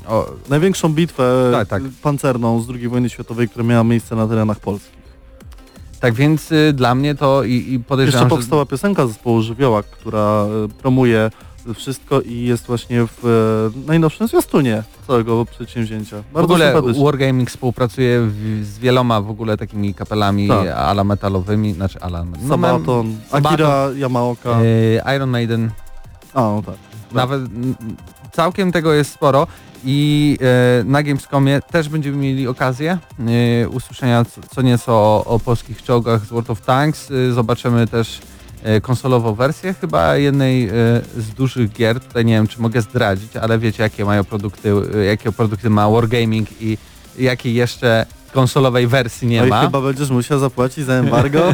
o, 0.07 0.25
Największą 0.49 0.89
bitwę 0.93 1.49
Tak, 1.51 1.67
tak. 1.67 1.83
pancerną 2.01 2.61
z 2.61 2.69
II 2.69 2.87
wojny 2.87 3.09
światowej, 3.09 3.49
która 3.49 3.65
miała 3.65 3.83
miejsce 3.83 4.15
na 4.15 4.27
terenach 4.27 4.59
Polski. 4.59 4.89
tak 5.99 6.13
więc 6.13 6.51
y, 6.51 6.73
dla 6.73 6.95
mnie 6.95 7.15
to 7.15 7.43
i, 7.43 7.51
i 7.51 7.71
Jeszcze 7.73 7.87
podejrzewam, 7.87 8.29
że 8.29 8.35
powstała 8.35 8.65
piosenka 8.65 9.07
zespołu 9.07 9.41
Żywiołak, 9.41 9.85
która 9.85 10.19
e, 10.65 10.67
promuje 10.67 11.31
wszystko 11.75 12.21
i 12.21 12.41
jest 12.45 12.65
właśnie 12.67 13.07
w 13.07 13.25
e, 13.75 13.87
najnowszym 13.87 14.27
zwiastunie 14.27 14.83
całego 15.07 15.45
przedsięwzięcia. 15.45 16.21
w 16.21 16.33
Bardzo 16.33 16.43
ogóle 16.53 16.73
sympatyczne. 16.73 17.03
Wargaming 17.03 17.49
współpracuje 17.49 18.21
w, 18.21 18.61
z 18.65 18.79
wieloma 18.79 19.21
w 19.21 19.29
ogóle 19.29 19.57
takimi 19.57 19.93
kapelami 19.93 20.47
Tak. 20.47 20.67
ala 20.67 21.03
metalowymi, 21.03 21.73
znaczy 21.73 21.99
ala 22.01 22.23
no, 22.23 22.37
Sabaton, 22.49 23.15
Sabaton. 23.29 23.51
Akira 23.53 23.89
Yamaoka. 23.95 24.49
e, 25.05 25.15
Iron 25.15 25.29
Maiden, 25.29 25.71
A, 26.33 26.41
no 26.41 26.63
tak. 26.65 26.75
Nawet 27.11 27.39
mm, 27.41 27.75
całkiem 28.33 28.71
tego 28.71 28.93
jest 28.93 29.13
sporo 29.13 29.47
i 29.85 30.37
e, 30.41 30.83
na 30.83 31.03
Gamescomie 31.03 31.59
też 31.71 31.89
będziemy 31.89 32.17
mieli 32.17 32.47
okazję 32.47 32.97
e, 33.63 33.69
usłyszenia 33.69 34.25
co, 34.25 34.41
co 34.55 34.61
nieco 34.61 34.91
o, 34.91 35.25
o 35.25 35.39
polskich 35.39 35.83
czołgach 35.83 36.25
z 36.25 36.29
World 36.29 36.49
of 36.49 36.61
Tanks. 36.61 37.11
E, 37.11 37.31
zobaczymy 37.31 37.87
też 37.87 38.21
konsolową 38.81 39.35
wersję 39.35 39.73
chyba 39.73 40.17
jednej 40.17 40.69
z 41.17 41.29
dużych 41.37 41.71
gier. 41.71 41.99
Tutaj 41.99 42.25
nie 42.25 42.33
wiem 42.33 42.47
czy 42.47 42.61
mogę 42.61 42.81
zdradzić, 42.81 43.37
ale 43.37 43.59
wiecie 43.59 43.83
jakie 43.83 44.05
mają 44.05 44.23
produkty, 44.23 44.71
jakie 45.07 45.31
produkty 45.31 45.69
ma 45.69 45.89
Wargaming 45.89 46.61
i 46.61 46.77
jakiej 47.19 47.53
jeszcze 47.53 48.05
konsolowej 48.33 48.87
wersji 48.87 49.27
nie 49.27 49.41
no 49.41 49.47
ma. 49.47 49.61
i 49.61 49.65
chyba 49.65 49.81
będziesz 49.81 50.09
musiał 50.09 50.39
zapłacić 50.39 50.85
za 50.85 50.93
embargo. 50.93 51.39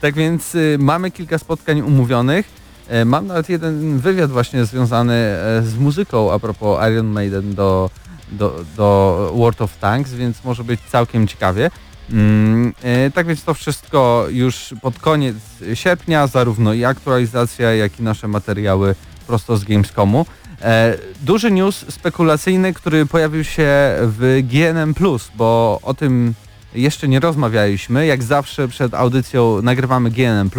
Tak 0.00 0.14
więc 0.14 0.56
mamy 0.78 1.10
kilka 1.10 1.38
spotkań 1.38 1.80
umówionych. 1.80 2.46
E, 2.88 3.04
Mam 3.04 3.26
nawet 3.26 3.48
jeden 3.48 3.98
wywiad 3.98 4.30
właśnie 4.30 4.64
związany 4.64 5.14
e, 5.14 5.62
z 5.62 5.76
muzyką 5.78 6.32
a 6.32 6.38
propos 6.38 6.80
Iron 6.92 7.06
Maiden 7.06 7.54
do, 7.54 7.90
do, 8.32 8.64
do 8.76 9.32
World 9.36 9.62
of 9.62 9.76
Tanks, 9.76 10.12
więc 10.12 10.44
może 10.44 10.64
być 10.64 10.80
całkiem 10.80 11.26
ciekawie. 11.26 11.70
Mm, 12.10 12.74
e, 12.82 13.10
tak 13.10 13.26
więc 13.26 13.44
to 13.44 13.54
wszystko 13.54 14.26
już 14.30 14.74
pod 14.82 14.98
koniec 14.98 15.36
sierpnia, 15.74 16.26
zarówno 16.26 16.72
i 16.72 16.84
aktualizacja, 16.84 17.74
jak 17.74 18.00
i 18.00 18.02
nasze 18.02 18.28
materiały 18.28 18.94
prosto 19.26 19.56
z 19.56 19.64
Gamescomu. 19.64 20.26
Duży 21.22 21.50
news 21.50 21.84
spekulacyjny, 21.88 22.72
który 22.72 23.06
pojawił 23.06 23.44
się 23.44 23.68
w 24.00 24.42
GNM+, 24.42 24.94
bo 25.36 25.80
o 25.82 25.94
tym 25.94 26.34
jeszcze 26.74 27.08
nie 27.08 27.20
rozmawialiśmy. 27.20 28.06
Jak 28.06 28.22
zawsze 28.22 28.68
przed 28.68 28.94
audycją 28.94 29.62
nagrywamy 29.62 30.10
GNM+. 30.10 30.50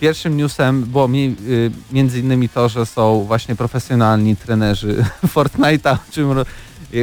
Pierwszym 0.00 0.36
newsem 0.36 0.82
było 0.82 1.08
mi, 1.08 1.36
y, 1.48 1.70
między 1.92 2.20
innymi 2.20 2.48
to, 2.48 2.68
że 2.68 2.86
są 2.86 3.24
właśnie 3.24 3.56
profesjonalni 3.56 4.36
trenerzy 4.36 5.04
Fortnite'a, 5.34 5.94
o 5.94 6.12
czym 6.12 6.28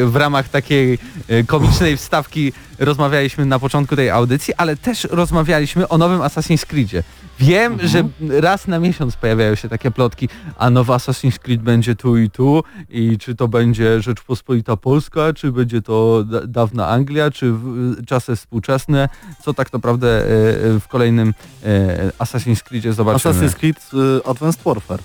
w 0.05 0.15
ramach 0.15 0.49
takiej 0.49 0.99
y, 1.29 1.43
komicznej 1.47 1.97
wstawki 1.97 2.53
rozmawialiśmy 2.79 3.45
na 3.45 3.59
początku 3.59 3.95
tej 3.95 4.09
audycji, 4.09 4.53
ale 4.57 4.75
też 4.75 5.07
rozmawialiśmy 5.11 5.87
o 5.87 5.97
nowym 5.97 6.19
Assassin's 6.19 6.65
Creedzie. 6.65 7.03
Wiem, 7.39 7.77
że 7.83 8.03
raz 8.29 8.67
na 8.67 8.79
miesiąc 8.79 9.15
pojawiają 9.15 9.55
się 9.55 9.69
takie 9.69 9.91
plotki, 9.91 10.29
a 10.57 10.69
nowy 10.69 10.93
Assassin's 10.93 11.39
Creed 11.39 11.61
będzie 11.61 11.95
tu 11.95 12.17
i 12.17 12.29
tu 12.29 12.63
i 12.89 13.17
czy 13.17 13.35
to 13.35 13.47
będzie 13.47 14.01
Rzeczpospolita 14.01 14.77
Polska, 14.77 15.33
czy 15.33 15.51
będzie 15.51 15.81
to 15.81 16.23
da- 16.23 16.47
dawna 16.47 16.87
Anglia, 16.87 17.31
czy 17.31 17.53
czasy 18.07 18.35
współczesne, 18.35 19.09
co 19.43 19.53
tak 19.53 19.73
naprawdę 19.73 20.07
e, 20.07 20.23
e, 20.23 20.79
w 20.79 20.87
kolejnym 20.87 21.33
e, 21.63 22.11
Assassin's 22.19 22.63
Creedzie 22.63 22.93
zobaczymy. 22.93 23.35
Assassin's 23.35 23.55
Creed 23.55 23.91
Advanced 24.25 24.63
Warfare. 24.63 25.01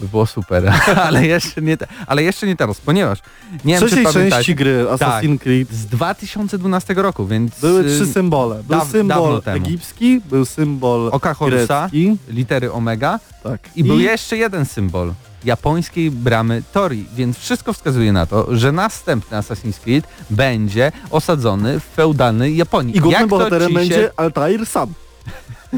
By 0.00 0.08
było 0.08 0.26
super, 0.26 0.72
ale 1.06 1.26
jeszcze 1.26 1.62
nie, 1.62 1.76
te, 1.76 1.86
ale 2.06 2.22
jeszcze 2.22 2.46
nie 2.46 2.56
teraz, 2.56 2.80
ponieważ 2.80 3.18
nie 3.64 3.74
wiem, 3.74 3.82
czy 3.82 3.86
Trzeciej 3.86 4.04
części 4.04 4.18
pamiętacie, 4.18 4.54
gry 4.54 4.84
Assassin's 4.84 5.38
Creed 5.38 5.72
z 5.72 5.86
2012 5.86 6.94
roku, 6.94 7.26
więc 7.26 7.60
były 7.60 7.80
y, 7.80 7.96
trzy 7.96 8.06
symbole. 8.06 8.62
Był 8.68 8.80
symbol 8.80 9.42
egipski, 9.44 10.20
był 10.20 10.44
symbol 10.44 11.08
Oka 11.12 11.34
Horusa, 11.34 11.80
grecki. 11.80 12.16
litery 12.28 12.72
Omega 12.72 13.20
Tak. 13.42 13.60
I, 13.76 13.84
był 13.84 14.00
jeszcze 14.00 14.36
jeden 14.36 14.66
symbol 14.66 15.12
japońskiej 15.44 16.10
bramy 16.10 16.62
Tori, 16.72 17.06
więc 17.14 17.38
wszystko 17.38 17.72
wskazuje 17.72 18.12
na 18.12 18.26
to, 18.26 18.56
że 18.56 18.72
następny 18.72 19.38
Assassin's 19.38 19.80
Creed 19.80 20.06
będzie 20.30 20.92
osadzony 21.10 21.80
w 21.80 21.84
feudalnej 21.84 22.56
Japonii. 22.56 22.96
I 22.96 23.00
głównym 23.00 23.28
bohaterem 23.28 23.68
ci 23.68 23.74
będzie 23.74 23.94
się, 23.94 24.10
Altair 24.16 24.66
sam. 24.66 24.92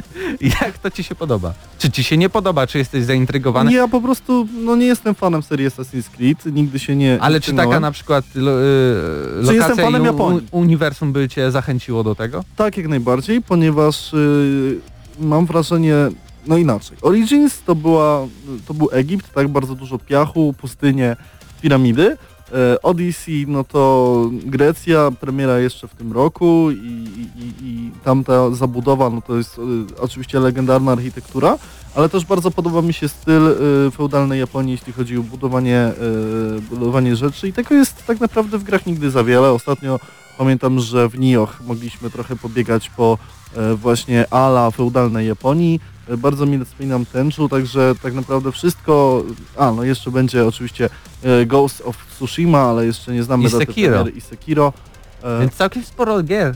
jak 0.61 0.79
to 0.79 0.91
ci 0.91 1.05
się 1.05 1.15
podoba? 1.15 1.55
Czy 1.79 1.91
ci 1.91 2.05
się 2.05 2.17
nie 2.17 2.29
podoba, 2.29 2.67
czy 2.67 2.79
jesteś 2.79 3.05
zaintrygowany? 3.05 3.73
Ja 3.73 3.89
po 3.89 4.01
prostu 4.01 4.49
no, 4.65 4.77
nie 4.77 4.87
jestem 4.87 5.15
fanem 5.15 5.43
serii 5.43 5.69
Assassin's 5.69 6.11
Creed, 6.17 6.47
nigdy 6.47 6.79
się 6.79 6.97
nie 6.97 7.19
Ale 7.21 7.41
czy 7.41 7.55
taka 7.55 7.81
na 7.81 7.91
przykład 7.91 8.25
lo, 8.35 8.63
y, 8.63 8.65
jestem 9.39 9.57
lokacja 9.57 9.85
fanem 9.85 10.03
i 10.03 10.05
Japonii? 10.05 10.49
uniwersum 10.51 11.13
by 11.13 11.29
cię 11.29 11.51
zachęciło 11.51 12.05
do 12.05 12.15
tego? 12.15 12.45
Tak, 12.57 12.77
jak 12.77 12.89
najbardziej, 12.89 13.43
ponieważ 13.43 14.15
y, 14.15 14.81
mam 15.21 15.47
wrażenie, 15.47 15.95
no 16.47 16.57
inaczej. 16.57 16.97
Origins 17.03 17.63
to 17.63 17.75
była, 17.75 18.27
to 18.67 18.75
był 18.75 18.89
Egipt, 18.93 19.35
tak, 19.35 19.49
bardzo 19.49 19.75
dużo 19.75 19.99
piachu, 19.99 20.55
pustynie, 20.59 21.17
piramidy. 21.63 22.17
E, 22.53 22.83
Odyssey, 22.83 23.45
no 23.49 23.65
to 23.65 24.31
Grecja, 24.33 25.11
premiera 25.21 25.59
jeszcze 25.59 25.89
w 25.89 25.95
tym 25.95 26.13
roku 26.13 26.71
i, 26.71 27.05
i, 27.37 27.67
i, 27.67 27.91
tamta 28.05 28.51
zabudowa, 28.51 29.11
no 29.11 29.23
to 29.23 29.37
jest 29.37 29.59
y, 29.59 29.61
oczywiście 30.01 30.41
legendarna 30.41 30.93
architektura, 30.93 31.59
ale 31.95 32.09
też 32.09 32.25
bardzo 32.25 32.51
podoba 32.51 32.83
mi 32.83 32.93
się 32.93 33.09
styl 33.09 33.47
y, 33.87 33.91
feudalnej 33.91 34.41
Japonii, 34.41 34.73
jeśli 34.73 34.93
chodzi 34.93 35.19
o 35.19 35.23
budowanie, 35.23 35.93
budowanie 36.71 37.17
rzeczy 37.17 37.49
i 37.49 37.53
tego 37.53 37.75
jest 37.75 38.07
tak 38.07 38.21
naprawdę 38.21 38.59
w 38.59 38.65
grach 38.65 38.87
nigdy 38.87 39.11
za 39.11 39.25
wiele. 39.25 39.51
Ostatnio 39.51 40.01
pamiętam, 40.43 40.81
że 40.81 41.09
w 41.09 41.19
Nioh 41.19 41.61
mogliśmy 41.67 42.11
trochę 42.11 42.37
pobiegać 42.37 42.91
po 42.91 43.19
e, 43.57 43.75
właśnie 43.75 44.33
ala 44.33 44.71
feudalnej 44.71 45.29
Japonii. 45.29 45.81
E, 46.09 46.17
Bardzo 46.17 46.47
mi 46.47 46.65
wspominam 46.65 47.07
Tenchu, 47.07 47.49
także 47.49 47.95
tak 48.03 48.15
naprawdę 48.15 48.53
wszystko, 48.53 49.25
a 49.57 49.73
no 49.73 49.85
jeszcze 49.85 50.11
będzie 50.11 50.47
oczywiście 50.47 50.89
e, 51.23 51.47
Ghost 51.47 51.83
of 51.85 51.97
Tsushima, 52.17 52.59
ale 52.61 52.87
jeszcze 52.87 53.13
nie 53.13 53.23
znamy 53.23 53.43
I 53.43 53.47
daty 53.47 53.59
Sekiro. 53.67 53.93
premiery 53.93 54.19
i 54.19 54.21
Sekiro. 54.21 54.73
Więc 55.41 55.53
całkiem 55.55 55.85
sporo 55.85 56.23
gier. 56.23 56.55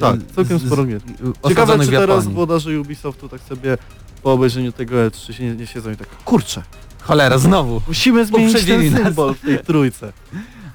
tak, 0.00 0.16
całkiem 0.36 0.58
sporo 0.58 0.84
gier. 0.84 1.00
Ciekawe, 1.48 1.78
czy 1.78 1.90
teraz 1.90 2.26
włodarze 2.26 2.80
Ubisoftu 2.80 3.28
tak 3.28 3.40
sobie 3.40 3.78
po 4.22 4.32
obejrzeniu 4.32 4.72
tego 4.72 4.96
E3 4.96 5.32
się 5.32 5.44
nie, 5.44 5.54
nie 5.54 5.66
siedzą 5.66 5.90
i 5.90 5.96
tak, 5.96 6.08
kurczę, 6.24 6.62
Cholera, 7.00 7.38
znowu. 7.38 7.82
musimy 7.88 8.26
zmienić 8.26 8.64
ten 8.66 9.04
symbol 9.04 9.34
w 9.34 9.40
tej 9.40 9.58
trójce. 9.58 10.12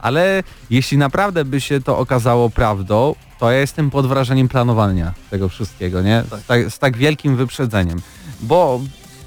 Ale 0.03 0.43
jeśli 0.69 0.97
naprawdę 0.97 1.45
by 1.45 1.61
się 1.61 1.81
to 1.81 1.97
okazało 1.97 2.49
prawdą, 2.49 3.15
to 3.39 3.51
ja 3.51 3.59
jestem 3.59 3.89
pod 3.89 4.07
wrażeniem 4.07 4.47
planowania 4.49 5.13
tego 5.29 5.49
wszystkiego, 5.49 6.01
nie? 6.01 6.23
Z, 6.43 6.45
tak, 6.45 6.71
z 6.71 6.79
tak 6.79 6.97
wielkim 6.97 7.35
wyprzedzeniem. 7.35 8.01
Bo 8.41 8.81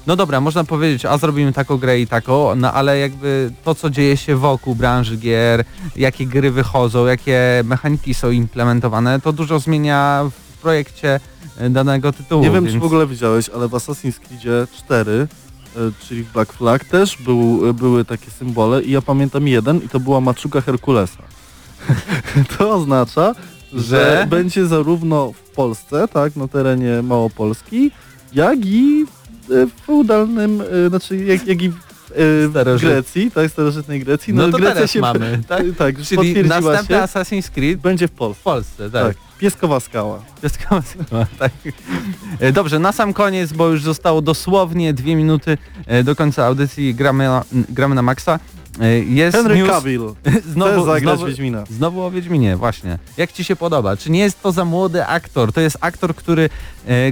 no 0.07 0.15
dobra, 0.15 0.41
można 0.41 0.63
powiedzieć, 0.63 1.05
a 1.05 1.17
zrobimy 1.17 1.53
taką 1.53 1.77
grę 1.77 1.99
i 1.99 2.07
taką, 2.07 2.55
no 2.55 2.73
ale 2.73 2.99
jakby 2.99 3.51
to, 3.63 3.75
co 3.75 3.89
dzieje 3.89 4.17
się 4.17 4.35
wokół 4.35 4.75
branży 4.75 5.17
gier, 5.17 5.63
jakie 5.95 6.25
gry 6.25 6.51
wychodzą, 6.51 7.05
jakie 7.05 7.63
mechaniki 7.65 8.13
są 8.13 8.29
implementowane, 8.29 9.21
to 9.21 9.33
dużo 9.33 9.59
zmienia 9.59 10.23
w 10.53 10.57
projekcie 10.61 11.19
e, 11.57 11.69
danego 11.69 12.13
tytułu. 12.13 12.43
Nie 12.43 12.51
wiem, 12.51 12.63
więc... 12.63 12.75
czy 12.75 12.79
w 12.79 12.83
ogóle 12.83 13.07
widziałeś, 13.07 13.49
ale 13.49 13.67
w 13.67 13.71
Assassin's 13.71 14.19
Creed 14.19 14.71
4, 14.71 15.11
e, 15.11 15.46
czyli 15.99 16.23
w 16.23 16.33
Black 16.33 16.53
Flag, 16.53 16.85
też 16.85 17.17
był, 17.17 17.73
były 17.73 18.05
takie 18.05 18.31
symbole 18.31 18.81
i 18.83 18.91
ja 18.91 19.01
pamiętam 19.01 19.47
jeden 19.47 19.77
i 19.77 19.89
to 19.89 19.99
była 19.99 20.21
maczuga 20.21 20.61
Herkulesa. 20.61 21.23
to 22.57 22.73
oznacza, 22.73 23.35
że, 23.73 23.81
Że? 23.81 24.27
będzie 24.29 24.65
zarówno 24.65 25.31
w 25.31 25.49
Polsce, 25.49 26.07
tak, 26.07 26.35
na 26.35 26.47
terenie 26.47 27.01
Małopolski, 27.01 27.91
jak 28.33 28.65
i 28.65 29.05
e, 29.51 29.65
w 29.65 29.71
feudalnym, 29.85 30.63
e, 30.85 30.89
znaczy 30.89 31.17
jak, 31.17 31.47
jak 31.47 31.61
i 31.61 31.69
w 31.69 32.57
e, 32.57 32.79
Grecji, 32.79 33.31
tak, 33.31 33.51
starożytnej 33.51 33.99
Grecji. 33.99 34.33
No 34.33 34.51
to 34.51 34.57
Grecja 34.57 34.87
się 34.87 34.99
mamy, 34.99 35.41
tak? 35.47 35.63
tak, 35.77 35.95
Czyli 36.01 36.43
następny 36.43 36.95
się, 36.95 37.01
Assassin's 37.01 37.49
Creed 37.49 37.79
będzie 37.79 38.07
w 38.07 38.11
Polsce. 38.11 38.39
w 38.39 38.43
Polsce, 38.43 38.89
tak. 38.89 39.07
Tak, 39.07 39.26
Pieskowa 39.39 39.79
skała. 39.79 40.19
Piosenka 40.41 40.75
Moskwa, 40.75 41.25
tak. 41.39 41.51
E, 42.39 42.51
Dobrze, 42.51 42.79
na 42.79 42.91
sam 42.91 43.13
koniec, 43.13 43.53
bo 43.53 43.67
już 43.67 43.83
zostało 43.83 44.21
dosłownie 44.21 44.93
dwie 44.93 45.15
minuty 45.15 45.57
e, 45.85 46.03
do 46.03 46.15
końca 46.15 46.45
audycji 46.45 46.95
gramy 46.95 47.23
na, 47.23 47.43
gramy 47.69 47.95
na 47.95 48.01
maksa. 48.01 48.39
E, 48.81 48.99
Jest 48.99 49.37
Henry 49.37 49.55
news, 49.57 49.69
Cavill 49.69 50.13
znowu, 50.53 50.85
zagrać 50.85 51.01
znowu, 51.17 51.25
Wiedźmina. 51.25 51.63
znowu 51.69 52.03
o 52.03 52.11
Wiedźminie, 52.11 52.55
właśnie. 52.55 52.99
Jak 53.17 53.31
Ci 53.31 53.43
się 53.43 53.55
podoba? 53.55 53.97
Czy 53.97 54.11
nie 54.11 54.19
jest 54.19 54.41
to 54.41 54.51
za 54.51 54.65
młody 54.65 55.05
aktor? 55.05 55.53
To 55.53 55.61
jest 55.61 55.77
aktor, 55.81 56.15
który 56.15 56.49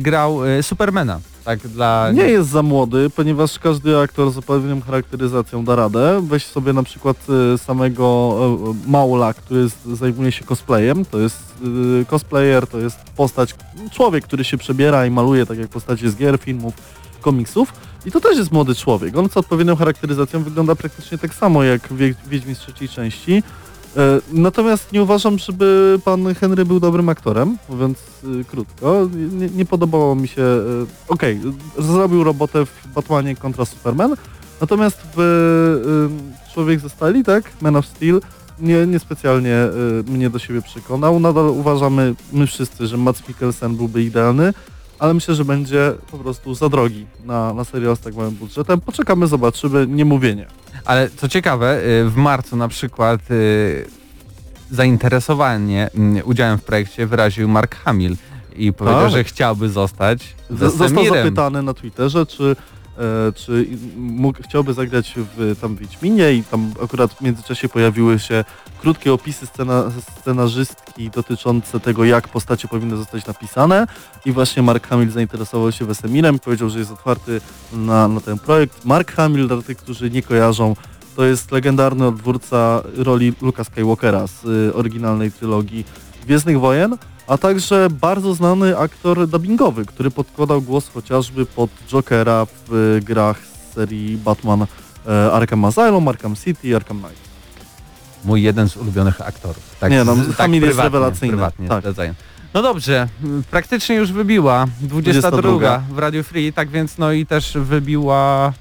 grał 0.01 0.39
Supermana, 0.61 1.19
tak 1.45 1.67
dla... 1.67 2.11
Nie 2.11 2.23
jest 2.23 2.49
za 2.49 2.63
młody, 2.63 3.09
ponieważ 3.09 3.59
każdy 3.59 3.99
aktor 3.99 4.31
z 4.31 4.37
odpowiednią 4.37 4.81
charakteryzacją 4.81 5.65
da 5.65 5.75
radę. 5.75 6.21
Weź 6.27 6.45
sobie 6.45 6.73
na 6.73 6.83
przykład 6.83 7.17
e, 7.53 7.57
samego 7.57 8.35
e, 8.85 8.89
Maula, 8.91 9.33
który 9.33 9.67
zajmuje 9.93 10.31
się 10.31 10.45
cosplayem. 10.45 11.05
To 11.05 11.19
jest 11.19 11.37
e, 12.01 12.05
cosplayer, 12.05 12.67
to 12.67 12.79
jest 12.79 12.97
postać, 13.15 13.55
człowiek, 13.91 14.23
który 14.23 14.43
się 14.43 14.57
przebiera 14.57 15.05
i 15.05 15.11
maluje 15.11 15.45
tak 15.45 15.57
jak 15.57 15.67
postacie 15.67 16.09
z 16.09 16.15
gier, 16.15 16.37
filmów, 16.37 16.73
komiksów. 17.21 17.73
I 18.05 18.11
to 18.11 18.21
też 18.21 18.37
jest 18.37 18.51
młody 18.51 18.75
człowiek. 18.75 19.17
On 19.17 19.29
z 19.29 19.37
odpowiednią 19.37 19.75
charakteryzacją 19.75 20.43
wygląda 20.43 20.75
praktycznie 20.75 21.17
tak 21.17 21.33
samo 21.33 21.63
jak 21.63 21.93
Wie- 21.93 22.15
Wiedźmin 22.27 22.55
z 22.55 22.59
trzeciej 22.59 22.89
części. 22.89 23.43
E, 23.97 24.21
Natomiast 24.31 24.91
nie 24.93 25.03
uważam, 25.03 25.37
żeby 25.39 25.99
pan 26.05 26.33
Henry 26.35 26.65
był 26.65 26.79
dobrym 26.79 27.09
aktorem, 27.09 27.57
mówiąc 27.69 27.97
e, 28.23 28.43
krótko. 28.43 29.07
Nie, 29.31 29.49
nie 29.49 29.65
podobało 29.65 30.15
mi 30.15 30.27
się. 30.27 30.41
e, 30.41 30.85
Okej, 31.07 31.41
zrobił 31.79 32.23
robotę 32.23 32.65
w 32.65 32.87
Batmanie 32.95 33.35
kontra 33.35 33.65
Superman, 33.65 34.15
natomiast 34.61 34.97
w 35.15 35.19
e, 35.19 36.53
Człowiek 36.53 36.79
ze 36.79 36.89
Stali, 36.89 37.23
tak? 37.23 37.51
Man 37.61 37.75
of 37.75 37.85
Steel, 37.85 38.21
nie, 38.59 38.87
niespecjalnie 38.87 39.55
e, 39.55 39.71
mnie 40.11 40.29
do 40.29 40.39
siebie 40.39 40.61
przekonał. 40.61 41.19
Nadal 41.19 41.49
uważamy, 41.49 42.15
my 42.33 42.47
wszyscy, 42.47 42.87
że 42.87 42.97
Mats 42.97 43.27
Mikkelsen 43.27 43.75
byłby 43.75 44.03
idealny, 44.03 44.53
ale 44.99 45.13
myślę, 45.13 45.35
że 45.35 45.45
będzie 45.45 45.93
po 46.11 46.17
prostu 46.17 46.55
za 46.55 46.69
drogi 46.69 47.05
na, 47.25 47.53
na 47.53 47.63
serial 47.63 47.97
z 47.97 47.99
tak 47.99 48.15
małym 48.15 48.35
budżetem. 48.35 48.81
Poczekamy, 48.81 49.27
zobaczymy, 49.27 49.87
nie 49.87 50.05
mówienie. 50.05 50.45
Ale 50.85 51.09
co 51.09 51.27
ciekawe, 51.29 51.83
y, 51.83 52.09
w 52.09 52.15
marcu 52.15 52.55
na 52.55 52.67
przykład 52.67 53.31
y, 53.31 53.85
zainteresowanie 54.71 55.89
mm, 55.95 56.23
udziałem 56.25 56.57
w 56.57 56.63
projekcie 56.63 57.07
wyraził 57.07 57.47
Mark 57.47 57.75
Hamill 57.75 58.15
i 58.55 58.73
powiedział, 58.73 59.01
Tak. 59.01 59.11
że 59.11 59.23
chciałby 59.23 59.69
zostać 59.69 60.35
Został 60.49 61.05
zapytany 61.05 61.61
na 61.61 61.73
Twitterze, 61.73 62.25
czy, 62.25 62.55
czy 63.35 63.67
mógł, 63.97 64.43
chciałby 64.43 64.73
zagrać 64.73 65.13
w 65.17 65.55
tam 65.61 65.75
Wiedźminie 65.75 66.33
i 66.33 66.43
tam 66.43 66.71
akurat 66.83 67.13
w 67.13 67.21
międzyczasie 67.21 67.69
pojawiły 67.69 68.19
się 68.19 68.43
krótkie 68.81 69.13
opisy 69.13 69.47
scena, 69.47 69.91
scenarzystki 70.21 71.09
dotyczące 71.09 71.79
tego, 71.79 72.05
jak 72.05 72.27
postacie 72.27 72.67
powinny 72.67 72.97
zostać 72.97 73.25
napisane 73.25 73.87
i 74.25 74.31
właśnie 74.31 74.63
Mark 74.63 74.87
Hamill 74.87 75.11
zainteresował 75.11 75.71
się 75.71 75.85
Wesemirem, 75.85 76.39
powiedział, 76.39 76.69
że 76.69 76.79
jest 76.79 76.91
otwarty 76.91 77.41
na, 77.73 78.07
na 78.07 78.21
ten 78.21 78.39
projekt. 78.39 78.85
Mark 78.85 79.11
Hamill, 79.11 79.47
dla 79.47 79.61
tych, 79.61 79.77
którzy 79.77 80.11
nie 80.11 80.21
kojarzą, 80.21 80.75
to 81.15 81.25
jest 81.25 81.51
legendarny 81.51 82.07
odwórca 82.07 82.81
roli 82.97 83.33
Luka 83.41 83.63
Skywalkera 83.63 84.27
z 84.27 84.45
y, 84.45 84.73
oryginalnej 84.73 85.31
trylogii 85.31 85.85
Gwiezdnych 86.25 86.59
Wojen, 86.59 86.97
a 87.27 87.37
także 87.37 87.87
bardzo 87.89 88.33
znany 88.33 88.77
aktor 88.77 89.27
dubbingowy, 89.27 89.85
który 89.85 90.11
podkładał 90.11 90.61
głos 90.61 90.89
chociażby 90.89 91.45
pod 91.45 91.69
Jokera 91.87 92.45
w 92.45 92.73
y, 92.73 93.01
grach 93.01 93.37
z 93.45 93.73
serii 93.73 94.17
Batman 94.17 94.65
e, 95.07 95.31
Arkham 95.31 95.65
Asylum, 95.65 96.07
Arkham 96.07 96.35
City, 96.35 96.75
Arkham 96.75 96.99
Knight. 96.99 97.25
Mój 98.25 98.43
jeden 98.43 98.69
z 98.69 98.77
ulubionych 98.77 99.21
aktorów. 99.21 99.75
Tak, 99.79 99.91
Nie, 99.91 100.03
no, 100.03 100.15
Hamill 100.37 100.61
jest 100.61 100.73
prywatnie, 100.73 100.83
rewelacyjny, 100.83 101.33
Prywatnie, 101.33 101.67
tak. 101.67 101.83
No 102.53 102.61
dobrze, 102.61 103.07
praktycznie 103.51 103.95
już 103.95 104.11
wybiła 104.11 104.65
22, 104.81 105.41
22 105.41 105.83
w 105.89 105.99
Radio 105.99 106.23
Free, 106.23 106.53
tak 106.53 106.69
więc 106.69 106.97
no 106.97 107.11
i 107.11 107.25
też 107.25 107.57
wybiła 107.57 108.53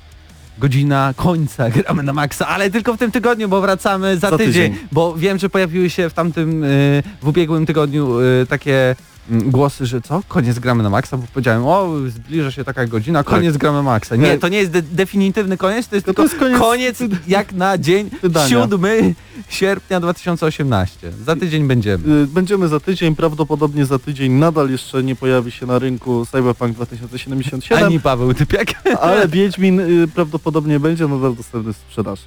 godzina 0.59 1.15
końca 1.17 1.71
gramy 1.77 2.03
na 2.03 2.13
maksa, 2.13 2.49
ale 2.49 2.71
tylko 2.71 2.95
w 2.95 2.99
tym 2.99 3.11
tygodniu, 3.11 3.49
bo 3.49 3.61
wracamy 3.61 4.19
za, 4.19 4.31
tydzień, 4.31 4.73
tydzień. 4.73 4.89
bo 4.93 5.15
wiem, 5.15 5.39
że 5.39 5.49
pojawiły 5.49 5.91
się 5.91 6.11
w 6.11 6.15
tamtym, 6.15 6.65
y, 6.65 7.03
w 7.23 7.29
ubiegłym 7.29 7.67
tygodniu 7.67 8.21
y, 8.21 8.47
takie 8.49 8.97
głosy, 9.31 9.87
że 9.87 10.01
co? 10.01 10.23
Koniec 10.29 10.59
gramy 10.59 10.83
na 10.83 10.91
maksa, 10.91 11.17
bo 11.17 11.27
powiedziałem, 11.35 11.67
o, 11.67 11.89
zbliża 12.09 12.51
się 12.51 12.65
taka 12.65 12.87
godzina, 12.87 13.25
koniec 13.25 13.57
gramy 13.57 13.77
na 13.77 13.83
maksa. 13.83 14.17
Nie, 14.17 14.23
Nie. 14.23 14.39
to 14.39 14.49
nie 14.49 14.59
jest 14.59 14.71
de 14.71 14.83
definitywny 14.83 15.57
koniec, 15.57 15.89
to 15.89 15.97
jest 15.97 16.07
To 16.07 16.13
tylko 16.15 16.23
jest 16.23 16.39
koniec 16.39 16.59
koniec 16.59 16.99
jak 17.27 17.53
na 17.53 17.79
dzień 17.79 18.11
wydania. 18.23 18.49
7 18.49 19.15
sierpnia 19.49 20.01
2018. 20.01 21.13
Za 21.25 21.37
tydzień 21.37 21.69
będziemy. 21.69 22.23
Y, 22.23 22.27
Będziemy 22.27 22.69
za 22.69 22.81
tydzień, 22.81 23.17
prawdopodobnie 23.17 23.87
za 23.87 23.99
tydzień 23.99 24.33
nadal 24.33 24.71
jeszcze 24.71 25.03
nie 25.03 25.17
pojawi 25.17 25.51
się 25.51 25.67
na 25.67 25.79
rynku 25.79 26.27
Cyberpunk 26.27 26.75
2077, 26.75 27.85
Ani 27.85 28.01
Paweł 28.01 28.35
Typiak. 28.35 28.69
ale 29.01 29.29
Wiedźmin 29.29 29.81
y, 29.81 30.09
prawdopodobnie 30.15 30.81
będzie 30.81 31.09
nadal 31.09 31.35
dostępny 31.35 31.73
w 31.73 31.77
sprzedaż. 31.77 32.21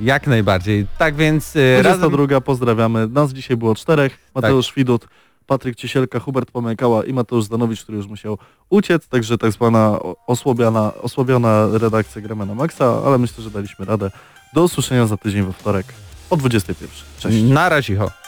Jak 0.00 0.26
najbardziej. 0.26 0.86
Tak 0.98 1.16
więc 1.16 1.56
y, 1.56 1.82
razem... 1.82 2.00
22, 2.10 2.40
pozdrawiamy. 2.40 3.08
Nas 3.08 3.32
dzisiaj 3.32 3.56
było 3.56 3.74
czterech. 3.74 4.18
Mateusz 4.34 4.72
Widut, 4.76 5.06
Patryk 5.48 5.76
Ciesielka, 5.76 6.20
Hubert 6.20 6.50
Pomykała 6.50 7.04
i 7.04 7.12
Mateusz 7.12 7.44
Zdanowicz, 7.44 7.82
który 7.82 7.98
już 7.98 8.06
musiał 8.06 8.38
uciec, 8.70 9.08
także 9.08 9.38
tak 9.38 9.52
zwana 9.52 9.98
osłabiona, 10.26 10.92
osłabiona 11.02 11.68
redakcja 11.72 12.22
Gramy 12.22 12.46
na 12.46 12.54
Maxa, 12.54 13.02
ale 13.06 13.18
myślę, 13.18 13.44
że 13.44 13.50
daliśmy 13.50 13.84
radę. 13.84 14.10
Do 14.54 14.64
usłyszenia 14.64 15.06
za 15.06 15.16
tydzień 15.16 15.42
we 15.42 15.52
wtorek 15.52 15.86
o 16.30 16.36
21. 16.36 16.88
Cześć. 17.18 17.42
Na 17.42 17.68
razie. 17.68 17.96
ho. 17.96 18.27